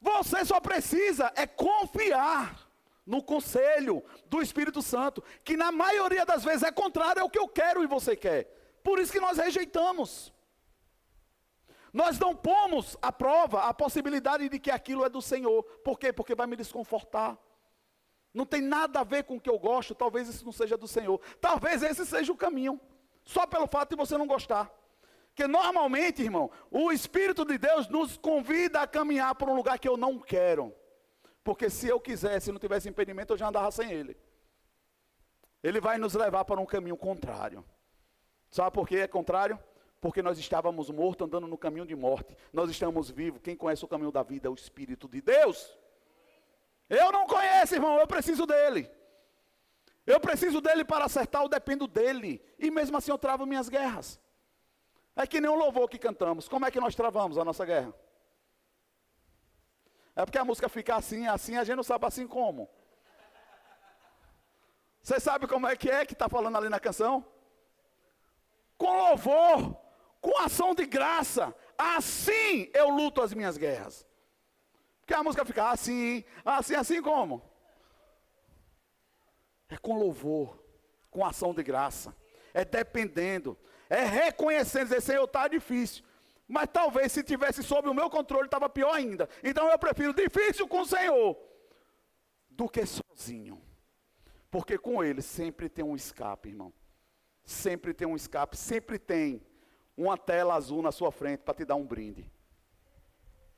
Você 0.00 0.44
só 0.44 0.60
precisa 0.60 1.32
é 1.34 1.46
confiar 1.46 2.66
no 3.04 3.22
conselho 3.22 4.04
do 4.26 4.42
Espírito 4.42 4.82
Santo, 4.82 5.22
que 5.44 5.56
na 5.56 5.70
maioria 5.70 6.26
das 6.26 6.44
vezes 6.44 6.62
é 6.62 6.72
contrário 6.72 7.22
ao 7.22 7.30
que 7.30 7.38
eu 7.38 7.48
quero 7.48 7.82
e 7.82 7.86
você 7.86 8.16
quer. 8.16 8.44
Por 8.82 8.98
isso 8.98 9.12
que 9.12 9.20
nós 9.20 9.38
rejeitamos. 9.38 10.32
Nós 11.96 12.18
não 12.18 12.36
pomos 12.36 12.94
à 13.00 13.10
prova 13.10 13.62
a 13.62 13.72
possibilidade 13.72 14.50
de 14.50 14.58
que 14.58 14.70
aquilo 14.70 15.02
é 15.02 15.08
do 15.08 15.22
Senhor. 15.22 15.62
Por 15.82 15.98
quê? 15.98 16.12
Porque 16.12 16.34
vai 16.34 16.46
me 16.46 16.54
desconfortar. 16.54 17.38
Não 18.34 18.44
tem 18.44 18.60
nada 18.60 19.00
a 19.00 19.02
ver 19.02 19.24
com 19.24 19.36
o 19.36 19.40
que 19.40 19.48
eu 19.48 19.58
gosto, 19.58 19.94
talvez 19.94 20.28
isso 20.28 20.44
não 20.44 20.52
seja 20.52 20.76
do 20.76 20.86
Senhor. 20.86 21.18
Talvez 21.40 21.82
esse 21.82 22.04
seja 22.04 22.30
o 22.30 22.36
caminho. 22.36 22.78
Só 23.24 23.46
pelo 23.46 23.66
fato 23.66 23.88
de 23.88 23.96
você 23.96 24.18
não 24.18 24.26
gostar. 24.26 24.70
Porque 25.28 25.48
normalmente, 25.48 26.22
irmão, 26.22 26.50
o 26.70 26.92
Espírito 26.92 27.46
de 27.46 27.56
Deus 27.56 27.88
nos 27.88 28.18
convida 28.18 28.82
a 28.82 28.86
caminhar 28.86 29.34
por 29.34 29.48
um 29.48 29.56
lugar 29.56 29.78
que 29.78 29.88
eu 29.88 29.96
não 29.96 30.18
quero. 30.18 30.74
Porque 31.42 31.70
se 31.70 31.88
eu 31.88 31.98
quisesse, 31.98 32.52
não 32.52 32.58
tivesse 32.58 32.90
impedimento, 32.90 33.32
eu 33.32 33.38
já 33.38 33.48
andava 33.48 33.70
sem 33.70 33.90
ele. 33.90 34.14
Ele 35.62 35.80
vai 35.80 35.96
nos 35.96 36.12
levar 36.12 36.44
para 36.44 36.60
um 36.60 36.66
caminho 36.66 36.98
contrário. 36.98 37.64
Sabe 38.50 38.70
por 38.70 38.86
que 38.86 38.96
é 38.96 39.08
contrário? 39.08 39.58
Porque 40.06 40.22
nós 40.22 40.38
estávamos 40.38 40.88
mortos 40.88 41.26
andando 41.26 41.48
no 41.48 41.58
caminho 41.58 41.84
de 41.84 41.96
morte. 41.96 42.36
Nós 42.52 42.70
estamos 42.70 43.10
vivos. 43.10 43.40
Quem 43.42 43.56
conhece 43.56 43.84
o 43.84 43.88
caminho 43.88 44.12
da 44.12 44.22
vida 44.22 44.46
é 44.46 44.50
o 44.50 44.54
Espírito 44.54 45.08
de 45.08 45.20
Deus. 45.20 45.76
Eu 46.88 47.10
não 47.10 47.26
conheço, 47.26 47.74
irmão, 47.74 47.98
eu 47.98 48.06
preciso 48.06 48.46
dele. 48.46 48.88
Eu 50.06 50.20
preciso 50.20 50.60
dele 50.60 50.84
para 50.84 51.06
acertar, 51.06 51.42
eu 51.42 51.48
dependo 51.48 51.88
dele. 51.88 52.40
E 52.56 52.70
mesmo 52.70 52.96
assim 52.96 53.10
eu 53.10 53.18
travo 53.18 53.44
minhas 53.44 53.68
guerras. 53.68 54.20
É 55.16 55.26
que 55.26 55.40
nem 55.40 55.50
um 55.50 55.56
louvor 55.56 55.90
que 55.90 55.98
cantamos. 55.98 56.48
Como 56.48 56.64
é 56.64 56.70
que 56.70 56.78
nós 56.78 56.94
travamos 56.94 57.36
a 57.36 57.44
nossa 57.44 57.64
guerra? 57.64 57.92
É 60.14 60.24
porque 60.24 60.38
a 60.38 60.44
música 60.44 60.68
fica 60.68 60.94
assim, 60.94 61.26
assim, 61.26 61.56
a 61.56 61.64
gente 61.64 61.74
não 61.74 61.82
sabe 61.82 62.06
assim 62.06 62.28
como. 62.28 62.70
Você 65.02 65.18
sabe 65.18 65.48
como 65.48 65.66
é 65.66 65.74
que 65.74 65.90
é 65.90 66.06
que 66.06 66.12
está 66.12 66.28
falando 66.28 66.56
ali 66.56 66.68
na 66.68 66.78
canção? 66.78 67.26
Com 68.78 68.96
louvor, 68.96 69.84
com 70.26 70.36
ação 70.38 70.74
de 70.74 70.84
graça, 70.84 71.54
assim 71.78 72.68
eu 72.74 72.88
luto 72.88 73.22
as 73.22 73.32
minhas 73.32 73.56
guerras. 73.56 74.04
Porque 74.98 75.14
a 75.14 75.22
música 75.22 75.44
fica 75.44 75.70
assim, 75.70 76.24
assim, 76.44 76.74
assim 76.74 77.00
como? 77.00 77.48
É 79.68 79.76
com 79.76 79.96
louvor, 79.96 80.60
com 81.12 81.24
ação 81.24 81.54
de 81.54 81.62
graça, 81.62 82.12
é 82.52 82.64
dependendo, 82.64 83.56
é 83.88 84.04
reconhecendo, 84.04 84.88
dizer, 84.88 85.00
Senhor, 85.00 85.22
está 85.26 85.46
difícil, 85.46 86.04
mas 86.48 86.68
talvez 86.72 87.12
se 87.12 87.22
tivesse 87.22 87.62
sob 87.62 87.88
o 87.88 87.94
meu 87.94 88.10
controle 88.10 88.46
estava 88.46 88.68
pior 88.68 88.96
ainda. 88.96 89.28
Então 89.44 89.70
eu 89.70 89.78
prefiro 89.78 90.12
difícil 90.12 90.66
com 90.66 90.80
o 90.80 90.86
Senhor 90.86 91.38
do 92.50 92.68
que 92.68 92.84
sozinho. 92.84 93.62
Porque 94.50 94.76
com 94.76 95.04
ele 95.04 95.22
sempre 95.22 95.68
tem 95.68 95.84
um 95.84 95.94
escape, 95.94 96.48
irmão. 96.48 96.72
Sempre 97.44 97.94
tem 97.94 98.08
um 98.08 98.16
escape, 98.16 98.56
sempre 98.56 98.98
tem 98.98 99.40
uma 99.96 100.18
tela 100.18 100.54
azul 100.54 100.82
na 100.82 100.92
sua 100.92 101.10
frente 101.10 101.40
para 101.40 101.54
te 101.54 101.64
dar 101.64 101.76
um 101.76 101.86
brinde. 101.86 102.30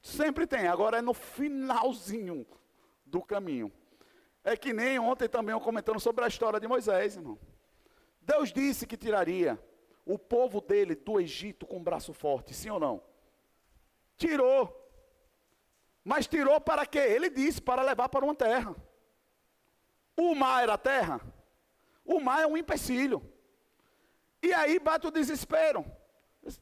Sempre 0.01 0.46
tem, 0.46 0.68
agora 0.68 0.98
é 0.98 1.03
no 1.03 1.12
finalzinho 1.12 2.46
do 3.05 3.20
caminho. 3.22 3.72
É 4.44 4.57
que 4.57 4.72
nem 4.72 4.98
ontem 4.98 5.29
também 5.29 5.53
eu 5.53 5.61
comentando 5.61 5.98
sobre 5.98 6.24
a 6.24 6.29
história 6.29 6.61
de 6.61 6.68
Moisés, 6.68 7.16
irmão. 7.16 7.38
Deus 8.20 8.53
disse 8.53 8.87
que 8.87 8.96
tiraria 8.96 9.59
o 10.07 10.18
povo 10.18 10.61
dele 10.61 10.94
do 10.94 11.20
Egito 11.20 11.66
com 11.66 11.79
um 11.79 11.83
braço 11.83 12.12
forte, 12.12 12.55
sim 12.55 12.70
ou 12.70 12.79
não? 12.79 13.03
Tirou. 14.16 14.74
Mas 16.05 16.27
tirou 16.27 16.61
para 16.61 16.87
quê? 16.87 16.98
Ele 16.98 17.29
disse, 17.29 17.61
para 17.61 17.83
levar 17.83 18.09
para 18.09 18.24
uma 18.24 18.35
terra. 18.35 18.74
O 20.16 20.35
mar 20.35 20.62
era 20.62 20.79
terra? 20.79 21.20
O 22.05 22.20
mar 22.20 22.42
é 22.42 22.46
um 22.46 22.57
empecilho. 22.57 23.22
E 24.42 24.53
aí 24.53 24.79
bate 24.79 25.07
o 25.07 25.11
desespero. 25.11 25.85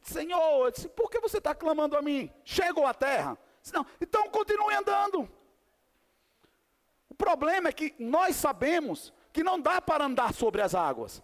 Senhor, 0.03 0.71
disse, 0.71 0.89
por 0.89 1.09
que 1.09 1.19
você 1.19 1.37
está 1.37 1.55
clamando 1.55 1.95
a 1.97 2.01
mim? 2.01 2.31
Chegou 2.43 2.85
a 2.85 2.93
terra? 2.93 3.37
Disse, 3.61 3.73
não, 3.73 3.85
então 4.01 4.29
continue 4.29 4.73
andando. 4.73 5.29
O 7.09 7.15
problema 7.15 7.69
é 7.69 7.73
que 7.73 7.95
nós 7.99 8.35
sabemos 8.35 9.13
que 9.31 9.43
não 9.43 9.59
dá 9.59 9.81
para 9.81 10.05
andar 10.05 10.33
sobre 10.33 10.61
as 10.61 10.75
águas. 10.75 11.23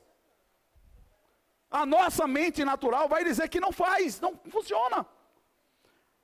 A 1.69 1.85
nossa 1.85 2.27
mente 2.27 2.63
natural 2.63 3.09
vai 3.09 3.23
dizer 3.23 3.49
que 3.49 3.59
não 3.59 3.71
faz, 3.71 4.19
não 4.21 4.39
funciona. 4.49 5.05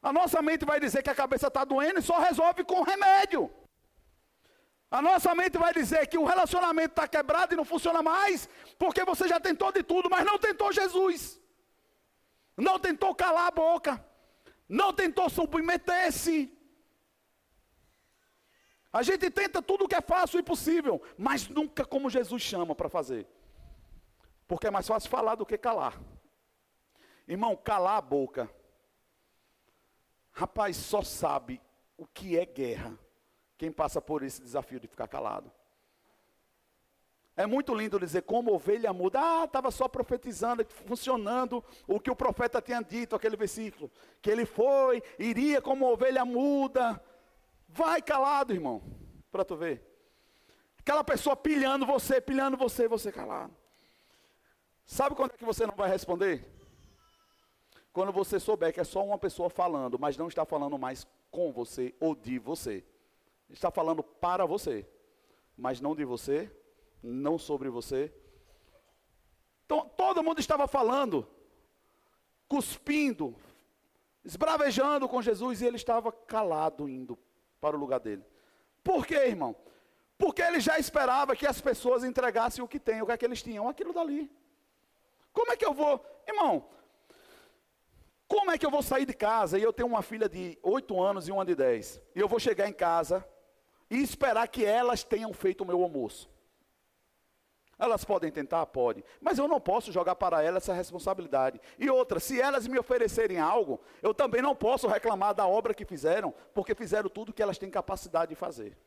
A 0.01 0.13
nossa 0.13 0.41
mente 0.41 0.63
vai 0.63 0.79
dizer 0.79 1.03
que 1.03 1.09
a 1.09 1.15
cabeça 1.15 1.47
está 1.47 1.65
doendo 1.65 1.99
e 1.99 2.03
só 2.03 2.19
resolve 2.19 2.63
com 2.63 2.83
remédio. 2.83 3.51
A 4.91 5.01
nossa 5.01 5.35
mente 5.35 5.57
vai 5.57 5.73
dizer 5.73 6.07
que 6.07 6.17
o 6.17 6.23
relacionamento 6.23 6.91
está 6.91 7.07
quebrado 7.07 7.53
e 7.53 7.57
não 7.57 7.65
funciona 7.65 8.01
mais, 8.01 8.49
porque 8.77 9.03
você 9.03 9.27
já 9.27 9.39
tentou 9.39 9.71
de 9.71 9.83
tudo, 9.83 10.09
mas 10.09 10.25
não 10.25 10.39
tentou 10.39 10.71
Jesus. 10.71 11.39
Não 12.59 12.79
tentou 12.79 13.15
calar 13.15 13.47
a 13.47 13.51
boca. 13.51 14.05
Não 14.67 14.93
tentou 14.93 15.29
submeter-se. 15.29 16.55
A 18.91 19.01
gente 19.03 19.29
tenta 19.29 19.61
tudo 19.61 19.85
o 19.85 19.87
que 19.87 19.95
é 19.95 20.01
fácil 20.01 20.39
e 20.39 20.43
possível, 20.43 21.01
mas 21.17 21.47
nunca 21.47 21.85
como 21.85 22.09
Jesus 22.09 22.41
chama 22.41 22.75
para 22.75 22.89
fazer. 22.89 23.27
Porque 24.47 24.67
é 24.67 24.71
mais 24.71 24.87
fácil 24.87 25.09
falar 25.09 25.35
do 25.35 25.45
que 25.45 25.57
calar. 25.57 25.99
Irmão, 27.27 27.55
calar 27.55 27.97
a 27.97 28.01
boca. 28.01 28.49
Rapaz, 30.31 30.75
só 30.75 31.03
sabe 31.03 31.61
o 31.97 32.05
que 32.07 32.37
é 32.37 32.45
guerra 32.45 32.97
quem 33.57 33.71
passa 33.71 34.01
por 34.01 34.23
esse 34.23 34.41
desafio 34.41 34.79
de 34.79 34.87
ficar 34.87 35.07
calado. 35.07 35.51
É 37.39 37.45
muito 37.45 37.73
lindo 37.73 37.97
dizer 37.97 38.23
como 38.23 38.53
ovelha 38.53 38.91
muda. 38.91 39.17
Ah, 39.17 39.45
estava 39.45 39.71
só 39.71 39.87
profetizando, 39.87 40.65
funcionando 40.85 41.63
o 41.87 41.97
que 41.97 42.11
o 42.11 42.15
profeta 42.15 42.61
tinha 42.61 42.81
dito, 42.81 43.15
aquele 43.15 43.37
versículo. 43.37 43.89
Que 44.21 44.29
ele 44.29 44.45
foi, 44.45 45.01
iria 45.17 45.61
como 45.61 45.89
ovelha 45.89 46.25
muda. 46.25 47.01
Vai 47.65 48.01
calado, 48.01 48.53
irmão, 48.53 48.83
para 49.31 49.45
tu 49.45 49.55
ver. 49.55 49.81
Aquela 50.79 51.01
pessoa 51.01 51.33
pilhando 51.33 51.85
você, 51.85 52.19
pilhando 52.19 52.57
você, 52.57 52.89
você 52.89 53.09
calado. 53.09 53.55
Sabe 54.85 55.15
quando 55.15 55.31
é 55.31 55.37
que 55.37 55.45
você 55.45 55.65
não 55.65 55.75
vai 55.77 55.89
responder? 55.89 56.45
Quando 57.93 58.11
você 58.11 58.37
souber 58.37 58.73
que 58.73 58.81
é 58.81 58.83
só 58.83 59.01
uma 59.01 59.17
pessoa 59.17 59.49
falando, 59.49 59.97
mas 59.97 60.17
não 60.17 60.27
está 60.27 60.43
falando 60.43 60.77
mais 60.77 61.07
com 61.31 61.53
você 61.53 61.95
ou 62.01 62.13
de 62.13 62.37
você. 62.37 62.83
Está 63.49 63.71
falando 63.71 64.03
para 64.03 64.45
você, 64.45 64.85
mas 65.55 65.79
não 65.79 65.95
de 65.95 66.03
você, 66.03 66.51
não 67.01 67.37
sobre 67.37 67.69
você. 67.69 68.13
Então, 69.65 69.89
todo 69.95 70.23
mundo 70.23 70.39
estava 70.39 70.67
falando, 70.67 71.27
cuspindo, 72.47 73.35
esbravejando 74.23 75.07
com 75.07 75.21
Jesus 75.21 75.61
e 75.61 75.65
ele 75.65 75.75
estava 75.75 76.11
calado 76.11 76.89
indo 76.89 77.17
para 77.61 77.75
o 77.75 77.79
lugar 77.79 77.99
dele. 77.99 78.25
Por 78.83 79.05
quê, 79.05 79.15
irmão? 79.15 79.55
Porque 80.17 80.41
ele 80.41 80.59
já 80.59 80.77
esperava 80.77 81.35
que 81.35 81.45
as 81.45 81.61
pessoas 81.61 82.03
entregassem 82.03 82.63
o 82.63 82.67
que 82.67 82.79
têm, 82.79 83.01
o 83.01 83.05
que 83.05 83.11
é 83.11 83.17
que 83.17 83.25
eles 83.25 83.41
tinham, 83.41 83.69
aquilo 83.69 83.93
dali. 83.93 84.29
Como 85.31 85.51
é 85.51 85.55
que 85.55 85.65
eu 85.65 85.73
vou, 85.73 86.03
irmão? 86.27 86.67
Como 88.27 88.51
é 88.51 88.57
que 88.57 88.65
eu 88.65 88.69
vou 88.71 88.83
sair 88.83 89.05
de 89.05 89.13
casa 89.13 89.57
e 89.57 89.63
eu 89.63 89.73
tenho 89.73 89.87
uma 89.87 90.01
filha 90.01 90.29
de 90.29 90.57
8 90.61 91.01
anos 91.01 91.27
e 91.27 91.31
uma 91.31 91.45
de 91.45 91.55
10? 91.55 92.01
E 92.15 92.19
eu 92.19 92.27
vou 92.27 92.39
chegar 92.39 92.67
em 92.67 92.73
casa 92.73 93.27
e 93.89 93.97
esperar 94.01 94.47
que 94.47 94.63
elas 94.63 95.03
tenham 95.03 95.33
feito 95.33 95.61
o 95.61 95.65
meu 95.65 95.81
almoço? 95.81 96.29
Elas 97.79 98.03
podem 98.03 98.29
tentar? 98.29 98.65
Pode. 98.65 99.03
Mas 99.21 99.39
eu 99.39 99.47
não 99.47 99.59
posso 99.59 99.91
jogar 99.91 100.15
para 100.15 100.43
elas 100.43 100.63
essa 100.63 100.73
responsabilidade. 100.73 101.59
E 101.79 101.89
outra, 101.89 102.19
se 102.19 102.39
elas 102.39 102.67
me 102.67 102.77
oferecerem 102.77 103.39
algo, 103.39 103.79
eu 104.01 104.13
também 104.13 104.41
não 104.41 104.53
posso 104.53 104.87
reclamar 104.87 105.33
da 105.33 105.47
obra 105.47 105.73
que 105.73 105.85
fizeram, 105.85 106.33
porque 106.53 106.75
fizeram 106.75 107.09
tudo 107.09 107.33
que 107.33 107.41
elas 107.41 107.57
têm 107.57 107.71
capacidade 107.71 108.29
de 108.29 108.35
fazer. 108.35 108.77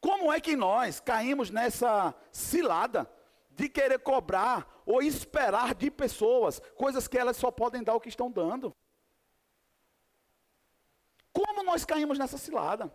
Como 0.00 0.32
é 0.32 0.40
que 0.40 0.54
nós 0.56 1.00
caímos 1.00 1.50
nessa 1.50 2.14
cilada 2.30 3.10
de 3.50 3.68
querer 3.68 3.98
cobrar 3.98 4.80
ou 4.86 5.02
esperar 5.02 5.74
de 5.74 5.90
pessoas 5.90 6.60
coisas 6.76 7.06
que 7.06 7.18
elas 7.18 7.36
só 7.36 7.50
podem 7.50 7.82
dar 7.82 7.94
o 7.94 8.00
que 8.00 8.08
estão 8.08 8.30
dando. 8.30 8.74
nós 11.72 11.84
caímos 11.86 12.18
nessa 12.18 12.36
cilada. 12.36 12.92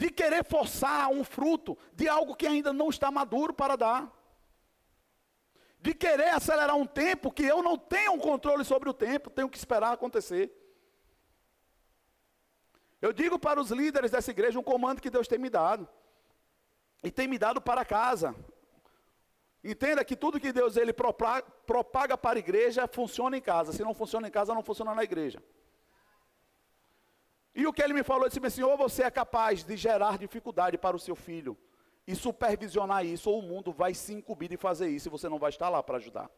De 0.00 0.08
querer 0.20 0.42
forçar 0.54 1.10
um 1.10 1.22
fruto 1.22 1.76
de 1.92 2.06
algo 2.08 2.34
que 2.40 2.46
ainda 2.52 2.72
não 2.72 2.88
está 2.94 3.08
maduro 3.10 3.52
para 3.60 3.76
dar. 3.76 4.02
De 5.78 5.92
querer 6.04 6.30
acelerar 6.30 6.76
um 6.82 6.86
tempo 6.86 7.32
que 7.36 7.44
eu 7.44 7.62
não 7.62 7.76
tenho 7.76 8.12
um 8.12 8.18
controle 8.18 8.64
sobre 8.64 8.88
o 8.88 8.94
tempo, 8.94 9.28
tenho 9.38 9.50
que 9.50 9.58
esperar 9.58 9.92
acontecer. 9.92 10.46
Eu 13.06 13.12
digo 13.12 13.38
para 13.38 13.60
os 13.60 13.70
líderes 13.70 14.10
dessa 14.10 14.30
igreja 14.30 14.58
um 14.58 14.62
comando 14.62 15.02
que 15.02 15.10
Deus 15.10 15.28
tem 15.28 15.38
me 15.38 15.50
dado. 15.50 15.86
E 17.02 17.10
tem 17.10 17.28
me 17.28 17.38
dado 17.38 17.60
para 17.60 17.84
casa. 17.84 18.34
Entenda 19.62 20.02
que 20.02 20.16
tudo 20.16 20.40
que 20.40 20.52
Deus 20.60 20.78
ele 20.78 20.94
propaga 20.94 22.16
para 22.16 22.36
a 22.38 22.44
igreja 22.46 22.88
funciona 22.88 23.36
em 23.36 23.42
casa. 23.42 23.74
Se 23.74 23.82
não 23.82 23.94
funciona 23.94 24.28
em 24.28 24.30
casa, 24.30 24.54
não 24.54 24.62
funciona 24.62 24.94
na 24.94 25.04
igreja. 25.04 25.42
E 27.54 27.66
o 27.66 27.72
que 27.72 27.82
ele 27.82 27.92
me 27.92 28.02
falou, 28.02 28.26
ele 28.26 28.40
disse 28.40 28.62
ou 28.62 28.76
você 28.76 29.02
é 29.02 29.10
capaz 29.10 29.64
de 29.64 29.76
gerar 29.76 30.18
dificuldade 30.18 30.78
para 30.78 30.96
o 30.96 31.00
seu 31.00 31.16
filho 31.16 31.56
e 32.06 32.14
supervisionar 32.14 33.04
isso, 33.04 33.30
ou 33.30 33.38
o 33.38 33.42
mundo 33.42 33.72
vai 33.72 33.94
se 33.94 34.14
incumbir 34.14 34.48
de 34.48 34.56
fazer 34.56 34.88
isso 34.88 35.08
e 35.08 35.10
você 35.10 35.28
não 35.28 35.38
vai 35.38 35.50
estar 35.50 35.68
lá 35.68 35.82
para 35.82 35.96
ajudar. 35.96 36.30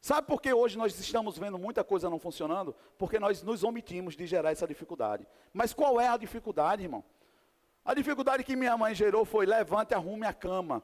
Sabe 0.00 0.26
por 0.26 0.40
que 0.40 0.52
hoje 0.52 0.78
nós 0.78 0.98
estamos 0.98 1.36
vendo 1.36 1.58
muita 1.58 1.82
coisa 1.82 2.08
não 2.08 2.18
funcionando? 2.18 2.76
Porque 2.96 3.18
nós 3.18 3.42
nos 3.42 3.64
omitimos 3.64 4.14
de 4.14 4.24
gerar 4.24 4.52
essa 4.52 4.66
dificuldade. 4.66 5.26
Mas 5.52 5.72
qual 5.72 6.00
é 6.00 6.06
a 6.06 6.16
dificuldade, 6.16 6.84
irmão? 6.84 7.04
A 7.84 7.92
dificuldade 7.92 8.44
que 8.44 8.54
minha 8.54 8.76
mãe 8.76 8.94
gerou 8.94 9.24
foi: 9.24 9.46
levante, 9.46 9.94
arrume 9.94 10.26
a 10.26 10.32
cama. 10.32 10.82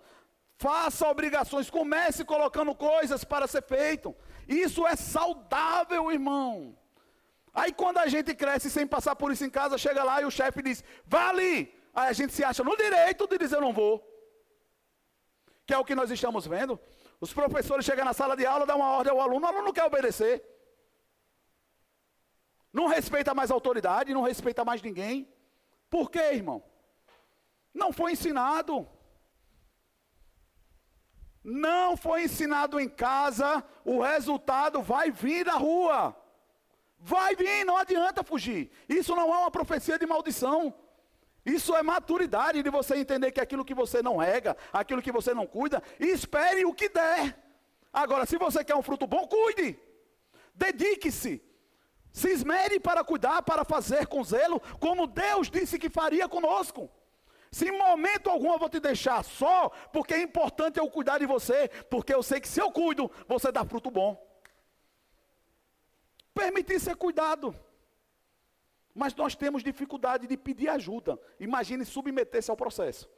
Faça 0.56 1.08
obrigações, 1.08 1.70
comece 1.70 2.24
colocando 2.24 2.74
coisas 2.74 3.22
para 3.22 3.46
ser 3.46 3.62
feito. 3.62 4.14
Isso 4.48 4.86
é 4.86 4.96
saudável, 4.96 6.10
irmão. 6.10 6.76
Aí 7.52 7.72
quando 7.72 7.98
a 7.98 8.06
gente 8.06 8.34
cresce 8.34 8.70
sem 8.70 8.86
passar 8.86 9.14
por 9.14 9.30
isso 9.30 9.44
em 9.44 9.50
casa, 9.50 9.76
chega 9.76 10.02
lá 10.02 10.22
e 10.22 10.24
o 10.24 10.30
chefe 10.30 10.62
diz: 10.62 10.82
vá 11.04 11.28
ali. 11.28 11.74
Aí 11.94 12.08
a 12.08 12.12
gente 12.12 12.32
se 12.32 12.42
acha 12.42 12.64
no 12.64 12.76
direito 12.76 13.26
de 13.26 13.38
dizer: 13.38 13.56
eu 13.56 13.60
não 13.60 13.72
vou. 13.72 14.02
Que 15.66 15.74
é 15.74 15.78
o 15.78 15.84
que 15.84 15.94
nós 15.94 16.10
estamos 16.10 16.46
vendo. 16.46 16.80
Os 17.20 17.32
professores 17.32 17.84
chegam 17.84 18.04
na 18.04 18.12
sala 18.12 18.36
de 18.36 18.44
aula, 18.44 18.66
dão 18.66 18.76
uma 18.76 18.90
ordem 18.90 19.12
ao 19.12 19.20
aluno, 19.20 19.44
o 19.44 19.48
aluno 19.48 19.64
não 19.66 19.72
quer 19.72 19.84
obedecer. 19.84 20.42
Não 22.72 22.86
respeita 22.86 23.34
mais 23.34 23.50
autoridade, 23.50 24.14
não 24.14 24.22
respeita 24.22 24.64
mais 24.64 24.80
ninguém. 24.80 25.32
Por 25.90 26.10
quê, 26.10 26.32
irmão? 26.32 26.64
Não 27.74 27.92
foi 27.92 28.12
ensinado. 28.12 28.88
Não 31.44 31.96
foi 31.96 32.24
ensinado 32.24 32.80
em 32.80 32.88
casa, 32.88 33.64
o 33.84 34.00
resultado 34.00 34.80
vai 34.80 35.10
vir 35.10 35.44
da 35.44 35.54
rua. 35.54 36.16
Vai 37.04 37.34
vir, 37.34 37.64
não 37.64 37.76
adianta 37.76 38.22
fugir. 38.22 38.70
Isso 38.88 39.16
não 39.16 39.34
é 39.34 39.38
uma 39.38 39.50
profecia 39.50 39.98
de 39.98 40.06
maldição. 40.06 40.72
Isso 41.44 41.74
é 41.74 41.82
maturidade 41.82 42.62
de 42.62 42.70
você 42.70 42.96
entender 42.96 43.32
que 43.32 43.40
aquilo 43.40 43.64
que 43.64 43.74
você 43.74 44.00
não 44.00 44.16
rega, 44.16 44.56
aquilo 44.72 45.02
que 45.02 45.10
você 45.10 45.34
não 45.34 45.44
cuida, 45.44 45.82
espere 45.98 46.64
o 46.64 46.72
que 46.72 46.88
der. 46.88 47.36
Agora, 47.92 48.24
se 48.24 48.38
você 48.38 48.64
quer 48.64 48.76
um 48.76 48.82
fruto 48.82 49.08
bom, 49.08 49.26
cuide. 49.26 49.76
Dedique-se. 50.54 51.42
Se 52.12 52.30
esmere 52.30 52.78
para 52.78 53.02
cuidar, 53.02 53.42
para 53.42 53.64
fazer 53.64 54.06
com 54.06 54.22
zelo, 54.22 54.60
como 54.78 55.08
Deus 55.08 55.50
disse 55.50 55.80
que 55.80 55.90
faria 55.90 56.28
conosco. 56.28 56.88
Se 57.50 57.68
em 57.68 57.76
momento 57.76 58.30
algum 58.30 58.52
eu 58.52 58.58
vou 58.58 58.68
te 58.68 58.78
deixar 58.78 59.24
só, 59.24 59.70
porque 59.92 60.14
é 60.14 60.22
importante 60.22 60.78
eu 60.78 60.88
cuidar 60.88 61.18
de 61.18 61.26
você, 61.26 61.68
porque 61.90 62.14
eu 62.14 62.22
sei 62.22 62.40
que 62.40 62.48
se 62.48 62.60
eu 62.60 62.70
cuido, 62.70 63.10
você 63.26 63.50
dá 63.50 63.64
fruto 63.64 63.90
bom. 63.90 64.31
Permitir 66.34 66.80
ser 66.80 66.96
cuidado. 66.96 67.54
Mas 68.94 69.14
nós 69.14 69.34
temos 69.34 69.62
dificuldade 69.62 70.26
de 70.26 70.36
pedir 70.36 70.68
ajuda. 70.68 71.18
Imagine 71.40 71.84
submeter-se 71.84 72.50
ao 72.50 72.56
processo. 72.56 73.08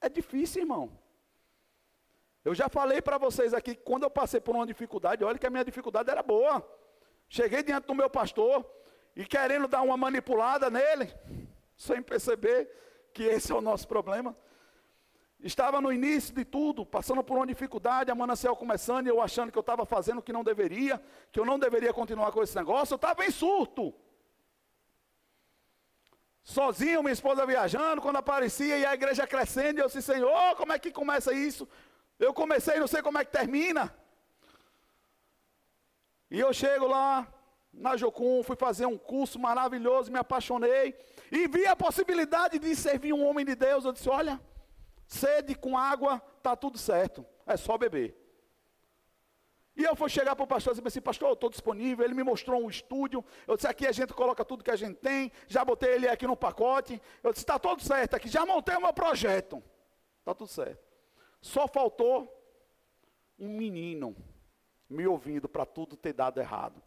É 0.00 0.08
difícil, 0.08 0.62
irmão. 0.62 0.90
Eu 2.44 2.54
já 2.54 2.68
falei 2.68 3.00
para 3.00 3.18
vocês 3.18 3.54
aqui 3.54 3.74
que 3.74 3.82
quando 3.82 4.02
eu 4.02 4.10
passei 4.10 4.40
por 4.40 4.54
uma 4.54 4.66
dificuldade, 4.66 5.22
olha 5.22 5.38
que 5.38 5.46
a 5.46 5.50
minha 5.50 5.64
dificuldade 5.64 6.10
era 6.10 6.22
boa. 6.22 6.66
Cheguei 7.28 7.62
diante 7.62 7.86
do 7.86 7.94
meu 7.94 8.10
pastor 8.10 8.68
e 9.14 9.24
querendo 9.24 9.68
dar 9.68 9.82
uma 9.82 9.96
manipulada 9.96 10.68
nele, 10.68 11.14
sem 11.76 12.02
perceber 12.02 12.68
que 13.12 13.22
esse 13.22 13.52
é 13.52 13.54
o 13.54 13.60
nosso 13.60 13.86
problema. 13.86 14.36
Estava 15.42 15.80
no 15.80 15.92
início 15.92 16.32
de 16.32 16.44
tudo, 16.44 16.86
passando 16.86 17.22
por 17.24 17.36
uma 17.36 17.46
dificuldade, 17.46 18.10
a 18.10 18.14
manancial 18.14 18.54
começando, 18.56 19.06
e 19.06 19.10
eu 19.10 19.20
achando 19.20 19.50
que 19.50 19.58
eu 19.58 19.62
estava 19.62 19.84
fazendo 19.84 20.18
o 20.18 20.22
que 20.22 20.32
não 20.32 20.44
deveria, 20.44 21.02
que 21.32 21.40
eu 21.40 21.44
não 21.44 21.58
deveria 21.58 21.92
continuar 21.92 22.30
com 22.30 22.42
esse 22.42 22.54
negócio, 22.54 22.94
eu 22.94 22.96
estava 22.96 23.24
em 23.24 23.30
surto. 23.30 23.92
Sozinho, 26.44 27.02
minha 27.02 27.12
esposa 27.12 27.44
viajando, 27.44 28.00
quando 28.00 28.16
aparecia 28.16 28.78
e 28.78 28.86
a 28.86 28.94
igreja 28.94 29.26
crescendo, 29.26 29.80
eu 29.80 29.86
disse, 29.86 30.02
Senhor, 30.02 30.54
como 30.56 30.72
é 30.72 30.78
que 30.78 30.92
começa 30.92 31.32
isso? 31.32 31.68
Eu 32.20 32.32
comecei, 32.32 32.78
não 32.78 32.86
sei 32.86 33.02
como 33.02 33.18
é 33.18 33.24
que 33.24 33.32
termina. 33.32 33.92
E 36.30 36.38
eu 36.38 36.52
chego 36.52 36.86
lá, 36.86 37.26
na 37.72 37.96
Jocum, 37.96 38.44
fui 38.44 38.54
fazer 38.54 38.86
um 38.86 38.96
curso 38.96 39.40
maravilhoso, 39.40 40.12
me 40.12 40.18
apaixonei 40.18 40.96
e 41.32 41.48
vi 41.48 41.66
a 41.66 41.74
possibilidade 41.74 42.58
de 42.60 42.76
servir 42.76 43.12
um 43.12 43.26
homem 43.26 43.44
de 43.44 43.54
Deus. 43.54 43.84
Eu 43.84 43.92
disse: 43.92 44.08
Olha, 44.08 44.40
sede 45.12 45.54
com 45.54 45.76
água, 45.76 46.22
está 46.38 46.56
tudo 46.56 46.78
certo, 46.78 47.24
é 47.46 47.56
só 47.56 47.76
beber. 47.76 48.18
E 49.74 49.84
eu 49.84 49.96
fui 49.96 50.08
chegar 50.10 50.36
para 50.36 50.44
o 50.44 50.46
pastor 50.46 50.72
e 50.72 50.76
disse 50.76 50.86
assim, 50.86 51.00
pastor, 51.00 51.30
eu 51.30 51.32
estou 51.32 51.48
disponível. 51.48 52.04
Ele 52.04 52.12
me 52.12 52.22
mostrou 52.22 52.62
um 52.62 52.68
estúdio. 52.68 53.24
Eu 53.46 53.56
disse, 53.56 53.66
aqui 53.66 53.86
a 53.86 53.92
gente 53.92 54.12
coloca 54.12 54.44
tudo 54.44 54.62
que 54.62 54.70
a 54.70 54.76
gente 54.76 54.96
tem. 54.96 55.32
Já 55.48 55.64
botei 55.64 55.94
ele 55.94 56.08
aqui 56.08 56.26
no 56.26 56.36
pacote. 56.36 57.00
Eu 57.22 57.32
disse, 57.32 57.42
está 57.42 57.58
tudo 57.58 57.82
certo 57.82 58.14
aqui. 58.14 58.28
Já 58.28 58.44
montei 58.44 58.76
o 58.76 58.82
meu 58.82 58.92
projeto. 58.92 59.62
Está 60.18 60.34
tudo 60.34 60.48
certo. 60.48 60.86
Só 61.40 61.66
faltou 61.66 62.30
um 63.38 63.48
menino 63.48 64.14
me 64.90 65.06
ouvindo 65.06 65.48
para 65.48 65.64
tudo 65.64 65.96
ter 65.96 66.12
dado 66.12 66.38
errado. 66.38 66.82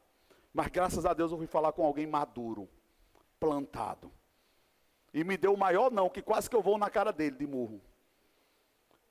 Mas 0.53 0.67
graças 0.67 1.07
a 1.07 1.13
Deus 1.13 1.31
eu 1.31 1.39
fui 1.39 1.47
falar 1.47 1.73
com 1.73 1.83
alguém 1.83 2.05
maduro, 2.05 2.69
plantado. 3.39 4.11
E 5.11 5.23
me 5.23 5.37
deu 5.37 5.53
o 5.53 5.57
maior 5.57 5.91
não, 5.91 6.07
que 6.07 6.21
quase 6.21 6.47
que 6.49 6.55
eu 6.55 6.61
vou 6.61 6.77
na 6.77 6.89
cara 6.89 7.11
dele 7.11 7.35
de 7.35 7.47
murro. 7.47 7.81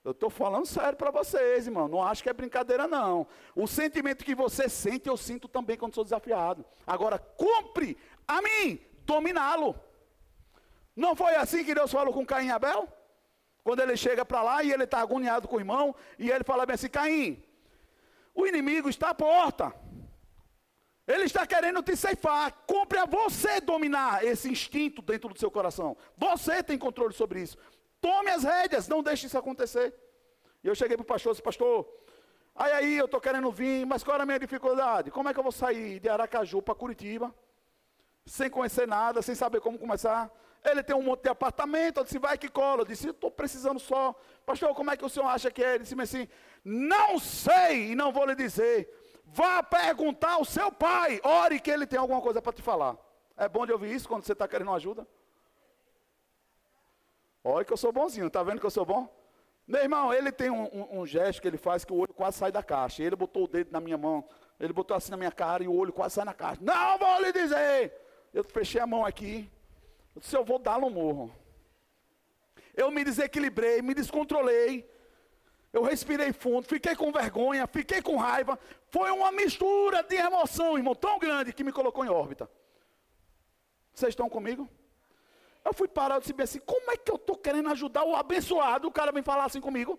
Eu 0.04 0.10
estou 0.10 0.28
falando 0.28 0.66
sério 0.66 0.98
para 0.98 1.10
vocês, 1.10 1.66
irmão. 1.66 1.88
Não 1.88 2.02
acho 2.02 2.22
que 2.22 2.28
é 2.28 2.32
brincadeira, 2.34 2.86
não. 2.86 3.26
O 3.56 3.66
sentimento 3.66 4.22
que 4.22 4.34
você 4.34 4.68
sente, 4.68 5.08
eu 5.08 5.16
sinto 5.16 5.48
também 5.48 5.78
quando 5.78 5.94
sou 5.94 6.04
desafiado. 6.04 6.62
Agora, 6.86 7.18
cumpre 7.18 7.96
a 8.28 8.42
mim 8.42 8.78
dominá-lo. 9.06 9.74
Não 10.94 11.16
foi 11.16 11.34
assim 11.36 11.64
que 11.64 11.74
Deus 11.74 11.90
falou 11.90 12.12
com 12.12 12.26
Caim 12.26 12.48
e 12.48 12.50
Abel? 12.50 12.86
Quando 13.62 13.80
ele 13.80 13.96
chega 13.96 14.26
para 14.26 14.42
lá 14.42 14.62
e 14.62 14.70
ele 14.70 14.84
está 14.84 15.00
agoniado 15.00 15.48
com 15.48 15.56
o 15.56 15.60
irmão, 15.60 15.94
e 16.18 16.30
ele 16.30 16.44
fala 16.44 16.66
bem 16.66 16.74
assim: 16.74 16.90
Caim, 16.90 17.42
o 18.34 18.46
inimigo 18.46 18.90
está 18.90 19.08
à 19.08 19.14
porta. 19.14 19.74
Ele 21.06 21.24
está 21.24 21.46
querendo 21.46 21.82
te 21.82 21.96
ceifar. 21.96 22.52
Compre 22.66 22.98
a 22.98 23.06
você 23.06 23.60
dominar 23.60 24.24
esse 24.24 24.50
instinto 24.50 25.02
dentro 25.02 25.32
do 25.32 25.38
seu 25.38 25.50
coração. 25.50 25.96
Você 26.16 26.62
tem 26.62 26.78
controle 26.78 27.12
sobre 27.14 27.42
isso. 27.42 27.58
Tome 28.04 28.30
as 28.30 28.44
rédeas, 28.44 28.86
não 28.86 29.02
deixe 29.02 29.26
isso 29.26 29.38
acontecer. 29.38 29.94
E 30.62 30.68
eu 30.68 30.74
cheguei 30.74 30.94
para 30.94 31.04
o 31.04 31.06
pastor 31.06 31.32
disse, 31.32 31.42
pastor, 31.42 31.88
aí 32.54 32.72
aí 32.72 32.98
eu 32.98 33.06
estou 33.06 33.18
querendo 33.18 33.50
vir, 33.50 33.86
mas 33.86 34.04
qual 34.04 34.16
era 34.16 34.24
a 34.24 34.26
minha 34.26 34.38
dificuldade? 34.38 35.10
Como 35.10 35.26
é 35.26 35.32
que 35.32 35.38
eu 35.38 35.42
vou 35.42 35.52
sair 35.52 36.00
de 36.00 36.08
Aracaju 36.10 36.60
para 36.60 36.74
Curitiba? 36.74 37.34
Sem 38.26 38.50
conhecer 38.50 38.86
nada, 38.86 39.22
sem 39.22 39.34
saber 39.34 39.60
como 39.62 39.78
começar. 39.78 40.30
Ele 40.62 40.82
tem 40.82 40.94
um 40.94 41.00
monte 41.02 41.22
de 41.22 41.30
apartamento, 41.30 41.98
eu 42.00 42.04
disse, 42.04 42.18
vai 42.18 42.36
que 42.36 42.48
cola. 42.48 42.82
Eu 42.82 42.86
disse, 42.86 43.08
estou 43.08 43.30
precisando 43.30 43.80
só. 43.80 44.14
Pastor, 44.44 44.74
como 44.74 44.90
é 44.90 44.98
que 44.98 45.04
o 45.06 45.08
senhor 45.08 45.26
acha 45.26 45.50
que 45.50 45.64
é? 45.64 45.76
Ele 45.76 45.84
disse 45.84 45.98
assim, 45.98 46.28
não 46.62 47.18
sei 47.18 47.92
e 47.92 47.94
não 47.94 48.12
vou 48.12 48.26
lhe 48.26 48.34
dizer 48.34 48.90
Vá 49.26 49.62
perguntar 49.62 50.32
ao 50.32 50.44
seu 50.44 50.70
pai. 50.70 51.20
Ore 51.24 51.58
que 51.58 51.70
ele 51.70 51.86
tem 51.86 51.98
alguma 51.98 52.20
coisa 52.20 52.42
para 52.42 52.52
te 52.52 52.60
falar. 52.60 52.96
É 53.36 53.48
bom 53.48 53.64
de 53.64 53.72
ouvir 53.72 53.94
isso 53.94 54.06
quando 54.06 54.24
você 54.24 54.32
está 54.32 54.46
querendo 54.46 54.72
ajuda? 54.72 55.06
Olha 57.44 57.64
que 57.64 57.72
eu 57.72 57.76
sou 57.76 57.92
bonzinho, 57.92 58.28
está 58.28 58.42
vendo 58.42 58.58
que 58.58 58.64
eu 58.64 58.70
sou 58.70 58.86
bom? 58.86 59.06
Meu 59.66 59.82
irmão, 59.82 60.12
ele 60.12 60.32
tem 60.32 60.50
um, 60.50 60.64
um, 60.64 61.00
um, 61.00 61.06
gesto 61.06 61.42
que 61.42 61.48
ele 61.48 61.58
faz 61.58 61.84
que 61.84 61.92
o 61.92 61.96
olho 61.96 62.12
quase 62.14 62.38
sai 62.38 62.50
da 62.50 62.62
caixa. 62.62 63.02
Ele 63.02 63.14
botou 63.14 63.44
o 63.44 63.48
dedo 63.48 63.70
na 63.70 63.80
minha 63.80 63.98
mão, 63.98 64.24
ele 64.58 64.72
botou 64.72 64.96
assim 64.96 65.10
na 65.10 65.16
minha 65.18 65.30
cara 65.30 65.62
e 65.62 65.68
o 65.68 65.74
olho 65.74 65.92
quase 65.92 66.14
sai 66.14 66.24
na 66.24 66.32
caixa. 66.32 66.60
Não 66.62 66.98
vou 66.98 67.20
lhe 67.20 67.32
dizer. 67.32 67.92
Eu 68.32 68.44
fechei 68.44 68.80
a 68.80 68.86
mão 68.86 69.04
aqui. 69.04 69.50
Eu 70.14 70.20
disse, 70.20 70.36
eu 70.36 70.44
vou 70.44 70.58
dar 70.58 70.78
no 70.78 70.88
morro. 70.88 71.34
Eu 72.74 72.90
me 72.90 73.04
desequilibrei, 73.04 73.82
me 73.82 73.94
descontrolei. 73.94 74.88
Eu 75.72 75.82
respirei 75.82 76.32
fundo, 76.32 76.66
fiquei 76.66 76.94
com 76.94 77.10
vergonha, 77.10 77.66
fiquei 77.66 78.00
com 78.00 78.16
raiva. 78.16 78.58
Foi 78.88 79.10
uma 79.10 79.32
mistura 79.32 80.02
de 80.02 80.14
emoção, 80.14 80.76
irmão, 80.76 80.94
tão 80.94 81.18
grande 81.18 81.52
que 81.52 81.64
me 81.64 81.72
colocou 81.72 82.04
em 82.04 82.08
órbita. 82.08 82.48
Vocês 83.92 84.10
estão 84.10 84.28
comigo? 84.28 84.68
Eu 85.64 85.72
fui 85.72 85.88
parar 85.88 86.18
e 86.18 86.20
disse 86.20 86.34
assim: 86.42 86.60
como 86.60 86.90
é 86.90 86.96
que 86.96 87.10
eu 87.10 87.16
estou 87.16 87.36
querendo 87.36 87.70
ajudar 87.70 88.04
o 88.04 88.14
abençoado? 88.14 88.86
O 88.86 88.92
cara 88.92 89.10
vem 89.10 89.22
falar 89.22 89.44
assim 89.44 89.60
comigo. 89.60 89.98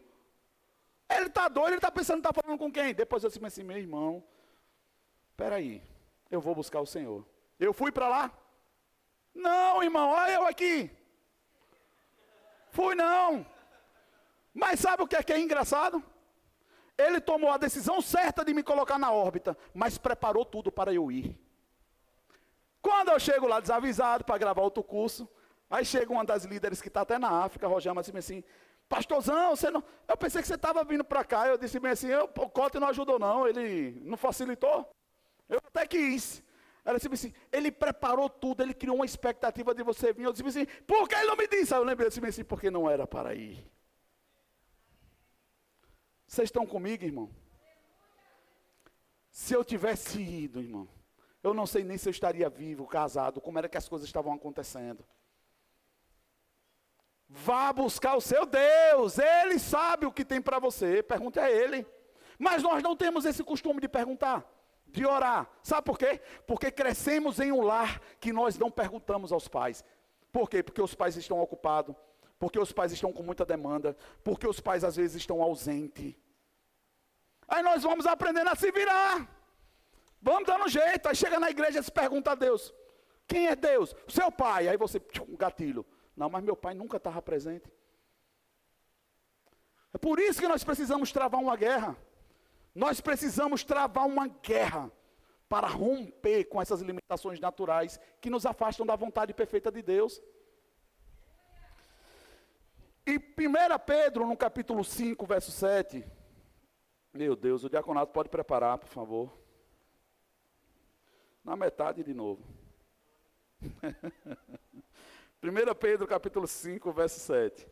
Ele 1.09 1.27
está 1.27 1.47
doido, 1.47 1.69
ele 1.69 1.77
está 1.77 1.91
pensando 1.91 2.19
está 2.19 2.31
falando 2.31 2.57
com 2.57 2.71
quem? 2.71 2.93
Depois 2.93 3.23
eu 3.23 3.29
disse 3.29 3.43
assim: 3.43 3.63
meu 3.63 3.77
irmão, 3.77 4.23
peraí, 5.35 5.81
eu 6.29 6.39
vou 6.39 6.53
buscar 6.53 6.81
o 6.81 6.85
Senhor. 6.85 7.25
Eu 7.59 7.73
fui 7.73 7.91
para 7.91 8.07
lá? 8.07 8.31
Não, 9.33 9.81
irmão, 9.81 10.09
olha 10.09 10.33
eu 10.33 10.45
aqui. 10.45 10.91
Fui 12.69 12.93
não. 12.93 13.45
Mas 14.53 14.79
sabe 14.79 15.03
o 15.03 15.07
que 15.07 15.15
é 15.15 15.23
que 15.23 15.33
é 15.33 15.39
engraçado? 15.39 16.03
Ele 16.97 17.19
tomou 17.19 17.51
a 17.51 17.57
decisão 17.57 18.01
certa 18.01 18.43
de 18.45 18.53
me 18.53 18.63
colocar 18.63 18.97
na 18.97 19.11
órbita, 19.11 19.57
mas 19.73 19.97
preparou 19.97 20.45
tudo 20.45 20.71
para 20.71 20.93
eu 20.93 21.11
ir. 21.11 21.37
Quando 22.81 23.09
eu 23.09 23.19
chego 23.19 23.47
lá 23.47 23.59
desavisado 23.59 24.23
para 24.23 24.37
gravar 24.37 24.61
outro 24.61 24.83
curso, 24.83 25.27
aí 25.69 25.85
chega 25.85 26.11
uma 26.11 26.25
das 26.25 26.45
líderes 26.45 26.81
que 26.81 26.87
está 26.87 27.01
até 27.01 27.17
na 27.17 27.43
África, 27.43 27.67
Rogério, 27.67 27.99
assim, 27.99 28.17
assim, 28.17 28.43
pastorzão, 28.87 29.55
você 29.55 29.69
não. 29.69 29.83
Eu 30.07 30.17
pensei 30.17 30.41
que 30.41 30.47
você 30.47 30.55
estava 30.55 30.83
vindo 30.83 31.03
para 31.03 31.23
cá. 31.23 31.47
Eu 31.47 31.57
disse 31.57 31.79
bem 31.79 31.91
assim, 31.91 32.07
eu, 32.07 32.25
o 32.25 32.49
Cote 32.49 32.79
não 32.79 32.87
ajudou, 32.89 33.19
não, 33.19 33.47
ele 33.47 33.99
não 34.03 34.17
facilitou. 34.17 34.89
Eu 35.49 35.59
até 35.65 35.85
quis. 35.87 36.43
Ela 36.83 36.99
disse 36.99 37.11
assim, 37.11 37.33
ele 37.51 37.71
preparou 37.71 38.29
tudo, 38.29 38.61
ele 38.61 38.73
criou 38.73 38.97
uma 38.97 39.05
expectativa 39.05 39.73
de 39.73 39.81
você 39.81 40.13
vir. 40.13 40.23
Eu 40.23 40.31
disse 40.33 40.47
assim, 40.47 40.65
por 40.85 41.09
que 41.09 41.15
ele 41.15 41.27
não 41.27 41.35
me 41.35 41.47
disse? 41.47 41.73
Aí 41.73 41.79
eu 41.79 41.83
lembrei 41.83 42.07
assim, 42.07 42.43
porque 42.43 42.69
não 42.69 42.89
era 42.89 43.07
para 43.07 43.33
ir. 43.33 43.65
Vocês 46.27 46.47
estão 46.47 46.65
comigo, 46.65 47.03
irmão? 47.03 47.29
Se 49.31 49.53
eu 49.53 49.65
tivesse 49.65 50.21
ido, 50.21 50.61
irmão, 50.61 50.87
eu 51.43 51.53
não 51.53 51.65
sei 51.65 51.83
nem 51.83 51.97
se 51.97 52.07
eu 52.07 52.11
estaria 52.11 52.49
vivo, 52.49 52.87
casado, 52.87 53.41
como 53.41 53.57
era 53.57 53.67
que 53.67 53.77
as 53.77 53.89
coisas 53.89 54.07
estavam 54.07 54.33
acontecendo. 54.33 55.03
Vá 57.27 57.73
buscar 57.73 58.15
o 58.15 58.21
seu 58.21 58.45
Deus, 58.45 59.17
Ele 59.17 59.57
sabe 59.59 60.05
o 60.05 60.11
que 60.11 60.23
tem 60.23 60.41
para 60.41 60.59
você, 60.59 61.01
pergunte 61.01 61.39
a 61.39 61.49
Ele. 61.49 61.85
Mas 62.37 62.61
nós 62.61 62.83
não 62.83 62.95
temos 62.95 63.25
esse 63.25 63.43
costume 63.43 63.81
de 63.81 63.87
perguntar 63.87 64.45
de 64.95 65.05
orar. 65.05 65.49
Sabe 65.61 65.83
por 65.83 65.97
quê? 65.97 66.21
Porque 66.47 66.71
crescemos 66.71 67.39
em 67.39 67.51
um 67.51 67.61
lar 67.61 68.01
que 68.19 68.31
nós 68.31 68.57
não 68.57 68.71
perguntamos 68.71 69.31
aos 69.31 69.47
pais. 69.47 69.83
Por 70.31 70.49
quê? 70.49 70.63
Porque 70.63 70.81
os 70.81 70.95
pais 70.95 71.15
estão 71.17 71.39
ocupados, 71.39 71.95
porque 72.39 72.59
os 72.59 72.71
pais 72.71 72.91
estão 72.91 73.11
com 73.11 73.21
muita 73.21 73.45
demanda, 73.45 73.95
porque 74.23 74.47
os 74.47 74.59
pais 74.59 74.83
às 74.83 74.95
vezes 74.95 75.17
estão 75.17 75.41
ausentes. 75.41 76.15
Aí 77.47 77.61
nós 77.61 77.83
vamos 77.83 78.05
aprendendo 78.05 78.49
a 78.49 78.55
se 78.55 78.71
virar. 78.71 79.29
Vamos 80.21 80.47
dando 80.47 80.67
jeito. 80.67 81.07
Aí 81.07 81.15
chega 81.15 81.39
na 81.39 81.49
igreja 81.49 81.79
e 81.79 81.83
se 81.83 81.91
pergunta 81.91 82.31
a 82.31 82.35
Deus: 82.35 82.73
quem 83.27 83.47
é 83.47 83.55
Deus? 83.55 83.95
Seu 84.07 84.31
pai. 84.31 84.67
Aí 84.67 84.77
você, 84.77 85.01
um 85.27 85.35
gatilho. 85.35 85.85
Não, 86.15 86.29
mas 86.29 86.43
meu 86.43 86.55
pai 86.55 86.73
nunca 86.73 86.97
estava 86.97 87.21
presente. 87.21 87.71
É 89.93 89.97
por 89.97 90.19
isso 90.19 90.39
que 90.39 90.47
nós 90.47 90.63
precisamos 90.63 91.11
travar 91.11 91.41
uma 91.41 91.55
guerra. 91.55 91.97
Nós 92.73 92.99
precisamos 93.01 93.63
travar 93.63 94.05
uma 94.05 94.27
guerra 94.27 94.91
para 95.47 95.67
romper 95.67 96.45
com 96.45 96.61
essas 96.61 96.81
limitações 96.81 97.39
naturais 97.39 97.99
que 98.19 98.29
nos 98.29 98.45
afastam 98.45 98.85
da 98.85 98.95
vontade 98.95 99.33
perfeita 99.33 99.71
de 99.71 99.81
Deus. 99.81 100.21
E 103.07 103.17
1 103.17 103.21
Pedro, 103.85 104.25
no 104.25 104.35
capítulo 104.35 104.83
5, 104.83 105.25
verso 105.25 105.51
7. 105.51 106.05
Meu 107.13 107.35
Deus, 107.35 107.63
o 107.63 107.69
diaconato 107.69 108.11
pode 108.11 108.29
preparar, 108.29 108.77
por 108.77 108.89
favor. 108.89 109.31
Na 111.43 111.55
metade 111.55 112.03
de 112.03 112.13
novo. 112.13 112.43
1 115.51 115.75
Pedro 115.75 116.07
capítulo 116.07 116.47
5, 116.47 116.91
verso 116.91 117.19
7. 117.19 117.67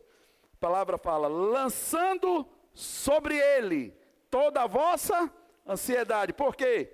A 0.54 0.56
palavra 0.60 0.96
fala: 0.96 1.28
lançando 1.28 2.46
sobre 2.72 3.36
ele 3.36 3.96
toda 4.30 4.62
a 4.62 4.66
vossa 4.66 5.32
ansiedade. 5.66 6.32
Por 6.32 6.54
quê? 6.56 6.92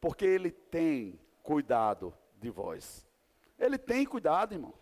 Porque 0.00 0.24
Ele 0.24 0.50
tem 0.50 1.18
cuidado 1.42 2.12
de 2.38 2.50
vós. 2.50 3.06
Ele 3.58 3.78
tem 3.78 4.04
cuidado, 4.04 4.52
irmão. 4.52 4.74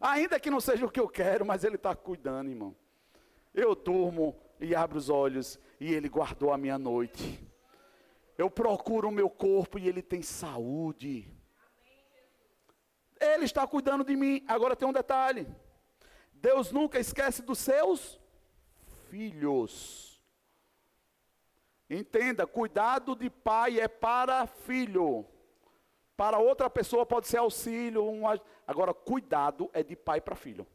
Ainda 0.00 0.38
que 0.38 0.50
não 0.50 0.60
seja 0.60 0.84
o 0.84 0.90
que 0.90 1.00
eu 1.00 1.08
quero, 1.08 1.44
mas 1.46 1.64
Ele 1.64 1.76
está 1.76 1.94
cuidando, 1.94 2.50
irmão. 2.50 2.76
Eu 3.54 3.74
durmo 3.74 4.36
e 4.60 4.74
abro 4.74 4.98
os 4.98 5.08
olhos 5.08 5.58
e 5.80 5.92
Ele 5.92 6.08
guardou 6.08 6.52
a 6.52 6.58
minha 6.58 6.78
noite. 6.78 7.46
Eu 8.36 8.50
procuro 8.50 9.08
o 9.08 9.12
meu 9.12 9.30
corpo 9.30 9.78
e 9.78 9.88
Ele 9.88 10.02
tem 10.02 10.22
saúde. 10.22 11.32
Ele 13.20 13.44
está 13.44 13.66
cuidando 13.66 14.04
de 14.04 14.16
mim. 14.16 14.44
Agora 14.46 14.76
tem 14.76 14.88
um 14.88 14.92
detalhe: 14.92 15.46
Deus 16.32 16.72
nunca 16.72 16.98
esquece 16.98 17.42
dos 17.42 17.58
seus 17.58 18.20
filhos. 19.08 20.22
Entenda, 21.90 22.46
cuidado 22.46 23.16
de 23.16 23.30
pai 23.30 23.80
é 23.80 23.88
para 23.88 24.46
filho. 24.46 25.24
Para 26.16 26.38
outra 26.38 26.68
pessoa 26.68 27.06
pode 27.06 27.28
ser 27.28 27.38
auxílio. 27.38 28.02
Agora, 28.66 28.92
cuidado 28.92 29.70
é 29.72 29.82
de 29.82 29.96
pai 29.96 30.20
para 30.20 30.34
filho. 30.34 30.66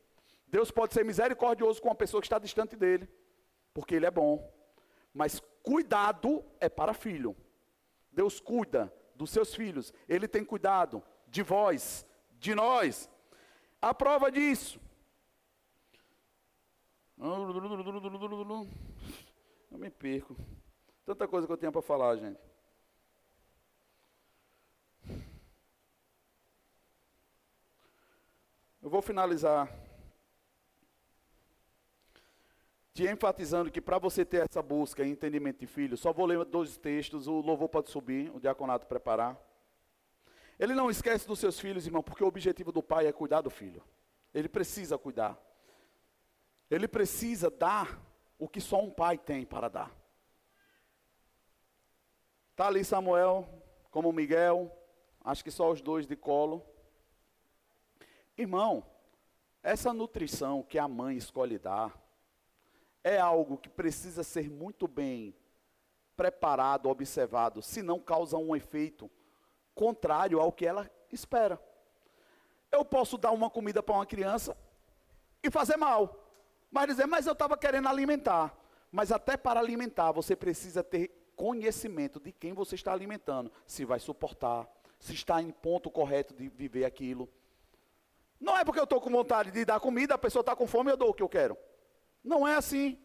Deus 0.48 0.72
pode 0.72 0.94
ser 0.94 1.04
misericordioso 1.04 1.82
com 1.82 1.90
uma 1.90 1.96
pessoa 1.96 2.22
que 2.22 2.28
está 2.28 2.40
distante 2.40 2.76
dele, 2.76 3.10
porque 3.74 3.96
ele 3.96 4.06
é 4.06 4.12
bom. 4.12 4.52
Mas 5.14 5.42
cuidado 5.62 6.44
é 6.60 6.70
para 6.70 6.94
filho. 6.94 7.36
Deus 8.12 8.40
cuida 8.40 8.94
dos 9.16 9.30
seus 9.30 9.54
filhos. 9.54 9.94
Ele 10.08 10.28
tem 10.28 10.44
cuidado 10.44 11.04
de 11.28 11.44
vós, 11.44 12.06
de 12.44 12.54
nós. 12.54 13.10
A 13.82 13.94
prova 13.94 14.30
disso. 14.30 14.80
Eu 19.72 19.78
me 19.78 19.90
perco. 19.90 20.36
Tanta 21.06 21.28
coisa 21.28 21.48
que 21.48 21.54
eu 21.54 21.58
tenho 21.58 21.72
para 21.72 21.82
falar, 21.82 22.18
gente. 22.18 22.40
Eu 28.82 28.90
vou 28.90 29.02
finalizar 29.02 29.70
te 32.94 33.08
enfatizando 33.08 33.72
que 33.72 33.82
para 33.82 33.98
você 33.98 34.24
ter 34.24 34.46
essa 34.48 34.62
busca 34.62 35.04
e 35.04 35.10
entendimento 35.10 35.60
de 35.62 35.66
filho, 35.66 35.98
só 35.98 36.14
vou 36.14 36.28
ler 36.28 36.44
dois 36.46 36.78
textos, 36.78 37.26
o 37.26 37.42
louvor 37.42 37.68
pode 37.68 37.90
subir, 37.90 38.30
o 38.36 38.40
diaconato 38.40 38.86
preparar. 38.86 39.36
Ele 40.60 40.74
não 40.74 40.90
esquece 40.90 41.28
dos 41.28 41.40
seus 41.40 41.60
filhos, 41.60 41.86
irmão, 41.86 42.04
porque 42.04 42.24
o 42.24 42.28
objetivo 42.28 42.72
do 42.72 42.84
pai 42.84 43.08
é 43.08 43.12
cuidar 43.12 43.42
do 43.42 43.50
filho. 43.50 43.84
Ele 44.34 44.48
precisa 44.48 44.98
cuidar. 44.98 45.38
Ele 46.70 46.88
precisa 46.88 47.50
dar 47.50 48.00
o 48.38 48.48
que 48.48 48.62
só 48.62 48.82
um 48.82 48.90
pai 48.90 49.18
tem 49.18 49.46
para 49.46 49.70
dar. 49.70 49.92
Está 52.52 52.68
ali 52.68 52.84
Samuel, 52.84 53.48
como 53.90 54.12
Miguel, 54.12 54.72
acho 55.24 55.44
que 55.44 55.52
só 55.52 55.72
os 55.72 55.82
dois 55.82 56.06
de 56.06 56.16
colo. 56.16 56.64
Irmão, 58.38 58.86
essa 59.62 59.94
nutrição 59.94 60.62
que 60.62 60.78
a 60.78 60.88
mãe 60.88 61.18
escolhe 61.18 61.58
dar 61.58 62.00
é 63.04 63.18
algo 63.20 63.58
que 63.58 63.70
precisa 63.70 64.24
ser 64.24 64.50
muito 64.50 64.88
bem 64.88 65.36
preparado, 66.16 66.90
observado, 66.90 67.62
senão 67.62 68.00
causa 68.00 68.38
um 68.38 68.56
efeito 68.56 69.10
contrário 69.76 70.40
ao 70.40 70.52
que 70.52 70.66
ela 70.66 70.90
espera. 71.12 71.62
Eu 72.72 72.84
posso 72.84 73.18
dar 73.18 73.32
uma 73.32 73.50
comida 73.50 73.84
para 73.84 73.96
uma 73.96 74.06
criança 74.06 74.58
e 75.44 75.52
fazer 75.52 75.78
mal, 75.78 76.20
mas 76.72 76.88
dizer, 76.88 77.06
mas 77.06 77.28
eu 77.28 77.34
estava 77.34 77.58
querendo 77.58 77.88
alimentar. 77.88 78.58
Mas 78.92 79.12
até 79.12 79.36
para 79.36 79.60
alimentar 79.60 80.12
você 80.12 80.36
precisa 80.36 80.84
ter 80.84 81.10
conhecimento 81.36 82.20
de 82.20 82.32
quem 82.32 82.54
você 82.54 82.76
está 82.76 82.94
alimentando, 82.94 83.52
se 83.66 83.86
vai 83.86 84.00
suportar, 84.00 84.68
se 85.00 85.14
está 85.14 85.42
em 85.42 85.52
ponto 85.52 85.90
correto 85.90 86.34
de 86.34 86.48
viver 86.48 86.86
aquilo. 86.86 87.30
Não 88.40 88.58
é 88.58 88.64
porque 88.64 88.80
eu 88.80 88.84
estou 88.84 89.02
com 89.02 89.10
vontade 89.10 89.52
de 89.52 89.66
dar 89.66 89.80
comida, 89.80 90.16
a 90.16 90.18
pessoa 90.18 90.42
está 90.42 90.56
com 90.56 90.68
fome, 90.68 90.92
eu 90.92 90.98
dou 90.98 91.10
o 91.10 91.14
que 91.14 91.24
eu 91.24 91.30
quero. 91.30 91.58
Não 92.24 92.48
é 92.48 92.56
assim. 92.56 93.03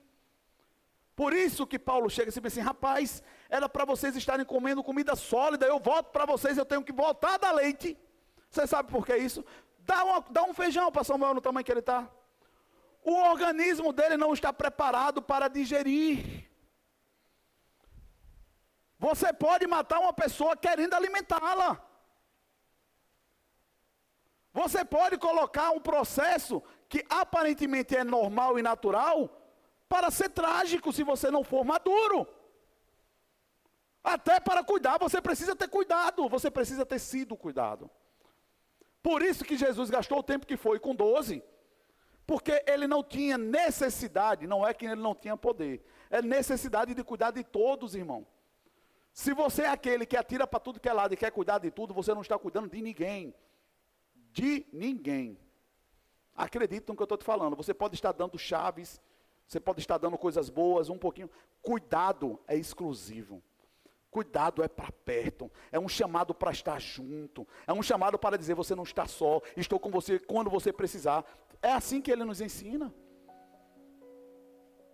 Por 1.18 1.32
isso 1.32 1.66
que 1.66 1.80
Paulo 1.80 2.08
chega 2.08 2.28
e 2.30 2.32
diz 2.32 2.46
assim, 2.46 2.60
rapaz, 2.60 3.24
era 3.50 3.68
para 3.68 3.84
vocês 3.84 4.14
estarem 4.14 4.46
comendo 4.46 4.84
comida 4.84 5.16
sólida, 5.16 5.66
eu 5.66 5.80
volto 5.80 6.10
para 6.12 6.24
vocês, 6.24 6.56
eu 6.56 6.64
tenho 6.64 6.84
que 6.84 6.92
voltar 6.92 7.36
da 7.38 7.50
leite. 7.50 7.98
Você 8.48 8.68
sabe 8.68 8.88
por 8.88 9.04
que 9.04 9.16
isso? 9.16 9.44
Dá, 9.80 10.04
uma, 10.04 10.20
dá 10.30 10.44
um 10.44 10.54
feijão 10.54 10.92
para 10.92 11.02
Samuel 11.02 11.34
no 11.34 11.40
tamanho 11.40 11.64
que 11.64 11.72
ele 11.72 11.80
está. 11.80 12.08
O 13.02 13.14
organismo 13.14 13.92
dele 13.92 14.16
não 14.16 14.32
está 14.32 14.52
preparado 14.52 15.20
para 15.20 15.48
digerir. 15.48 16.48
Você 18.96 19.32
pode 19.32 19.66
matar 19.66 19.98
uma 19.98 20.12
pessoa 20.12 20.56
querendo 20.56 20.94
alimentá-la. 20.94 21.84
Você 24.52 24.84
pode 24.84 25.18
colocar 25.18 25.70
um 25.72 25.80
processo 25.80 26.62
que 26.88 27.04
aparentemente 27.10 27.96
é 27.96 28.04
normal 28.04 28.56
e 28.56 28.62
natural 28.62 29.47
para 29.88 30.10
ser 30.10 30.28
trágico 30.30 30.92
se 30.92 31.02
você 31.02 31.30
não 31.30 31.42
for 31.42 31.64
maduro. 31.64 32.26
Até 34.02 34.38
para 34.40 34.62
cuidar, 34.64 34.98
você 34.98 35.20
precisa 35.20 35.56
ter 35.56 35.68
cuidado, 35.68 36.28
você 36.28 36.50
precisa 36.50 36.84
ter 36.86 36.98
sido 36.98 37.36
cuidado. 37.36 37.90
Por 39.02 39.22
isso 39.22 39.44
que 39.44 39.56
Jesus 39.56 39.90
gastou 39.90 40.18
o 40.18 40.22
tempo 40.22 40.46
que 40.46 40.56
foi 40.56 40.78
com 40.78 40.94
12. 40.94 41.42
Porque 42.26 42.62
ele 42.66 42.86
não 42.86 43.02
tinha 43.02 43.38
necessidade, 43.38 44.46
não 44.46 44.66
é 44.66 44.74
que 44.74 44.84
ele 44.84 45.00
não 45.00 45.14
tinha 45.14 45.34
poder, 45.36 45.82
é 46.10 46.20
necessidade 46.20 46.94
de 46.94 47.02
cuidar 47.02 47.30
de 47.30 47.42
todos, 47.42 47.94
irmão. 47.94 48.26
Se 49.14 49.32
você 49.32 49.62
é 49.62 49.68
aquele 49.68 50.04
que 50.04 50.16
atira 50.16 50.46
para 50.46 50.60
tudo 50.60 50.78
que 50.78 50.88
é 50.88 50.92
lado 50.92 51.14
e 51.14 51.16
quer 51.16 51.32
cuidar 51.32 51.58
de 51.58 51.70
tudo, 51.70 51.94
você 51.94 52.12
não 52.12 52.20
está 52.20 52.38
cuidando 52.38 52.68
de 52.68 52.82
ninguém. 52.82 53.34
De 54.30 54.66
ninguém. 54.72 55.38
Acredite 56.34 56.86
no 56.86 56.94
que 56.94 57.02
eu 57.02 57.04
estou 57.04 57.18
te 57.18 57.24
falando. 57.24 57.56
Você 57.56 57.72
pode 57.72 57.94
estar 57.94 58.12
dando 58.12 58.38
chaves, 58.38 59.00
você 59.48 59.58
pode 59.58 59.80
estar 59.80 59.96
dando 59.96 60.18
coisas 60.18 60.50
boas, 60.50 60.90
um 60.90 60.98
pouquinho. 60.98 61.30
Cuidado 61.62 62.38
é 62.46 62.54
exclusivo. 62.54 63.42
Cuidado 64.10 64.62
é 64.62 64.68
para 64.68 64.90
perto, 64.90 65.50
é 65.70 65.78
um 65.78 65.88
chamado 65.88 66.34
para 66.34 66.50
estar 66.50 66.80
junto, 66.80 67.46
é 67.66 67.72
um 67.74 67.82
chamado 67.82 68.18
para 68.18 68.38
dizer 68.38 68.54
você 68.54 68.74
não 68.74 68.82
está 68.82 69.06
só, 69.06 69.42
estou 69.54 69.78
com 69.78 69.90
você 69.90 70.18
quando 70.18 70.48
você 70.48 70.72
precisar. 70.72 71.24
É 71.60 71.72
assim 71.72 72.00
que 72.00 72.10
ele 72.10 72.24
nos 72.24 72.40
ensina. 72.40 72.92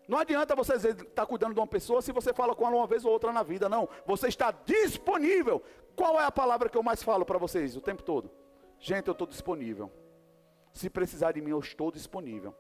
Não 0.09 0.18
adianta 0.18 0.57
você 0.57 0.74
estar 0.74 1.05
tá 1.05 1.26
cuidando 1.26 1.55
de 1.55 1.61
uma 1.61 1.66
pessoa 1.66 2.02
se 2.02 2.12
você 2.12 2.34
fala 2.34 2.55
com 2.55 2.66
ela 2.66 2.76
uma 2.76 2.86
vez 2.88 3.05
ou 3.05 3.12
outra 3.12 3.32
na 3.32 3.42
vida, 3.42 3.68
não. 3.68 3.88
Você 4.05 4.28
está 4.28 4.50
disponível. 4.50 5.62
Qual 5.96 6.20
é 6.20 6.24
a 6.24 6.32
palavra 6.32 6.68
que 6.68 6.76
eu 6.76 6.82
mais 6.82 7.02
falo 7.02 7.24
para 7.24 7.38
vocês 7.38 7.76
o 7.76 7.80
tempo 7.80 8.02
todo? 8.02 8.30
Gente, 8.78 9.07
eu 9.09 9.12
estou 9.12 9.26
disponível. 9.26 9.92
Se 10.72 10.90
precisar 10.90 11.32
de 11.32 11.40
mim, 11.40 11.50
eu 11.50 11.61
estou 11.61 11.90
disponível. 11.90 12.55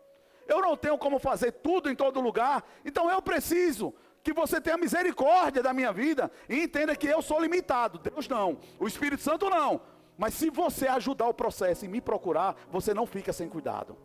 Eu 0.46 0.60
não 0.60 0.76
tenho 0.76 0.98
como 0.98 1.18
fazer 1.18 1.52
tudo 1.52 1.90
em 1.90 1.94
todo 1.94 2.20
lugar, 2.20 2.64
então 2.84 3.10
eu 3.10 3.20
preciso 3.22 3.94
que 4.22 4.32
você 4.32 4.60
tenha 4.60 4.78
misericórdia 4.78 5.62
da 5.62 5.72
minha 5.72 5.92
vida 5.92 6.30
e 6.48 6.62
entenda 6.62 6.96
que 6.96 7.06
eu 7.06 7.20
sou 7.20 7.40
limitado. 7.40 7.98
Deus 7.98 8.26
não, 8.26 8.58
o 8.78 8.86
Espírito 8.86 9.22
Santo 9.22 9.50
não. 9.50 9.80
Mas 10.16 10.34
se 10.34 10.48
você 10.48 10.86
ajudar 10.86 11.26
o 11.28 11.34
processo 11.34 11.84
e 11.84 11.88
me 11.88 12.00
procurar, 12.00 12.56
você 12.70 12.94
não 12.94 13.06
fica 13.06 13.32
sem 13.32 13.48
cuidado. 13.48 13.96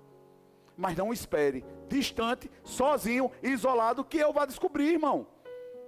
Mas 0.76 0.98
não 0.98 1.14
espere, 1.14 1.64
distante, 1.88 2.50
sozinho, 2.64 3.32
isolado, 3.44 4.04
que 4.04 4.18
eu 4.18 4.34
vá 4.34 4.46
descobrir, 4.46 4.94
irmão. 4.94 5.28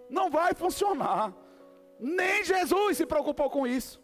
Não 0.09 0.29
vai 0.29 0.53
funcionar. 0.53 1.33
Nem 1.99 2.43
Jesus 2.43 2.97
se 2.97 3.05
preocupou 3.05 3.49
com 3.49 3.65
isso. 3.65 4.01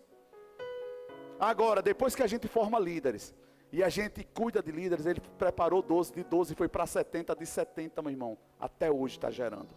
Agora, 1.40 1.82
depois 1.82 2.16
que 2.16 2.24
a 2.24 2.28
gente 2.28 2.48
forma 2.48 2.80
líderes, 2.80 3.34
e 3.72 3.84
a 3.84 3.90
gente 3.90 4.24
cuida 4.24 4.62
de 4.62 4.72
líderes, 4.72 5.06
ele 5.06 5.20
preparou 5.38 5.82
12, 5.82 6.14
de 6.14 6.24
12 6.24 6.56
foi 6.56 6.70
para 6.70 6.86
70, 6.86 7.36
de 7.36 7.46
70, 7.46 8.02
meu 8.02 8.12
irmão. 8.12 8.38
Até 8.60 8.90
hoje 8.90 9.18
está 9.18 9.30
gerando. 9.30 9.76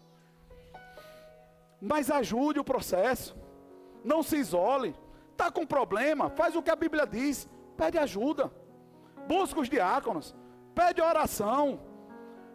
Mas 1.81 2.11
ajude 2.11 2.61
o 2.61 2.65
processo. 2.65 3.37
Não 4.05 4.23
se 4.23 4.37
isole. 4.37 4.95
Está 5.33 5.51
com 5.51 5.67
problema, 5.67 6.31
faz 6.31 6.55
o 6.55 6.63
que 6.63 6.71
a 6.71 6.77
Bíblia 6.77 7.07
diz. 7.07 7.49
Pede 7.77 7.99
ajuda. 7.99 8.53
Busca 9.27 9.61
os 9.61 9.69
diáconos. 9.69 10.37
Pede 10.75 11.01
oração. 11.01 11.81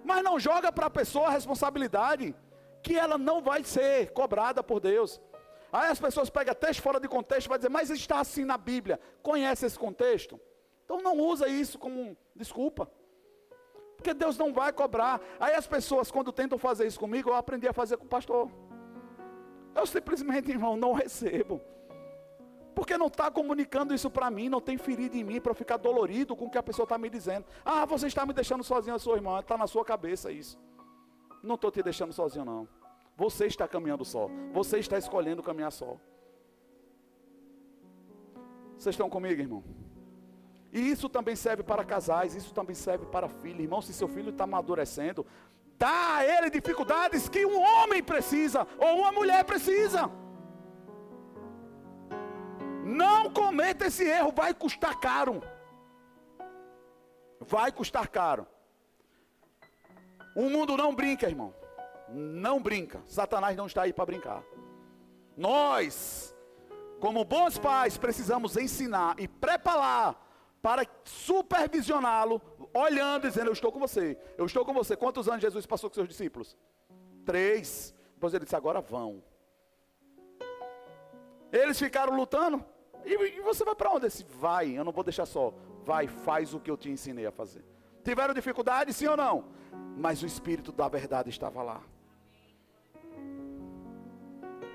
Mas 0.04 0.24
não 0.24 0.40
joga 0.40 0.72
para 0.72 0.86
a 0.86 0.90
pessoa 0.90 1.28
a 1.28 1.32
responsabilidade 1.32 2.36
que 2.82 2.96
ela 2.96 3.18
não 3.18 3.42
vai 3.42 3.64
ser 3.64 4.14
cobrada 4.14 4.64
por 4.64 4.80
Deus. 4.80 5.20
Aí 5.74 5.90
as 5.90 6.00
pessoas 6.00 6.30
pegam 6.30 6.54
texto 6.54 6.82
fora 6.82 7.00
de 7.00 7.08
contexto 7.08 7.48
e 7.48 7.50
vai 7.50 7.58
dizer, 7.58 7.70
mas 7.70 7.90
está 7.90 8.20
assim 8.20 8.46
na 8.46 8.58
Bíblia. 8.58 9.00
Conhece 9.22 9.66
esse 9.66 9.78
contexto? 9.78 10.40
Então 10.86 11.02
não 11.02 11.18
usa 11.18 11.48
isso 11.48 11.78
como 11.78 12.16
desculpa. 12.36 12.90
Porque 13.98 14.14
Deus 14.14 14.38
não 14.38 14.54
vai 14.54 14.72
cobrar. 14.72 15.20
Aí 15.40 15.56
as 15.56 15.66
pessoas, 15.66 16.12
quando 16.12 16.32
tentam 16.32 16.58
fazer 16.58 16.86
isso 16.86 17.00
comigo, 17.00 17.30
eu 17.30 17.34
aprendi 17.34 17.68
a 17.68 17.74
fazer 17.74 17.98
com 17.98 18.06
o 18.06 18.10
pastor. 18.10 18.50
Eu 19.74 19.86
simplesmente, 19.86 20.52
irmão, 20.52 20.78
não 20.78 20.94
recebo. 20.94 21.60
Porque 22.76 22.98
não 22.98 23.08
está 23.08 23.32
comunicando 23.32 23.94
isso 23.94 24.10
para 24.10 24.30
mim, 24.30 24.50
não 24.50 24.62
tem 24.62 24.78
ferido 24.78 25.16
em 25.16 25.24
mim 25.24 25.42
para 25.42 25.54
ficar 25.54 25.78
dolorido 25.78 26.36
com 26.36 26.46
o 26.46 26.50
que 26.50 26.58
a 26.58 26.64
pessoa 26.64 26.84
está 26.84 26.98
me 26.98 27.10
dizendo. 27.10 27.46
Ah, 27.64 27.86
você 27.86 28.08
está 28.08 28.26
me 28.26 28.34
deixando 28.34 28.64
sozinho, 28.64 28.96
a 28.96 29.00
sua 29.00 29.16
irmã. 29.16 29.40
Está 29.40 29.58
na 29.58 29.66
sua 29.66 29.84
cabeça 29.84 30.32
isso. 30.32 30.60
Não 31.42 31.56
estou 31.56 31.72
te 31.72 31.82
deixando 31.82 32.14
sozinho, 32.14 32.46
não. 32.46 32.68
Você 33.16 33.46
está 33.46 33.68
caminhando 33.68 34.04
só. 34.04 34.30
Você 34.54 34.78
está 34.78 34.98
escolhendo 34.98 35.42
caminhar 35.42 35.72
só. 35.72 35.98
Vocês 38.78 38.94
estão 38.94 39.10
comigo, 39.10 39.42
irmão? 39.42 39.64
E 40.76 40.92
isso 40.92 41.08
também 41.08 41.38
serve 41.38 41.64
para 41.64 41.86
casais, 41.86 42.36
isso 42.36 42.54
também 42.54 42.76
serve 42.76 43.06
para 43.06 43.30
filhos. 43.30 43.62
Irmão, 43.62 43.82
se 43.82 43.94
seu 43.94 44.10
filho 44.10 44.32
está 44.32 44.44
amadurecendo, 44.44 45.26
dá 45.78 46.18
a 46.18 46.26
ele 46.26 46.50
dificuldades 46.50 47.30
que 47.30 47.46
um 47.46 47.58
homem 47.58 48.04
precisa 48.04 48.68
ou 48.78 49.00
uma 49.00 49.12
mulher 49.14 49.46
precisa. 49.46 50.12
Não 52.84 53.32
cometa 53.32 53.86
esse 53.86 54.04
erro, 54.04 54.34
vai 54.36 54.54
custar 54.54 55.00
caro. 55.00 55.42
Vai 57.40 57.72
custar 57.72 58.10
caro. 58.10 58.46
O 60.36 60.50
mundo 60.50 60.76
não 60.76 60.94
brinca, 60.94 61.30
irmão. 61.30 61.54
Não 62.10 62.62
brinca. 62.62 63.02
Satanás 63.06 63.56
não 63.56 63.68
está 63.68 63.84
aí 63.84 63.94
para 63.94 64.08
brincar. 64.08 64.44
Nós, 65.38 66.36
como 67.00 67.24
bons 67.24 67.58
pais, 67.58 67.98
precisamos 67.98 68.58
ensinar 68.58 69.18
e 69.18 69.26
preparar 69.26 70.25
para 70.66 70.84
supervisioná-lo, 71.04 72.42
olhando, 72.74 73.28
dizendo: 73.28 73.50
Eu 73.50 73.54
estou 73.54 73.72
com 73.72 73.80
você, 73.80 74.18
eu 74.36 74.48
estou 74.48 74.66
com 74.66 74.74
você. 74.74 74.96
Quantos 74.96 75.30
anos 75.30 75.40
Jesus 75.40 75.64
passou 75.68 75.92
com 75.92 75.94
seus 75.94 76.08
discípulos? 76.08 76.58
Três. 77.24 77.94
Depois 78.16 78.34
ele 78.34 78.46
disse: 78.46 78.56
Agora 78.56 78.82
vão. 78.82 79.24
Eles 81.52 81.78
ficaram 81.78 82.16
lutando. 82.16 82.66
E, 83.06 83.14
e 83.14 83.42
você 83.42 83.64
vai 83.64 83.76
para 83.76 83.92
onde? 83.92 84.08
Disse: 84.08 84.24
Vai, 84.24 84.76
eu 84.76 84.84
não 84.84 84.92
vou 84.92 85.04
deixar 85.04 85.28
só. 85.28 85.54
Vai, 85.84 86.08
faz 86.08 86.56
o 86.56 86.60
que 86.60 86.72
eu 86.72 86.78
te 86.78 86.90
ensinei 86.90 87.28
a 87.28 87.32
fazer. 87.32 87.64
Tiveram 88.04 88.34
dificuldade, 88.34 88.92
sim 88.92 89.06
ou 89.06 89.16
não? 89.16 89.46
Mas 89.96 90.24
o 90.24 90.26
Espírito 90.26 90.72
da 90.72 90.88
verdade 90.88 91.30
estava 91.30 91.62
lá. 91.62 91.84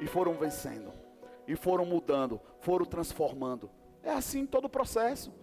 E 0.00 0.06
foram 0.06 0.34
vencendo. 0.34 0.92
E 1.48 1.56
foram 1.56 1.84
mudando. 1.84 2.40
Foram 2.60 2.86
transformando. 2.86 3.68
É 4.04 4.10
assim 4.10 4.46
todo 4.46 4.66
o 4.66 4.70
processo. 4.70 5.39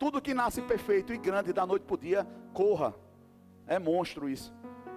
Tudo 0.00 0.22
que 0.22 0.32
nasce 0.32 0.62
perfeito 0.62 1.12
e 1.12 1.18
grande 1.18 1.52
da 1.52 1.66
noite 1.66 1.84
para 1.84 1.94
o 1.94 1.98
dia, 1.98 2.26
corra. 2.54 2.94
É 3.66 3.78
monstro 3.78 4.30
isso. 4.30 4.50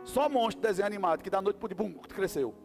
Só 0.05 0.29
monstro 0.29 0.61
desenho 0.61 0.85
animado, 0.87 1.21
que 1.21 1.29
da 1.29 1.41
noite 1.41 1.57
para 1.57 1.65
o 1.65 1.67
dia, 1.67 1.75
bum, 1.75 1.93
cresceu. 1.99 2.55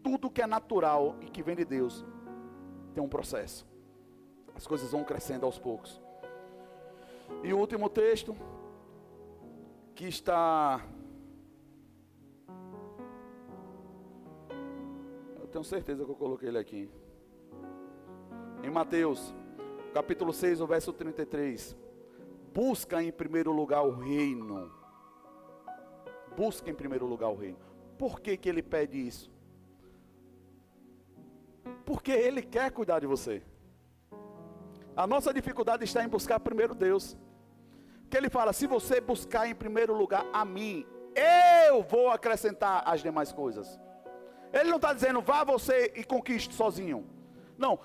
Tudo 0.00 0.30
que 0.30 0.40
é 0.40 0.46
natural 0.46 1.16
e 1.20 1.26
que 1.26 1.42
vem 1.42 1.56
de 1.56 1.64
Deus 1.64 2.04
tem 2.94 3.02
um 3.02 3.08
processo. 3.08 3.66
As 4.54 4.64
coisas 4.64 4.92
vão 4.92 5.02
crescendo 5.02 5.44
aos 5.44 5.58
poucos. 5.58 6.00
E 7.42 7.52
o 7.52 7.58
último 7.58 7.90
texto, 7.90 8.36
que 9.92 10.06
está. 10.06 10.86
Eu 15.40 15.48
tenho 15.48 15.64
certeza 15.64 16.04
que 16.04 16.10
eu 16.12 16.14
coloquei 16.14 16.48
ele 16.48 16.58
aqui. 16.58 16.88
Em 18.62 18.70
Mateus 18.70 19.34
capítulo 19.94 20.32
6, 20.32 20.60
o 20.60 20.66
verso 20.66 20.92
33. 20.92 21.76
Busca 22.52 23.00
em 23.00 23.12
primeiro 23.12 23.52
lugar 23.52 23.82
o 23.82 23.92
reino. 23.92 24.72
Busca 26.36 26.68
em 26.68 26.74
primeiro 26.74 27.06
lugar 27.06 27.28
o 27.28 27.36
reino. 27.36 27.58
Por 27.96 28.20
que, 28.20 28.36
que 28.36 28.48
ele 28.48 28.62
pede 28.62 28.98
isso? 28.98 29.32
Porque 31.84 32.10
ele 32.10 32.42
quer 32.42 32.72
cuidar 32.72 32.98
de 32.98 33.06
você. 33.06 33.40
A 34.96 35.06
nossa 35.06 35.32
dificuldade 35.32 35.84
está 35.84 36.02
em 36.02 36.08
buscar 36.08 36.40
primeiro 36.40 36.74
Deus. 36.74 37.16
Que 38.10 38.16
ele 38.16 38.28
fala: 38.28 38.52
se 38.52 38.66
você 38.66 39.00
buscar 39.00 39.48
em 39.48 39.54
primeiro 39.54 39.96
lugar 39.96 40.26
a 40.32 40.44
mim, 40.44 40.84
eu 41.68 41.82
vou 41.84 42.10
acrescentar 42.10 42.82
as 42.84 43.00
demais 43.00 43.30
coisas. 43.32 43.78
Ele 44.52 44.70
não 44.70 44.76
está 44.76 44.92
dizendo, 44.92 45.20
vá 45.20 45.44
você 45.44 45.92
e 45.94 46.04
conquiste 46.04 46.54
sozinho. 46.54 47.06
Não, 47.56 47.78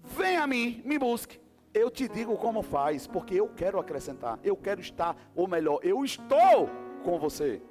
vem 0.00 0.36
a 0.36 0.46
mim, 0.46 0.82
me 0.84 0.98
busque. 0.98 1.41
Eu 1.74 1.90
te 1.90 2.06
digo 2.06 2.36
como 2.36 2.62
faz, 2.62 3.06
porque 3.06 3.34
eu 3.34 3.48
quero 3.48 3.78
acrescentar, 3.78 4.38
eu 4.44 4.56
quero 4.56 4.80
estar, 4.80 5.16
ou 5.34 5.48
melhor, 5.48 5.80
eu 5.82 6.04
estou 6.04 6.68
com 7.02 7.18
você. 7.18 7.62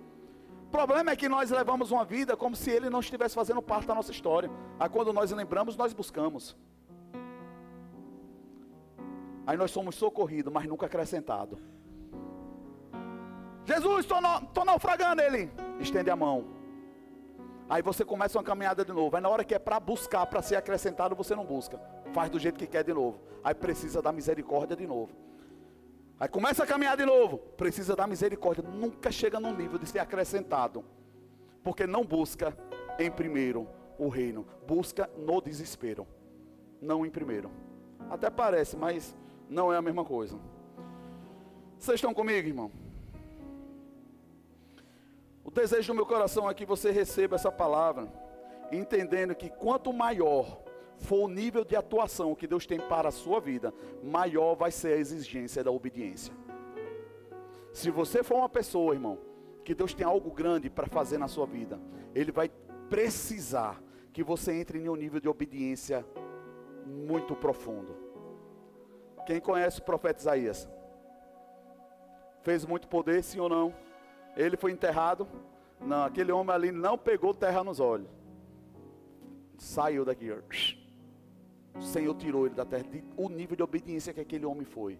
O 0.67 0.71
problema 0.71 1.11
é 1.11 1.15
que 1.15 1.29
nós 1.29 1.51
levamos 1.51 1.91
uma 1.91 2.05
vida 2.05 2.35
como 2.35 2.55
se 2.55 2.71
ele 2.71 2.89
não 2.89 3.01
estivesse 3.01 3.35
fazendo 3.35 3.61
parte 3.61 3.87
da 3.87 3.93
nossa 3.93 4.11
história. 4.11 4.49
Aí 4.79 4.89
quando 4.89 5.11
nós 5.11 5.31
lembramos, 5.31 5.75
nós 5.75 5.93
buscamos. 5.93 6.57
Aí 9.45 9.57
nós 9.57 9.71
somos 9.71 9.95
socorridos, 9.95 10.51
mas 10.51 10.65
nunca 10.65 10.85
acrescentados. 10.85 11.59
Jesus, 13.65 14.05
estou 14.05 14.65
naufragando 14.65 15.21
ele. 15.21 15.51
Estende 15.79 16.09
a 16.09 16.15
mão. 16.15 16.60
Aí 17.71 17.81
você 17.81 18.03
começa 18.03 18.37
uma 18.37 18.43
caminhada 18.43 18.83
de 18.83 18.91
novo. 18.91 19.15
Aí 19.15 19.21
na 19.21 19.29
hora 19.29 19.45
que 19.45 19.55
é 19.55 19.59
para 19.59 19.79
buscar, 19.79 20.25
para 20.25 20.41
ser 20.41 20.57
acrescentado, 20.57 21.15
você 21.15 21.33
não 21.33 21.45
busca 21.45 21.79
faz 22.11 22.29
do 22.29 22.37
jeito 22.37 22.59
que 22.59 22.67
quer 22.67 22.83
de 22.83 22.93
novo. 22.93 23.19
Aí 23.41 23.53
precisa 23.55 24.01
da 24.01 24.11
misericórdia 24.11 24.75
de 24.75 24.85
novo. 24.85 25.13
Aí 26.19 26.27
começa 26.27 26.63
a 26.63 26.67
caminhar 26.67 26.95
de 26.95 27.05
novo, 27.05 27.37
precisa 27.37 27.95
da 27.95 28.05
misericórdia. 28.05 28.61
Nunca 28.63 29.09
chega 29.09 29.39
no 29.39 29.55
nível 29.55 29.79
de 29.79 29.87
ser 29.87 29.99
acrescentado. 29.99 30.83
Porque 31.63 31.87
não 31.87 32.05
busca 32.05 32.55
em 32.99 33.09
primeiro 33.09 33.67
o 33.97 34.09
reino, 34.09 34.45
busca 34.67 35.09
no 35.17 35.41
desespero, 35.41 36.05
não 36.81 37.05
em 37.05 37.09
primeiro. 37.09 37.49
Até 38.09 38.29
parece, 38.29 38.75
mas 38.75 39.15
não 39.49 39.71
é 39.71 39.77
a 39.77 39.81
mesma 39.81 40.03
coisa. 40.03 40.37
Vocês 41.79 41.95
estão 41.95 42.13
comigo, 42.13 42.47
irmão? 42.47 42.71
O 45.51 45.53
desejo 45.53 45.91
do 45.91 45.97
meu 45.97 46.05
coração 46.05 46.49
é 46.49 46.53
que 46.53 46.65
você 46.65 46.91
receba 46.91 47.35
essa 47.35 47.51
palavra 47.51 48.07
entendendo 48.71 49.35
que 49.35 49.49
quanto 49.49 49.91
maior 49.91 50.61
for 50.97 51.25
o 51.25 51.27
nível 51.27 51.65
de 51.65 51.75
atuação 51.75 52.33
que 52.33 52.47
Deus 52.47 52.65
tem 52.65 52.79
para 52.79 53.09
a 53.09 53.11
sua 53.11 53.41
vida, 53.41 53.73
maior 54.01 54.55
vai 54.55 54.71
ser 54.71 54.93
a 54.93 54.97
exigência 54.97 55.61
da 55.61 55.69
obediência. 55.69 56.33
Se 57.73 57.91
você 57.91 58.23
for 58.23 58.35
uma 58.35 58.47
pessoa, 58.47 58.93
irmão, 58.93 59.19
que 59.65 59.75
Deus 59.75 59.93
tem 59.93 60.05
algo 60.05 60.31
grande 60.31 60.69
para 60.69 60.87
fazer 60.87 61.17
na 61.17 61.27
sua 61.27 61.45
vida, 61.45 61.77
Ele 62.15 62.31
vai 62.31 62.49
precisar 62.89 63.83
que 64.13 64.23
você 64.23 64.53
entre 64.53 64.79
em 64.79 64.87
um 64.87 64.95
nível 64.95 65.19
de 65.19 65.27
obediência 65.27 66.05
muito 66.85 67.35
profundo. 67.35 67.93
Quem 69.25 69.41
conhece 69.41 69.81
o 69.81 69.83
profeta 69.83 70.21
Isaías? 70.21 70.69
Fez 72.41 72.65
muito 72.65 72.87
poder, 72.87 73.21
sim 73.21 73.41
ou 73.41 73.49
não? 73.49 73.90
Ele 74.35 74.57
foi 74.57 74.71
enterrado. 74.71 75.27
Não, 75.79 76.03
aquele 76.03 76.31
homem 76.31 76.53
ali 76.53 76.71
não 76.71 76.97
pegou 76.97 77.33
terra 77.33 77.63
nos 77.63 77.79
olhos. 77.79 78.07
Saiu 79.57 80.05
daqui. 80.05 80.31
O 81.75 81.81
Senhor 81.81 82.13
tirou 82.15 82.45
ele 82.45 82.55
da 82.55 82.65
terra. 82.65 82.85
O 83.17 83.29
nível 83.29 83.55
de 83.55 83.63
obediência 83.63 84.13
que 84.13 84.19
aquele 84.19 84.45
homem 84.45 84.65
foi. 84.65 84.99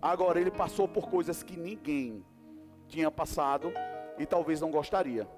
Agora 0.00 0.40
ele 0.40 0.50
passou 0.50 0.88
por 0.88 1.08
coisas 1.08 1.42
que 1.42 1.58
ninguém 1.58 2.24
tinha 2.88 3.10
passado 3.10 3.72
e 4.18 4.24
talvez 4.24 4.60
não 4.60 4.70
gostaria. 4.70 5.28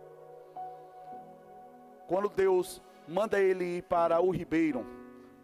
Quando 2.07 2.29
Deus 2.29 2.83
manda 3.09 3.41
ele 3.41 3.79
ir 3.79 3.83
para 3.83 4.21
o 4.21 4.31
ribeiro, 4.31 4.87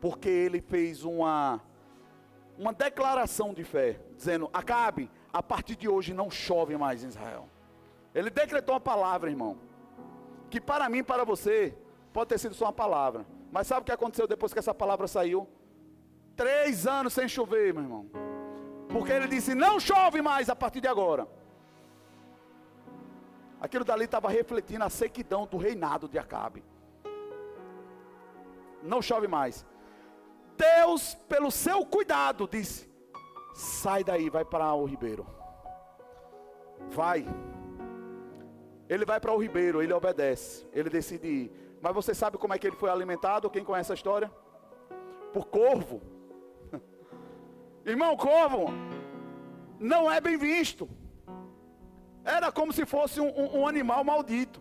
porque 0.00 0.28
ele 0.28 0.60
fez 0.60 1.04
uma 1.04 1.60
uma 2.56 2.72
declaração 2.72 3.54
de 3.54 3.62
fé, 3.62 4.00
dizendo: 4.16 4.50
Acabe, 4.52 5.10
a 5.32 5.42
partir 5.42 5.76
de 5.76 5.88
hoje 5.88 6.12
não 6.12 6.30
chove 6.30 6.76
mais 6.76 7.04
em 7.04 7.08
Israel. 7.08 7.48
Ele 8.14 8.30
decretou 8.30 8.74
uma 8.74 8.80
palavra, 8.80 9.30
irmão, 9.30 9.58
que 10.50 10.60
para 10.60 10.88
mim, 10.88 11.04
para 11.04 11.24
você, 11.24 11.76
pode 12.12 12.28
ter 12.28 12.38
sido 12.38 12.54
só 12.54 12.66
uma 12.66 12.72
palavra. 12.72 13.26
Mas 13.50 13.66
sabe 13.66 13.82
o 13.82 13.84
que 13.84 13.92
aconteceu 13.92 14.26
depois 14.26 14.52
que 14.52 14.58
essa 14.58 14.74
palavra 14.74 15.06
saiu? 15.06 15.48
Três 16.36 16.86
anos 16.86 17.12
sem 17.12 17.28
chover, 17.28 17.72
meu 17.72 17.82
irmão. 17.82 18.06
Porque 18.88 19.12
ele 19.12 19.28
disse: 19.28 19.54
Não 19.54 19.78
chove 19.78 20.22
mais 20.22 20.48
a 20.48 20.56
partir 20.56 20.80
de 20.80 20.88
agora. 20.88 21.26
Aquilo 23.60 23.84
dali 23.84 24.04
estava 24.04 24.28
refletindo 24.28 24.84
a 24.84 24.90
sequidão 24.90 25.46
do 25.46 25.56
reinado 25.56 26.08
de 26.08 26.18
Acabe. 26.18 26.62
Não 28.82 29.02
chove 29.02 29.26
mais. 29.26 29.66
Deus, 30.56 31.14
pelo 31.28 31.50
seu 31.50 31.84
cuidado, 31.84 32.48
disse: 32.50 32.88
Sai 33.54 34.04
daí, 34.04 34.30
vai 34.30 34.44
para 34.44 34.72
o 34.74 34.84
ribeiro. 34.84 35.26
Vai. 36.90 37.26
Ele 38.88 39.04
vai 39.04 39.20
para 39.20 39.32
o 39.32 39.38
ribeiro, 39.38 39.82
ele 39.82 39.92
obedece, 39.92 40.66
ele 40.72 40.88
decide 40.88 41.26
ir. 41.26 41.52
Mas 41.80 41.94
você 41.94 42.14
sabe 42.14 42.38
como 42.38 42.54
é 42.54 42.58
que 42.58 42.66
ele 42.66 42.76
foi 42.76 42.90
alimentado? 42.90 43.50
Quem 43.50 43.64
conhece 43.64 43.92
a 43.92 43.94
história? 43.94 44.30
Por 45.32 45.46
corvo. 45.46 46.00
Irmão, 47.84 48.16
corvo 48.16 48.72
não 49.78 50.10
é 50.10 50.20
bem 50.20 50.36
visto. 50.36 50.88
Era 52.24 52.50
como 52.50 52.72
se 52.72 52.84
fosse 52.84 53.20
um, 53.20 53.28
um, 53.28 53.60
um 53.60 53.66
animal 53.66 54.02
maldito. 54.04 54.60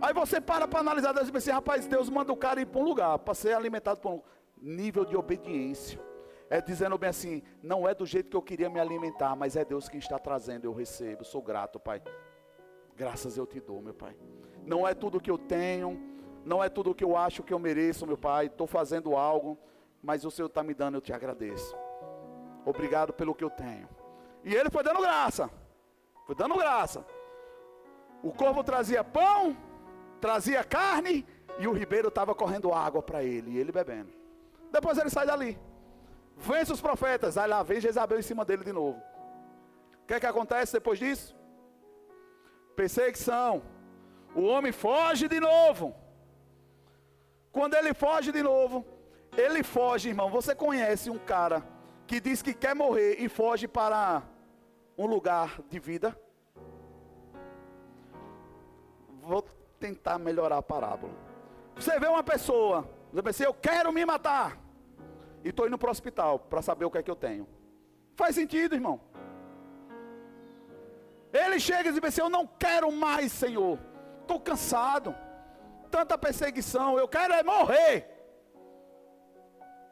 Aí 0.00 0.12
você 0.12 0.40
para 0.40 0.68
para 0.68 0.80
analisar 0.80 1.12
Deus 1.12 1.30
pensa 1.30 1.50
assim, 1.50 1.54
rapaz, 1.54 1.86
Deus 1.86 2.08
manda 2.08 2.32
o 2.32 2.36
cara 2.36 2.60
ir 2.60 2.66
para 2.66 2.80
um 2.80 2.84
lugar, 2.84 3.18
para 3.18 3.34
ser 3.34 3.54
alimentado 3.54 4.00
por 4.00 4.12
um 4.12 4.22
nível 4.60 5.04
de 5.04 5.16
obediência. 5.16 6.00
É 6.48 6.60
dizendo 6.60 6.96
bem 6.96 7.10
assim, 7.10 7.42
não 7.62 7.88
é 7.88 7.94
do 7.94 8.06
jeito 8.06 8.30
que 8.30 8.36
eu 8.36 8.42
queria 8.42 8.70
me 8.70 8.78
alimentar, 8.78 9.34
mas 9.34 9.56
é 9.56 9.64
Deus 9.64 9.88
quem 9.88 9.98
está 9.98 10.18
trazendo, 10.18 10.64
eu 10.64 10.72
recebo. 10.72 11.24
Sou 11.24 11.42
grato, 11.42 11.80
Pai. 11.80 12.00
Graças 12.96 13.36
eu 13.36 13.46
te 13.46 13.60
dou, 13.60 13.82
meu 13.82 13.94
Pai. 13.94 14.16
Não 14.64 14.86
é 14.88 14.94
tudo 14.94 15.20
que 15.20 15.30
eu 15.30 15.38
tenho, 15.38 16.00
não 16.44 16.64
é 16.64 16.68
tudo 16.68 16.94
que 16.94 17.04
eu 17.04 17.16
acho 17.16 17.42
que 17.42 17.52
eu 17.52 17.58
mereço, 17.58 18.06
meu 18.06 18.16
Pai. 18.16 18.46
Estou 18.46 18.66
fazendo 18.66 19.16
algo, 19.16 19.58
mas 20.02 20.24
o 20.24 20.30
Senhor 20.30 20.48
está 20.48 20.62
me 20.62 20.72
dando, 20.72 20.96
eu 20.96 21.00
te 21.00 21.12
agradeço. 21.12 21.76
Obrigado 22.64 23.12
pelo 23.12 23.34
que 23.34 23.44
eu 23.44 23.50
tenho. 23.50 23.88
E 24.42 24.54
ele 24.54 24.70
foi 24.70 24.82
dando 24.82 25.00
graça. 25.00 25.50
Foi 26.24 26.34
dando 26.34 26.56
graça. 26.56 27.04
O 28.22 28.32
corvo 28.32 28.64
trazia 28.64 29.04
pão, 29.04 29.56
trazia 30.20 30.64
carne, 30.64 31.26
e 31.58 31.68
o 31.68 31.72
ribeiro 31.72 32.08
estava 32.08 32.34
correndo 32.34 32.72
água 32.72 33.02
para 33.02 33.22
ele, 33.22 33.52
e 33.52 33.58
ele 33.58 33.70
bebendo. 33.70 34.10
Depois 34.72 34.98
ele 34.98 35.10
sai 35.10 35.26
dali. 35.26 35.58
Vence 36.36 36.72
os 36.72 36.80
profetas. 36.80 37.38
Aí 37.38 37.48
lá 37.48 37.62
vem 37.62 37.80
Jezabel 37.80 38.18
em 38.18 38.22
cima 38.22 38.44
dele 38.44 38.64
de 38.64 38.72
novo. 38.72 39.00
O 40.02 40.06
que 40.06 40.14
é 40.14 40.20
que 40.20 40.26
acontece 40.26 40.72
depois 40.72 40.98
disso? 40.98 41.36
Perseguição. 42.76 43.62
O 44.34 44.42
homem 44.42 44.70
foge 44.70 45.26
de 45.28 45.40
novo. 45.40 45.94
Quando 47.50 47.74
ele 47.74 47.94
foge 47.94 48.30
de 48.30 48.42
novo, 48.42 48.84
ele 49.36 49.62
foge, 49.62 50.10
irmão. 50.10 50.28
Você 50.30 50.54
conhece 50.54 51.08
um 51.08 51.18
cara 51.18 51.66
que 52.06 52.20
diz 52.20 52.42
que 52.42 52.52
quer 52.52 52.74
morrer 52.74 53.16
e 53.18 53.28
foge 53.28 53.66
para 53.66 54.22
um 54.96 55.06
lugar 55.06 55.60
de 55.70 55.78
vida? 55.78 56.14
Vou 59.22 59.42
tentar 59.80 60.18
melhorar 60.18 60.58
a 60.58 60.62
parábola. 60.62 61.14
Você 61.74 61.98
vê 61.98 62.06
uma 62.06 62.22
pessoa, 62.22 62.88
você 63.12 63.22
pensa, 63.22 63.44
eu 63.44 63.54
quero 63.54 63.92
me 63.92 64.04
matar. 64.04 64.58
E 65.42 65.48
estou 65.48 65.66
indo 65.66 65.78
para 65.78 65.88
o 65.88 65.90
hospital 65.90 66.38
para 66.38 66.60
saber 66.60 66.84
o 66.84 66.90
que 66.90 66.98
é 66.98 67.02
que 67.02 67.10
eu 67.10 67.16
tenho. 67.16 67.48
Faz 68.14 68.34
sentido, 68.34 68.74
irmão. 68.74 69.00
Ele 71.36 71.60
chega 71.60 71.88
e 71.88 71.92
diz 71.92 72.02
assim: 72.02 72.20
Eu 72.20 72.30
não 72.30 72.46
quero 72.46 72.90
mais, 72.90 73.30
Senhor. 73.32 73.78
Estou 74.22 74.40
cansado. 74.40 75.14
Tanta 75.90 76.16
perseguição. 76.16 76.98
Eu 76.98 77.06
quero 77.06 77.34
é 77.34 77.42
morrer. 77.42 78.08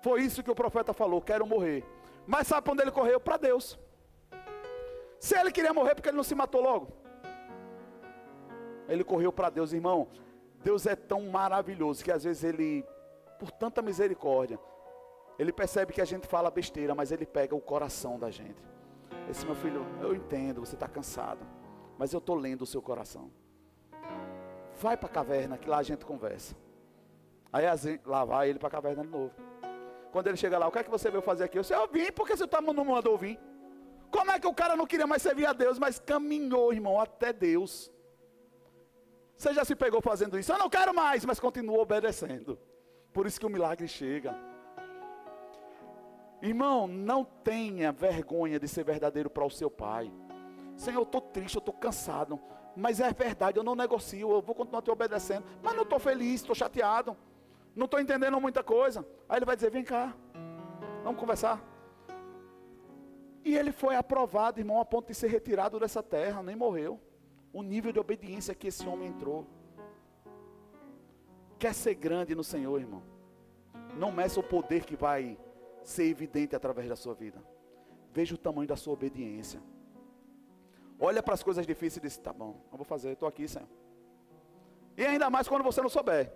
Foi 0.03 0.23
isso 0.23 0.43
que 0.43 0.51
o 0.51 0.55
profeta 0.55 0.93
falou: 0.93 1.21
Quero 1.21 1.47
morrer. 1.47 1.85
Mas 2.27 2.47
sabe 2.47 2.63
para 2.63 2.73
onde 2.73 2.83
ele 2.83 2.91
correu? 2.91 3.21
Para 3.21 3.37
Deus. 3.37 3.79
Se 5.21 5.39
ele 5.39 5.53
queria 5.53 5.73
morrer, 5.73 5.95
porque 5.95 6.09
ele 6.09 6.17
não 6.17 6.25
se 6.25 6.35
matou 6.35 6.61
logo? 6.61 6.89
Ele 8.89 9.05
correu 9.05 9.33
para 9.33 9.51
Deus, 9.51 9.73
irmão. 9.73 10.09
Deus 10.63 10.87
é 10.87 10.97
tão 10.97 11.23
maravilhoso 11.29 12.03
que 12.03 12.11
às 12.11 12.25
vezes 12.25 12.45
ele, 12.45 12.85
por 13.39 13.51
tanta 13.51 13.83
misericórdia, 13.83 14.59
ele 15.39 15.53
percebe 15.53 15.93
que 15.93 16.01
a 16.01 16.05
gente 16.05 16.27
fala 16.27 16.51
besteira, 16.51 16.95
mas 16.95 17.13
ele 17.13 17.27
pega 17.27 17.55
o 17.55 17.61
coração 17.61 18.19
da 18.19 18.31
gente. 18.31 18.63
Esse 19.29 19.45
meu 19.47 19.55
filho, 19.55 19.87
eu 20.01 20.15
entendo, 20.15 20.61
você 20.61 20.75
está 20.75 20.87
cansado, 20.87 21.47
mas 21.99 22.13
eu 22.13 22.19
estou 22.19 22.37
lendo 22.37 22.63
o 22.63 22.67
seu 22.67 22.83
coração. 22.83 23.31
Vai 24.81 24.97
para 24.97 25.09
a 25.09 25.13
caverna, 25.13 25.57
que 25.57 25.69
lá 25.69 25.79
a 25.79 25.83
gente 25.83 26.05
conversa. 26.05 26.55
Aí 27.53 27.65
lá 28.05 28.25
vai 28.25 28.51
ele 28.51 28.59
para 28.59 28.69
a 28.69 28.71
caverna 28.71 29.03
de 29.03 29.09
novo. 29.09 29.33
Quando 30.13 30.27
ele 30.27 30.37
chega 30.37 30.59
lá, 30.59 30.69
o 30.69 30.73
que 30.73 30.79
é 30.79 30.85
que 30.85 30.91
você 30.91 31.11
veio 31.11 31.23
fazer 31.23 31.45
aqui? 31.45 31.59
Eu 31.59 31.63
disse, 31.63 31.75
eu 31.75 31.89
vim 31.89 32.11
porque 32.13 32.37
você 32.37 32.47
tá, 32.47 32.61
não 32.61 32.85
mandou 32.85 33.17
vir. 33.17 33.39
Como 34.11 34.31
é 34.31 34.39
que 34.39 34.47
o 34.47 34.55
cara 34.55 34.77
não 34.77 34.87
queria 34.87 35.07
mais 35.07 35.23
servir 35.23 35.47
a 35.47 35.53
Deus, 35.53 35.79
mas 35.79 35.99
caminhou, 35.99 36.73
irmão, 36.73 37.01
até 37.01 37.33
Deus? 37.33 37.91
Você 39.37 39.53
já 39.53 39.65
se 39.65 39.75
pegou 39.75 40.01
fazendo 40.01 40.39
isso? 40.39 40.53
Eu 40.53 40.59
não 40.59 40.71
quero 40.71 40.95
mais, 40.95 41.25
mas 41.25 41.41
continua 41.41 41.79
obedecendo. 41.81 42.59
Por 43.13 43.27
isso 43.27 43.41
que 43.41 43.47
o 43.47 43.51
milagre 43.51 43.89
chega. 43.89 44.37
Irmão, 46.45 46.87
não 46.87 47.25
tenha 47.25 47.91
vergonha 47.91 48.61
de 48.61 48.69
ser 48.69 48.85
verdadeiro 48.85 49.31
para 49.31 49.47
o 49.47 49.51
seu 49.51 49.71
pai. 49.71 50.13
Senhor, 50.77 50.99
eu 50.99 51.05
estou 51.05 51.23
triste, 51.23 51.55
eu 51.55 51.61
estou 51.61 51.73
cansado. 51.73 52.39
Mas 52.77 53.01
é 53.01 53.11
verdade, 53.15 53.59
eu 53.59 53.65
não 53.65 53.75
negocio, 53.75 54.31
eu 54.31 54.43
vou 54.43 54.55
continuar 54.55 54.83
te 54.83 54.91
obedecendo. 54.91 55.43
Mas 55.63 55.75
não 55.75 55.85
estou 55.85 55.99
feliz, 55.99 56.43
estou 56.43 56.55
chateado. 56.55 57.17
Não 57.75 57.87
estou 57.87 57.99
entendendo 57.99 58.39
muita 58.39 58.63
coisa. 58.63 59.07
Aí 59.27 59.39
ele 59.39 59.47
vai 59.47 59.57
dizer: 59.57 59.71
vem 59.71 59.83
cá, 59.83 60.15
vamos 61.03 61.19
conversar. 61.19 61.65
E 63.43 63.57
ele 63.57 63.73
foi 63.73 63.97
aprovado, 63.97 64.61
irmão, 64.61 64.79
a 64.79 64.85
ponto 64.85 65.07
de 65.07 65.15
ser 65.15 65.29
retirado 65.29 65.81
dessa 65.81 66.03
terra, 66.03 66.43
nem 66.43 66.55
morreu. 66.55 67.01
O 67.55 67.63
nível 67.63 67.91
de 67.91 67.99
obediência 67.99 68.55
que 68.55 68.67
esse 68.67 68.87
homem 68.87 69.09
entrou. 69.09 69.47
Quer 71.59 71.73
ser 71.73 71.95
grande 71.95 72.35
no 72.35 72.45
Senhor, 72.45 72.79
irmão? 72.79 73.03
Não 73.97 74.13
meça 74.13 74.41
o 74.41 74.43
poder 74.43 74.85
que 74.85 74.95
vai 74.95 75.39
ser 75.85 76.05
evidente 76.05 76.57
através 76.57 76.89
da 76.89 76.97
sua 76.97 77.15
vida. 77.15 77.43
Veja 78.13 78.35
o 78.35 78.39
tamanho 78.39 78.67
da 78.69 78.77
sua 78.77 78.93
obediência. 78.93 79.61
Olha 80.99 81.23
para 81.23 81.35
as 81.35 81.43
coisas 81.43 81.67
difíceis 81.67 81.97
e 81.99 82.01
diz: 82.01 82.17
tá 82.17 82.33
bom, 82.33 82.61
eu 82.71 82.79
vou 82.79 82.85
fazer, 82.85 83.13
estou 83.13 83.29
aqui, 83.29 83.47
Senhor. 83.47 83.69
E 84.97 85.05
ainda 85.05 85.29
mais 85.29 85.49
quando 85.49 85.63
você 85.63 85.81
não 85.81 85.89
souber. 85.89 86.33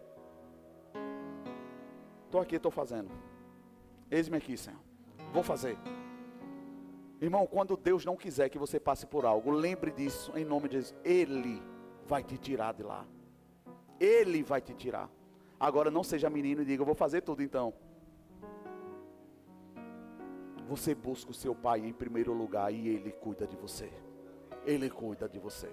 Estou 2.25 2.41
aqui, 2.41 2.57
estou 2.57 2.71
fazendo. 2.71 3.11
Eis-me 4.11 4.37
aqui, 4.37 4.57
Senhor. 4.57 4.81
Vou 5.33 5.43
fazer. 5.43 5.79
Irmão, 7.21 7.47
quando 7.47 7.77
Deus 7.77 8.05
não 8.05 8.17
quiser 8.17 8.49
que 8.49 8.59
você 8.59 8.79
passe 8.79 9.07
por 9.07 9.25
algo, 9.25 9.51
lembre 9.51 9.91
disso 9.91 10.33
em 10.37 10.45
nome 10.45 10.69
de 10.69 10.77
Jesus. 10.77 10.95
Ele 11.05 11.63
vai 12.05 12.23
te 12.23 12.37
tirar 12.37 12.75
de 12.75 12.83
lá. 12.83 13.07
Ele 13.99 14.43
vai 14.43 14.61
te 14.61 14.75
tirar. 14.75 15.11
Agora 15.59 15.91
não 15.91 16.05
seja 16.05 16.31
menino 16.31 16.63
e 16.63 16.65
diga, 16.65 16.83
eu 16.83 16.87
vou 16.87 16.95
fazer 16.95 17.23
tudo 17.23 17.43
então. 17.43 17.73
Você 20.69 20.95
busca 20.95 21.31
o 21.31 21.35
seu 21.35 21.55
pai 21.55 21.81
em 21.81 21.95
primeiro 21.95 22.35
lugar 22.35 22.71
e 22.71 22.89
ele 22.89 23.11
cuida 23.11 23.47
de 23.47 23.57
você. 23.57 23.91
Ele 24.67 24.91
cuida 24.91 25.27
de 25.27 25.39
você. 25.39 25.71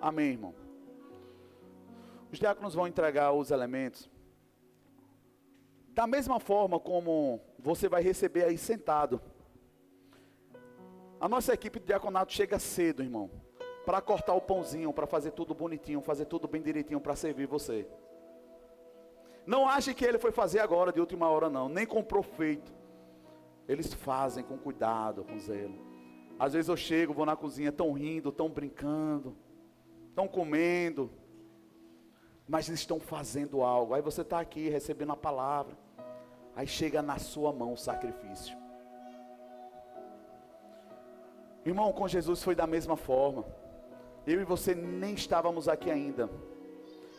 Amém, 0.00 0.30
irmão. 0.30 0.52
Os 2.32 2.40
diáconos 2.40 2.74
vão 2.74 2.88
entregar 2.88 3.30
os 3.32 3.52
elementos. 3.52 4.10
Da 5.90 6.04
mesma 6.04 6.40
forma 6.40 6.80
como 6.80 7.40
você 7.56 7.88
vai 7.88 8.02
receber 8.02 8.42
aí 8.44 8.58
sentado. 8.58 9.22
A 11.20 11.28
nossa 11.28 11.54
equipe 11.54 11.78
de 11.78 11.86
diaconato 11.86 12.32
chega 12.32 12.58
cedo, 12.58 13.04
irmão, 13.04 13.30
para 13.86 14.00
cortar 14.00 14.34
o 14.34 14.40
pãozinho, 14.40 14.92
para 14.92 15.06
fazer 15.06 15.30
tudo 15.30 15.54
bonitinho, 15.54 16.00
fazer 16.00 16.24
tudo 16.24 16.48
bem 16.48 16.60
direitinho 16.60 17.00
para 17.00 17.14
servir 17.14 17.46
você. 17.46 17.86
Não 19.46 19.68
ache 19.68 19.94
que 19.94 20.04
ele 20.04 20.18
foi 20.18 20.32
fazer 20.32 20.58
agora 20.58 20.92
de 20.92 20.98
última 20.98 21.28
hora 21.28 21.48
não, 21.48 21.68
nem 21.68 21.86
comprou 21.86 22.24
feito. 22.24 22.81
Eles 23.68 23.92
fazem 23.92 24.44
com 24.44 24.58
cuidado, 24.58 25.24
com 25.24 25.38
zelo. 25.38 25.78
Às 26.38 26.52
vezes 26.54 26.68
eu 26.68 26.76
chego, 26.76 27.12
vou 27.12 27.26
na 27.26 27.36
cozinha, 27.36 27.68
estão 27.68 27.92
rindo, 27.92 28.30
estão 28.30 28.48
brincando, 28.48 29.36
estão 30.08 30.26
comendo, 30.26 31.10
mas 32.48 32.68
eles 32.68 32.80
estão 32.80 32.98
fazendo 32.98 33.62
algo. 33.62 33.94
Aí 33.94 34.02
você 34.02 34.22
está 34.22 34.40
aqui 34.40 34.68
recebendo 34.68 35.12
a 35.12 35.16
palavra, 35.16 35.76
aí 36.56 36.66
chega 36.66 37.00
na 37.00 37.18
sua 37.18 37.52
mão 37.52 37.74
o 37.74 37.78
sacrifício. 37.78 38.56
Irmão, 41.64 41.92
com 41.92 42.08
Jesus 42.08 42.42
foi 42.42 42.56
da 42.56 42.66
mesma 42.66 42.96
forma. 42.96 43.44
Eu 44.26 44.40
e 44.40 44.44
você 44.44 44.74
nem 44.74 45.14
estávamos 45.14 45.68
aqui 45.68 45.90
ainda, 45.90 46.28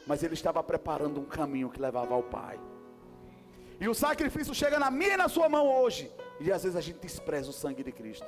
mas 0.05 0.21
Ele 0.21 0.33
estava 0.33 0.61
preparando 0.61 1.19
um 1.19 1.25
caminho 1.25 1.69
que 1.69 1.81
levava 1.81 2.13
ao 2.13 2.23
Pai. 2.23 2.59
E 3.79 3.87
o 3.87 3.93
sacrifício 3.93 4.53
chega 4.53 4.79
na 4.79 4.89
minha 4.91 5.13
e 5.13 5.17
na 5.17 5.27
sua 5.27 5.49
mão 5.49 5.67
hoje. 5.67 6.11
E 6.39 6.51
às 6.51 6.63
vezes 6.63 6.75
a 6.75 6.81
gente 6.81 6.99
despreza 6.99 7.49
o 7.49 7.53
sangue 7.53 7.83
de 7.83 7.91
Cristo. 7.91 8.25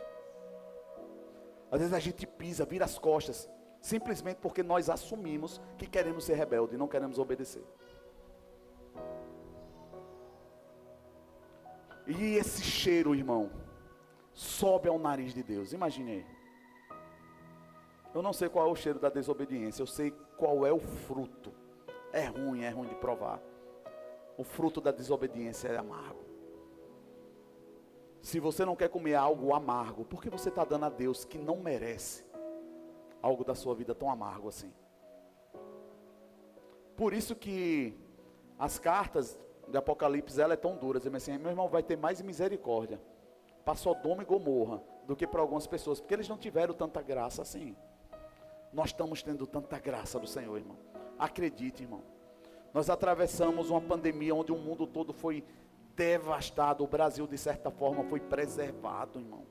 Às 1.71 1.79
vezes 1.79 1.93
a 1.93 1.99
gente 1.99 2.25
pisa, 2.25 2.65
vira 2.65 2.85
as 2.85 2.97
costas, 2.97 3.49
simplesmente 3.81 4.37
porque 4.37 4.63
nós 4.63 4.89
assumimos 4.89 5.61
que 5.77 5.87
queremos 5.87 6.23
ser 6.25 6.35
rebelde 6.35 6.75
e 6.75 6.77
não 6.77 6.87
queremos 6.87 7.19
obedecer. 7.19 7.63
E 12.07 12.35
esse 12.35 12.61
cheiro, 12.61 13.15
irmão, 13.15 13.49
sobe 14.31 14.87
ao 14.87 14.99
nariz 14.99 15.33
de 15.33 15.41
Deus. 15.41 15.73
Imagine 15.73 16.11
aí. 16.11 16.25
Eu 18.13 18.21
não 18.21 18.31
sei 18.31 18.47
qual 18.47 18.67
é 18.67 18.71
o 18.71 18.75
cheiro 18.75 18.99
da 18.99 19.09
desobediência, 19.09 19.81
eu 19.81 19.87
sei 19.87 20.11
qual 20.37 20.65
é 20.65 20.71
o 20.71 20.79
fruto. 20.79 21.51
É 22.13 22.25
ruim, 22.27 22.63
é 22.63 22.69
ruim 22.69 22.87
de 22.87 22.95
provar. 22.95 23.41
O 24.37 24.43
fruto 24.43 24.81
da 24.81 24.91
desobediência 24.91 25.69
é 25.69 25.77
amargo. 25.77 26.23
Se 28.21 28.39
você 28.39 28.65
não 28.65 28.75
quer 28.75 28.89
comer 28.89 29.15
algo 29.15 29.53
amargo, 29.53 30.03
por 30.03 30.21
que 30.21 30.29
você 30.29 30.49
está 30.49 30.65
dando 30.65 30.85
a 30.85 30.89
Deus 30.89 31.23
que 31.23 31.37
não 31.37 31.57
merece 31.57 32.25
algo 33.21 33.43
da 33.43 33.53
sua 33.53 33.75
vida 33.75 33.93
tão 33.93 34.09
amargo 34.09 34.49
assim? 34.49 34.73
Por 36.97 37.13
isso 37.13 37.35
que 37.35 37.97
as 38.57 38.79
cartas 38.79 39.37
de 39.67 39.77
Apocalipse 39.77 40.41
ela 40.41 40.53
é 40.53 40.57
tão 40.57 40.75
duras. 40.75 41.05
Assim, 41.05 41.37
meu 41.37 41.51
irmão 41.51 41.67
vai 41.67 41.83
ter 41.83 41.97
mais 41.97 42.21
misericórdia 42.21 42.99
para 43.63 43.75
Sodoma 43.75 44.23
e 44.23 44.25
Gomorra 44.25 44.81
do 45.05 45.15
que 45.15 45.27
para 45.27 45.41
algumas 45.41 45.67
pessoas, 45.67 45.99
porque 45.99 46.13
eles 46.13 46.29
não 46.29 46.37
tiveram 46.37 46.73
tanta 46.73 47.01
graça 47.01 47.41
assim. 47.41 47.75
Nós 48.71 48.87
estamos 48.87 49.21
tendo 49.21 49.45
tanta 49.45 49.79
graça 49.79 50.19
do 50.19 50.27
Senhor, 50.27 50.57
irmão. 50.57 50.77
Acredite, 51.17 51.83
irmão. 51.83 52.01
Nós 52.75 52.89
atravessamos 52.89 53.69
uma 53.69 53.79
pandemia 53.79 54.35
onde 54.35 54.51
o 54.51 54.57
mundo 54.57 54.85
todo 54.85 55.13
foi 55.13 55.45
devastado. 55.95 56.83
O 56.83 56.87
Brasil, 56.87 57.25
de 57.25 57.37
certa 57.37 57.71
forma, 57.71 58.03
foi 58.03 58.19
preservado, 58.19 59.17
irmão. 59.17 59.43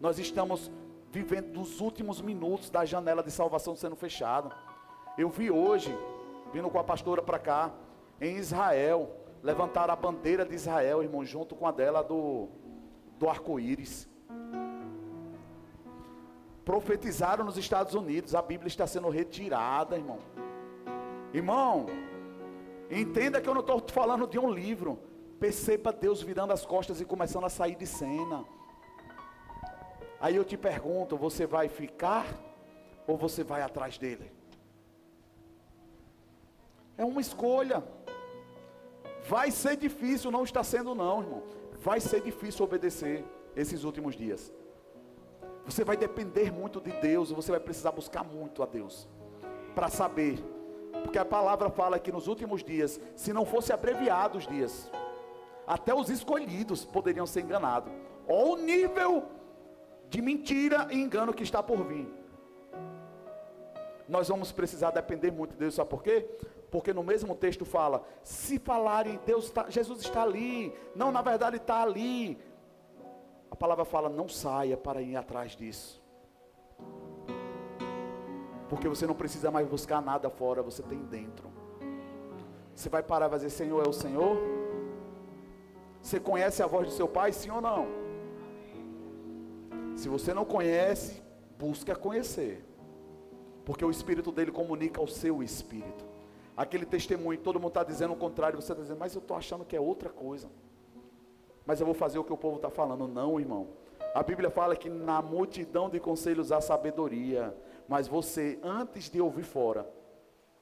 Nós 0.00 0.20
estamos 0.20 0.70
vivendo 1.10 1.50
dos 1.50 1.80
últimos 1.80 2.20
minutos 2.20 2.70
da 2.70 2.84
janela 2.84 3.24
de 3.24 3.32
salvação 3.32 3.74
sendo 3.74 3.96
fechada. 3.96 4.54
Eu 5.18 5.28
vi 5.30 5.50
hoje, 5.50 5.92
vindo 6.52 6.70
com 6.70 6.78
a 6.78 6.84
pastora 6.84 7.20
para 7.20 7.40
cá, 7.40 7.72
em 8.20 8.36
Israel, 8.36 9.10
levantar 9.42 9.90
a 9.90 9.96
bandeira 9.96 10.44
de 10.44 10.54
Israel, 10.54 11.02
irmão, 11.02 11.24
junto 11.24 11.56
com 11.56 11.66
a 11.66 11.72
dela 11.72 12.04
do, 12.04 12.46
do 13.18 13.28
arco-íris. 13.28 14.08
Profetizaram 16.64 17.44
nos 17.44 17.58
Estados 17.58 17.94
Unidos, 17.94 18.32
a 18.32 18.40
Bíblia 18.40 18.68
está 18.68 18.86
sendo 18.86 19.08
retirada, 19.08 19.96
irmão. 19.96 20.20
Irmão, 21.32 21.86
entenda 22.90 23.40
que 23.40 23.48
eu 23.48 23.54
não 23.54 23.60
estou 23.60 23.82
falando 23.88 24.26
de 24.26 24.38
um 24.38 24.50
livro. 24.50 24.98
Perceba 25.38 25.92
Deus 25.92 26.22
virando 26.22 26.52
as 26.52 26.64
costas 26.64 27.00
e 27.00 27.04
começando 27.04 27.44
a 27.44 27.48
sair 27.48 27.74
de 27.74 27.86
cena. 27.86 28.44
Aí 30.20 30.36
eu 30.36 30.44
te 30.44 30.56
pergunto: 30.56 31.16
você 31.16 31.46
vai 31.46 31.68
ficar 31.68 32.26
ou 33.06 33.16
você 33.16 33.44
vai 33.44 33.62
atrás 33.62 33.98
dele? 33.98 34.32
É 36.96 37.04
uma 37.04 37.20
escolha. 37.20 37.82
Vai 39.28 39.50
ser 39.50 39.76
difícil, 39.76 40.30
não 40.30 40.44
está 40.44 40.62
sendo, 40.62 40.94
não, 40.94 41.22
irmão. 41.22 41.42
Vai 41.80 41.98
ser 42.00 42.20
difícil 42.20 42.64
obedecer 42.64 43.24
esses 43.56 43.84
últimos 43.84 44.14
dias. 44.14 44.52
Você 45.64 45.82
vai 45.82 45.96
depender 45.96 46.52
muito 46.52 46.80
de 46.80 46.92
Deus, 47.00 47.30
você 47.30 47.50
vai 47.50 47.60
precisar 47.60 47.90
buscar 47.92 48.22
muito 48.22 48.62
a 48.62 48.66
Deus 48.66 49.08
para 49.74 49.88
saber, 49.88 50.38
porque 51.04 51.18
a 51.18 51.24
palavra 51.24 51.70
fala 51.70 51.98
que 51.98 52.10
nos 52.10 52.26
últimos 52.26 52.64
dias, 52.64 52.98
se 53.14 53.32
não 53.32 53.44
fosse 53.44 53.72
abreviado 53.72 54.38
os 54.38 54.46
dias, 54.46 54.90
até 55.66 55.94
os 55.94 56.08
escolhidos 56.08 56.84
poderiam 56.84 57.26
ser 57.26 57.42
enganados. 57.42 57.92
Olha 58.26 58.52
o 58.52 58.56
nível 58.56 59.24
de 60.08 60.22
mentira 60.22 60.88
e 60.90 60.96
engano 60.96 61.34
que 61.34 61.42
está 61.42 61.62
por 61.62 61.84
vir. 61.84 62.08
Nós 64.08 64.28
vamos 64.28 64.50
precisar 64.50 64.90
depender 64.90 65.30
muito 65.30 65.52
de 65.52 65.58
Deus, 65.58 65.74
sabe 65.74 65.90
por 65.90 66.02
quê? 66.02 66.26
Porque 66.70 66.92
no 66.92 67.02
mesmo 67.02 67.34
texto 67.34 67.64
fala: 67.64 68.02
se 68.22 68.58
falarem, 68.58 69.20
Deus 69.24 69.44
está, 69.44 69.68
Jesus 69.68 70.00
está 70.00 70.22
ali. 70.22 70.74
Não, 70.94 71.12
na 71.12 71.22
verdade 71.22 71.56
está 71.56 71.82
ali. 71.82 72.38
A 73.50 73.56
palavra 73.56 73.84
fala: 73.84 74.08
não 74.08 74.28
saia 74.28 74.76
para 74.76 75.00
ir 75.00 75.16
atrás 75.16 75.54
disso. 75.54 76.02
Porque 78.74 78.88
você 78.88 79.06
não 79.06 79.14
precisa 79.14 79.52
mais 79.52 79.68
buscar 79.68 80.02
nada 80.02 80.28
fora, 80.28 80.60
você 80.60 80.82
tem 80.82 80.98
dentro. 80.98 81.48
Você 82.74 82.88
vai 82.88 83.04
parar 83.04 83.26
e 83.26 83.28
vai 83.28 83.38
dizer: 83.38 83.50
Senhor 83.50 83.86
é 83.86 83.88
o 83.88 83.92
Senhor? 83.92 84.36
Você 86.02 86.18
conhece 86.18 86.60
a 86.60 86.66
voz 86.66 86.88
do 86.88 86.92
seu 86.92 87.06
pai, 87.06 87.32
sim 87.32 87.50
ou 87.50 87.60
não? 87.60 87.86
Se 89.96 90.08
você 90.08 90.34
não 90.34 90.44
conhece, 90.44 91.22
busca 91.56 91.94
conhecer. 91.94 92.64
Porque 93.64 93.84
o 93.84 93.92
espírito 93.92 94.32
dele 94.32 94.50
comunica 94.50 95.00
ao 95.00 95.06
seu 95.06 95.40
espírito. 95.40 96.04
Aquele 96.56 96.84
testemunho, 96.84 97.38
todo 97.38 97.60
mundo 97.60 97.68
está 97.68 97.84
dizendo 97.84 98.12
o 98.12 98.16
contrário, 98.16 98.60
você 98.60 98.72
está 98.72 98.82
dizendo, 98.82 98.98
mas 98.98 99.14
eu 99.14 99.20
estou 99.20 99.36
achando 99.36 99.64
que 99.64 99.76
é 99.76 99.80
outra 99.80 100.08
coisa. 100.10 100.48
Mas 101.64 101.78
eu 101.78 101.86
vou 101.86 101.94
fazer 101.94 102.18
o 102.18 102.24
que 102.24 102.32
o 102.32 102.36
povo 102.36 102.56
está 102.56 102.70
falando. 102.70 103.06
Não, 103.06 103.38
irmão. 103.38 103.68
A 104.12 104.22
Bíblia 104.24 104.50
fala 104.50 104.74
que 104.74 104.90
na 104.90 105.22
multidão 105.22 105.88
de 105.88 106.00
conselhos 106.00 106.50
há 106.50 106.60
sabedoria. 106.60 107.54
Mas 107.88 108.08
você, 108.08 108.58
antes 108.62 109.10
de 109.10 109.20
ouvir 109.20 109.44
fora, 109.44 109.88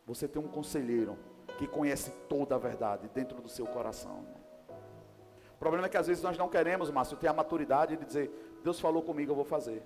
você 0.06 0.26
tem 0.26 0.42
um 0.42 0.48
conselheiro 0.48 1.16
que 1.58 1.66
conhece 1.66 2.10
toda 2.28 2.54
a 2.54 2.58
verdade 2.58 3.08
dentro 3.14 3.40
do 3.40 3.48
seu 3.48 3.66
coração 3.66 4.24
problema 5.62 5.86
é 5.86 5.88
que 5.88 5.96
às 5.96 6.08
vezes 6.08 6.20
nós 6.24 6.36
não 6.36 6.48
queremos, 6.48 6.90
Márcio, 6.90 7.16
ter 7.16 7.28
a 7.28 7.32
maturidade 7.32 7.96
de 7.96 8.04
dizer, 8.04 8.58
Deus 8.64 8.80
falou 8.80 9.00
comigo, 9.00 9.30
eu 9.30 9.36
vou 9.36 9.44
fazer. 9.44 9.80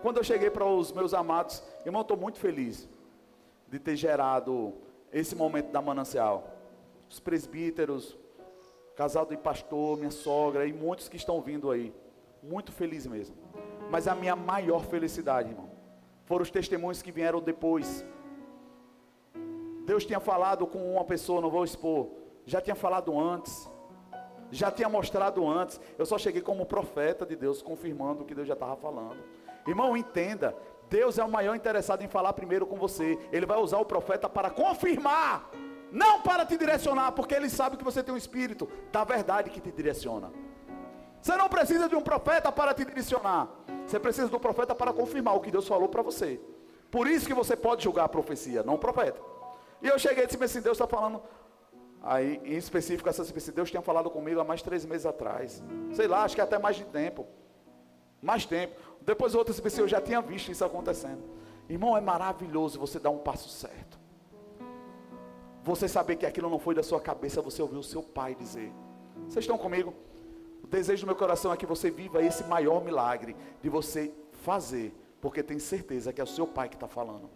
Quando 0.00 0.18
eu 0.18 0.22
cheguei 0.22 0.50
para 0.50 0.64
os 0.64 0.92
meus 0.92 1.12
amados, 1.12 1.60
irmão, 1.84 2.02
estou 2.02 2.16
muito 2.16 2.38
feliz 2.38 2.88
de 3.66 3.80
ter 3.80 3.96
gerado 3.96 4.72
esse 5.12 5.34
momento 5.34 5.72
da 5.72 5.82
manancial. 5.82 6.48
Os 7.10 7.18
presbíteros, 7.18 8.16
casal 8.94 9.26
de 9.26 9.36
pastor, 9.36 9.98
minha 9.98 10.12
sogra 10.12 10.64
e 10.64 10.72
muitos 10.72 11.08
que 11.08 11.16
estão 11.16 11.40
vindo 11.40 11.72
aí. 11.72 11.92
Muito 12.40 12.70
feliz 12.70 13.04
mesmo. 13.04 13.34
Mas 13.90 14.06
a 14.06 14.14
minha 14.14 14.36
maior 14.36 14.84
felicidade, 14.84 15.50
irmão, 15.50 15.70
foram 16.24 16.42
os 16.42 16.50
testemunhos 16.50 17.02
que 17.02 17.12
vieram 17.12 17.40
depois. 17.40 18.04
Deus 19.84 20.04
tinha 20.04 20.20
falado 20.20 20.66
com 20.66 20.94
uma 20.94 21.04
pessoa, 21.04 21.40
não 21.40 21.50
vou 21.50 21.64
expor, 21.64 22.08
já 22.46 22.60
tinha 22.60 22.74
falado 22.74 23.18
antes 23.18 23.70
já 24.54 24.70
tinha 24.70 24.88
mostrado 24.88 25.46
antes. 25.46 25.80
Eu 25.98 26.06
só 26.06 26.16
cheguei 26.16 26.40
como 26.40 26.64
profeta 26.64 27.26
de 27.26 27.36
Deus, 27.36 27.60
confirmando 27.60 28.22
o 28.22 28.24
que 28.24 28.34
Deus 28.34 28.46
já 28.46 28.54
estava 28.54 28.76
falando. 28.76 29.18
Irmão, 29.66 29.96
entenda: 29.96 30.56
Deus 30.88 31.18
é 31.18 31.24
o 31.24 31.30
maior 31.30 31.54
interessado 31.54 32.02
em 32.02 32.08
falar 32.08 32.32
primeiro 32.32 32.66
com 32.66 32.76
você. 32.76 33.18
Ele 33.32 33.46
vai 33.46 33.58
usar 33.58 33.78
o 33.78 33.84
profeta 33.84 34.28
para 34.28 34.50
confirmar, 34.50 35.50
não 35.90 36.20
para 36.22 36.46
te 36.46 36.56
direcionar, 36.56 37.12
porque 37.12 37.34
ele 37.34 37.50
sabe 37.50 37.76
que 37.76 37.84
você 37.84 38.02
tem 38.02 38.14
um 38.14 38.18
espírito 38.18 38.68
da 38.92 39.04
verdade 39.04 39.50
que 39.50 39.60
te 39.60 39.72
direciona. 39.72 40.32
Você 41.24 41.34
não 41.38 41.48
precisa 41.48 41.88
de 41.88 41.96
um 41.96 42.02
profeta 42.02 42.52
para 42.52 42.74
te 42.74 42.84
direcionar. 42.84 43.48
Você 43.86 43.98
precisa 43.98 44.28
do 44.28 44.38
profeta 44.38 44.74
para 44.74 44.92
confirmar 44.92 45.34
o 45.34 45.40
que 45.40 45.50
Deus 45.50 45.66
falou 45.66 45.88
para 45.88 46.02
você. 46.02 46.38
Por 46.90 47.06
isso 47.06 47.26
que 47.26 47.32
você 47.32 47.56
pode 47.56 47.82
julgar 47.82 48.04
a 48.04 48.08
profecia, 48.10 48.62
não 48.62 48.74
o 48.74 48.78
profeta. 48.78 49.18
E 49.80 49.88
eu 49.88 49.98
cheguei 49.98 50.24
e 50.24 50.26
disse 50.26 50.44
assim: 50.44 50.60
Deus 50.60 50.76
está 50.76 50.86
falando 50.86 51.22
Aí, 52.02 52.38
em 52.44 52.58
específico, 52.58 53.08
essa 53.08 53.22
específica, 53.22 53.56
Deus 53.56 53.70
tinha 53.70 53.80
falado 53.80 54.10
comigo 54.10 54.38
há 54.38 54.44
mais 54.44 54.60
de 54.60 54.64
três 54.64 54.84
meses 54.84 55.06
atrás. 55.06 55.64
Sei 55.94 56.06
lá, 56.06 56.24
acho 56.24 56.34
que 56.34 56.42
até 56.42 56.58
mais 56.58 56.76
de 56.76 56.84
tempo. 56.84 57.26
Mais 58.20 58.44
tempo. 58.44 58.78
Depois 59.00 59.34
outras 59.34 59.58
pessoas 59.58 59.84
eu 59.84 59.88
já 59.88 60.02
tinha 60.02 60.20
visto 60.20 60.52
isso 60.52 60.62
acontecendo. 60.62 61.22
Irmão, 61.70 61.96
é 61.96 62.02
maravilhoso 62.02 62.78
você 62.78 62.98
dar 62.98 63.08
um 63.08 63.16
passo 63.16 63.48
certo. 63.48 63.98
Você 65.62 65.88
saber 65.88 66.16
que 66.16 66.26
aquilo 66.26 66.50
não 66.50 66.58
foi 66.58 66.74
da 66.74 66.82
sua 66.82 67.00
cabeça, 67.00 67.40
você 67.40 67.62
ouviu 67.62 67.78
o 67.78 67.82
seu 67.82 68.02
pai 68.02 68.34
dizer. 68.34 68.70
Vocês 69.26 69.42
estão 69.42 69.56
comigo? 69.56 69.94
O 70.64 70.66
desejo 70.66 71.02
do 71.02 71.08
meu 71.08 71.14
coração 71.14 71.52
é 71.52 71.58
que 71.58 71.66
você 71.66 71.90
viva 71.90 72.22
esse 72.22 72.42
maior 72.44 72.82
milagre 72.82 73.36
de 73.60 73.68
você 73.68 74.10
fazer, 74.32 74.94
porque 75.20 75.42
tem 75.42 75.58
certeza 75.58 76.10
que 76.10 76.22
é 76.22 76.24
o 76.24 76.26
seu 76.26 76.46
pai 76.46 76.70
que 76.70 76.74
está 76.74 76.88
falando. 76.88 77.28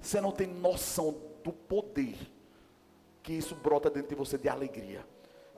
Você 0.00 0.20
não 0.20 0.30
tem 0.30 0.46
noção 0.46 1.16
do 1.42 1.52
poder 1.52 2.16
que 3.24 3.32
isso 3.32 3.56
brota 3.56 3.90
dentro 3.90 4.10
de 4.10 4.14
você 4.14 4.38
de 4.38 4.48
alegria. 4.48 5.04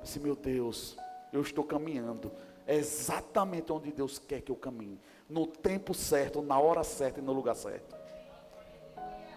Assim, 0.03 0.21
meu 0.21 0.35
Deus, 0.35 0.97
eu 1.35 1.43
estou 1.43 1.65
caminhando. 1.65 2.33
É 2.67 2.75
exatamente 2.77 3.71
onde 3.71 3.93
Deus 3.93 4.19
quer 4.19 4.41
que 4.41 4.51
eu 4.51 4.57
caminhe. 4.57 4.99
No 5.29 5.47
tempo 5.47 5.93
certo, 5.93 6.41
na 6.41 6.59
hora 6.59 6.83
certa 6.83 7.21
e 7.21 7.23
no 7.23 7.33
lugar 7.35 7.57
certo. 7.57 7.95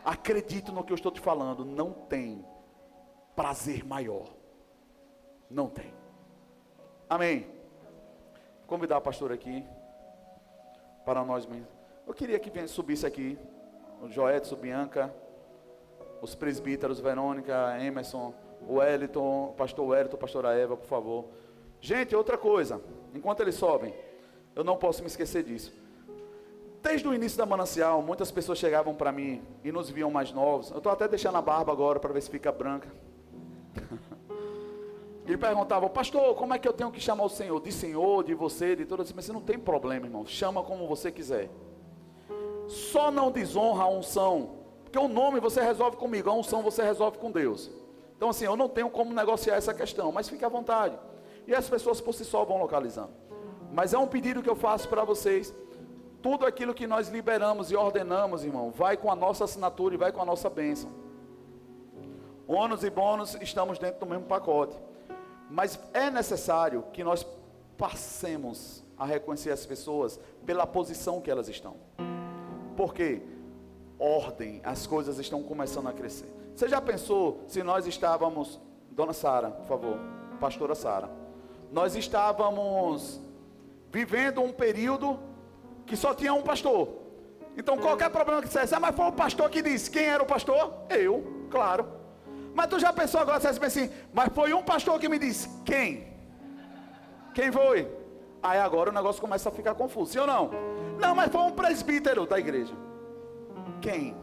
Acredito 0.06 0.72
no 0.72 0.82
que 0.82 0.94
eu 0.94 0.96
estou 0.96 1.12
te 1.12 1.20
falando. 1.20 1.66
Não 1.66 1.92
tem 1.92 2.46
prazer 3.36 3.84
maior. 3.84 4.30
Não 5.50 5.68
tem. 5.68 5.99
Amém. 7.10 7.48
Vou 8.60 8.68
convidar 8.68 8.98
a 8.98 9.02
pastora 9.02 9.34
aqui. 9.34 9.66
Para 11.04 11.26
nós 11.26 11.48
mesmos. 11.48 11.68
Eu 12.06 12.14
queria 12.14 12.38
que 12.38 12.68
subisse 12.68 13.04
aqui. 13.04 13.36
O 14.00 14.08
Joedson, 14.08 14.56
Bianca. 14.56 15.12
Os 16.22 16.36
presbíteros, 16.36 17.00
Verônica, 17.00 17.78
Emerson, 17.82 18.34
o 18.68 18.76
Wellington, 18.76 19.56
pastor 19.58 19.88
Wellington, 19.88 20.18
pastora 20.18 20.54
Eva, 20.54 20.76
por 20.78 20.86
favor. 20.86 21.26
Gente, 21.82 22.16
outra 22.16 22.38
coisa. 22.38 22.80
Enquanto 23.16 23.40
eles 23.40 23.56
sobem, 23.56 23.94
eu 24.56 24.64
não 24.64 24.78
posso 24.78 25.02
me 25.02 25.08
esquecer 25.08 25.44
disso. 25.44 25.74
Desde 26.84 27.08
o 27.08 27.14
início 27.14 27.38
da 27.38 27.46
manancial, 27.46 28.02
muitas 28.02 28.32
pessoas 28.32 28.60
chegavam 28.60 28.94
para 28.94 29.12
mim 29.12 29.42
e 29.64 29.72
nos 29.72 29.90
viam 29.90 30.12
mais 30.12 30.32
novos. 30.32 30.70
Eu 30.72 30.78
estou 30.78 30.92
até 30.92 31.08
deixando 31.08 31.38
a 31.38 31.42
barba 31.42 31.72
agora 31.72 32.00
para 32.00 32.14
ver 32.14 32.22
se 32.22 32.30
fica 32.30 32.52
branca. 32.52 32.90
E 35.30 35.38
perguntavam, 35.38 35.88
pastor, 35.90 36.34
como 36.34 36.56
é 36.56 36.60
que 36.60 36.68
eu 36.68 36.74
tenho 36.74 36.92
que 36.92 37.00
chamar 37.00 37.24
o 37.24 37.30
Senhor? 37.30 37.62
De 37.62 37.72
Senhor, 37.72 38.24
de 38.24 38.34
você, 38.34 38.76
de 38.76 38.84
todas. 38.84 39.14
Mas 39.14 39.26
você 39.26 39.32
não 39.32 39.42
tem 39.42 39.60
problema, 39.60 40.08
irmão. 40.08 40.26
Chama 40.26 40.64
como 40.64 40.88
você 40.88 41.12
quiser. 41.12 41.52
Só 42.68 43.12
não 43.12 43.32
desonra 43.32 43.84
a 43.84 43.88
unção. 43.88 44.58
Porque 44.84 44.98
o 44.98 45.08
nome 45.08 45.40
você 45.40 45.62
resolve 45.62 45.98
comigo, 45.98 46.32
a 46.32 46.34
unção 46.34 46.64
você 46.64 46.82
resolve 46.82 47.20
com 47.20 47.30
Deus. 47.30 47.70
Então, 48.18 48.30
assim, 48.30 48.46
eu 48.46 48.56
não 48.56 48.68
tenho 48.68 48.90
como 48.90 49.14
negociar 49.14 49.56
essa 49.56 49.72
questão, 49.72 50.12
mas 50.12 50.28
fique 50.28 50.44
à 50.44 50.50
vontade. 50.50 50.98
E 51.46 51.54
as 51.54 51.70
pessoas 51.70 52.02
por 52.02 52.14
si 52.14 52.26
só 52.26 52.44
vão 52.44 52.58
localizando. 52.58 53.12
Mas 53.72 53.94
é 53.94 54.00
um 54.00 54.08
pedido 54.08 54.42
que 54.42 54.50
eu 54.50 54.56
faço 54.56 54.90
para 54.90 55.04
vocês 55.04 55.54
tudo 56.24 56.46
aquilo 56.46 56.74
que 56.74 56.88
nós 56.88 57.08
liberamos 57.08 57.72
e 57.72 57.76
ordenamos, 57.76 58.44
irmão, 58.44 58.72
vai 58.72 58.98
com 58.98 59.12
a 59.12 59.16
nossa 59.16 59.44
assinatura 59.44 59.94
e 59.94 59.98
vai 59.98 60.12
com 60.12 60.22
a 60.22 60.26
nossa 60.26 60.50
bênção. 60.50 60.90
Ônus 62.48 62.84
e 62.84 62.90
bônus 62.90 63.38
estamos 63.40 63.78
dentro 63.78 64.00
do 64.00 64.06
mesmo 64.08 64.26
pacote. 64.26 64.76
Mas 65.50 65.80
é 65.94 66.12
necessário 66.12 66.84
que 66.94 67.04
nós 67.04 67.26
passemos 67.78 68.84
a 68.98 69.06
reconhecer 69.06 69.52
as 69.52 69.66
pessoas 69.66 70.20
pela 70.46 70.68
posição 70.68 71.22
que 71.22 71.32
elas 71.32 71.48
estão. 71.48 71.76
Porque 72.76 73.22
ordem, 73.98 74.62
as 74.64 74.86
coisas 74.86 75.18
estão 75.18 75.42
começando 75.42 75.88
a 75.88 75.94
crescer. 75.94 76.32
Você 76.56 76.68
já 76.68 76.82
pensou 76.82 77.44
se 77.48 77.64
nós 77.64 77.88
estávamos, 77.88 78.60
dona 78.92 79.14
Sara, 79.14 79.50
por 79.52 79.66
favor, 79.66 79.98
pastora 80.40 80.76
Sara, 80.76 81.10
nós 81.72 81.96
estávamos 81.96 83.20
vivendo 83.92 84.42
um 84.42 84.52
período 84.52 85.20
que 85.86 85.96
só 85.96 86.14
tinha 86.14 86.34
um 86.34 86.44
pastor. 86.44 86.90
Então 87.58 87.78
qualquer 87.78 88.10
problema 88.10 88.42
que 88.42 88.48
dissesse, 88.48 88.76
ah, 88.76 88.80
mas 88.80 88.96
foi 88.96 89.06
o 89.06 89.12
pastor 89.12 89.50
que 89.50 89.62
disse. 89.62 89.90
Quem 89.90 90.06
era 90.06 90.22
o 90.22 90.26
pastor? 90.26 90.74
Eu, 90.90 91.48
claro. 91.50 91.99
Mas 92.54 92.68
tu 92.68 92.80
já 92.80 92.92
pensou 92.92 93.20
agora, 93.22 93.40
você 93.40 93.48
assim, 93.48 93.92
mas 94.14 94.30
foi 94.34 94.54
um 94.54 94.64
pastor 94.64 95.00
que 95.00 95.10
me 95.10 95.20
disse. 95.20 95.50
Quem? 95.64 96.08
Quem 97.34 97.52
foi? 97.52 97.90
Aí 98.42 98.60
agora 98.60 98.90
o 98.90 98.94
negócio 98.94 99.22
começa 99.22 99.50
a 99.50 99.52
ficar 99.52 99.76
confuso, 99.76 100.14
sim 100.14 100.20
ou 100.20 100.28
não? 100.28 100.50
Não, 101.00 101.14
mas 101.14 101.32
foi 101.32 101.42
um 101.42 101.52
presbítero 101.52 102.26
da 102.26 102.40
igreja. 102.40 102.74
Quem? 103.82 104.16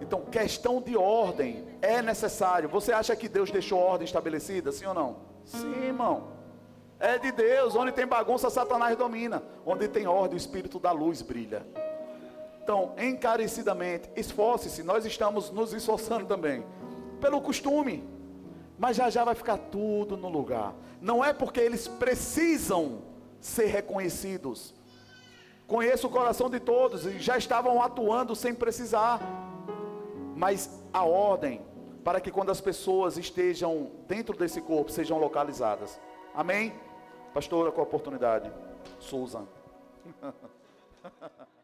Então, 0.00 0.22
questão 0.22 0.80
de 0.80 0.96
ordem 0.96 1.66
é 1.82 2.00
necessário. 2.00 2.68
Você 2.68 2.92
acha 2.92 3.14
que 3.14 3.28
Deus 3.28 3.50
deixou 3.50 3.78
ordem 3.78 4.04
estabelecida, 4.04 4.72
sim 4.72 4.86
ou 4.86 4.94
não? 4.94 5.16
Sim, 5.44 5.84
irmão. 5.84 6.28
É 6.98 7.18
de 7.18 7.30
Deus. 7.32 7.74
Onde 7.76 7.92
tem 7.92 8.06
bagunça, 8.06 8.48
Satanás 8.48 8.96
domina. 8.96 9.42
Onde 9.66 9.88
tem 9.88 10.06
ordem, 10.06 10.34
o 10.34 10.38
Espírito 10.38 10.78
da 10.78 10.92
luz 10.92 11.20
brilha. 11.22 11.66
Então, 12.68 12.92
encarecidamente, 12.98 14.10
esforce-se. 14.14 14.82
Nós 14.82 15.06
estamos 15.06 15.50
nos 15.50 15.72
esforçando 15.72 16.26
também. 16.26 16.62
Pelo 17.18 17.40
costume. 17.40 18.06
Mas 18.78 18.94
já 18.94 19.08
já 19.08 19.24
vai 19.24 19.34
ficar 19.34 19.56
tudo 19.56 20.18
no 20.18 20.28
lugar. 20.28 20.74
Não 21.00 21.24
é 21.24 21.32
porque 21.32 21.60
eles 21.60 21.88
precisam 21.88 22.98
ser 23.40 23.68
reconhecidos. 23.68 24.74
Conheço 25.66 26.08
o 26.08 26.10
coração 26.10 26.50
de 26.50 26.60
todos 26.60 27.06
e 27.06 27.18
já 27.18 27.38
estavam 27.38 27.80
atuando 27.80 28.36
sem 28.36 28.54
precisar. 28.54 29.18
Mas 30.36 30.78
a 30.92 31.04
ordem 31.04 31.62
para 32.04 32.20
que 32.20 32.30
quando 32.30 32.50
as 32.50 32.60
pessoas 32.60 33.16
estejam 33.16 33.90
dentro 34.06 34.36
desse 34.36 34.60
corpo 34.60 34.92
sejam 34.92 35.16
localizadas. 35.16 35.98
Amém? 36.34 36.74
Pastora, 37.32 37.72
com 37.72 37.80
a 37.80 37.84
oportunidade. 37.84 38.52
Susan. 39.00 39.46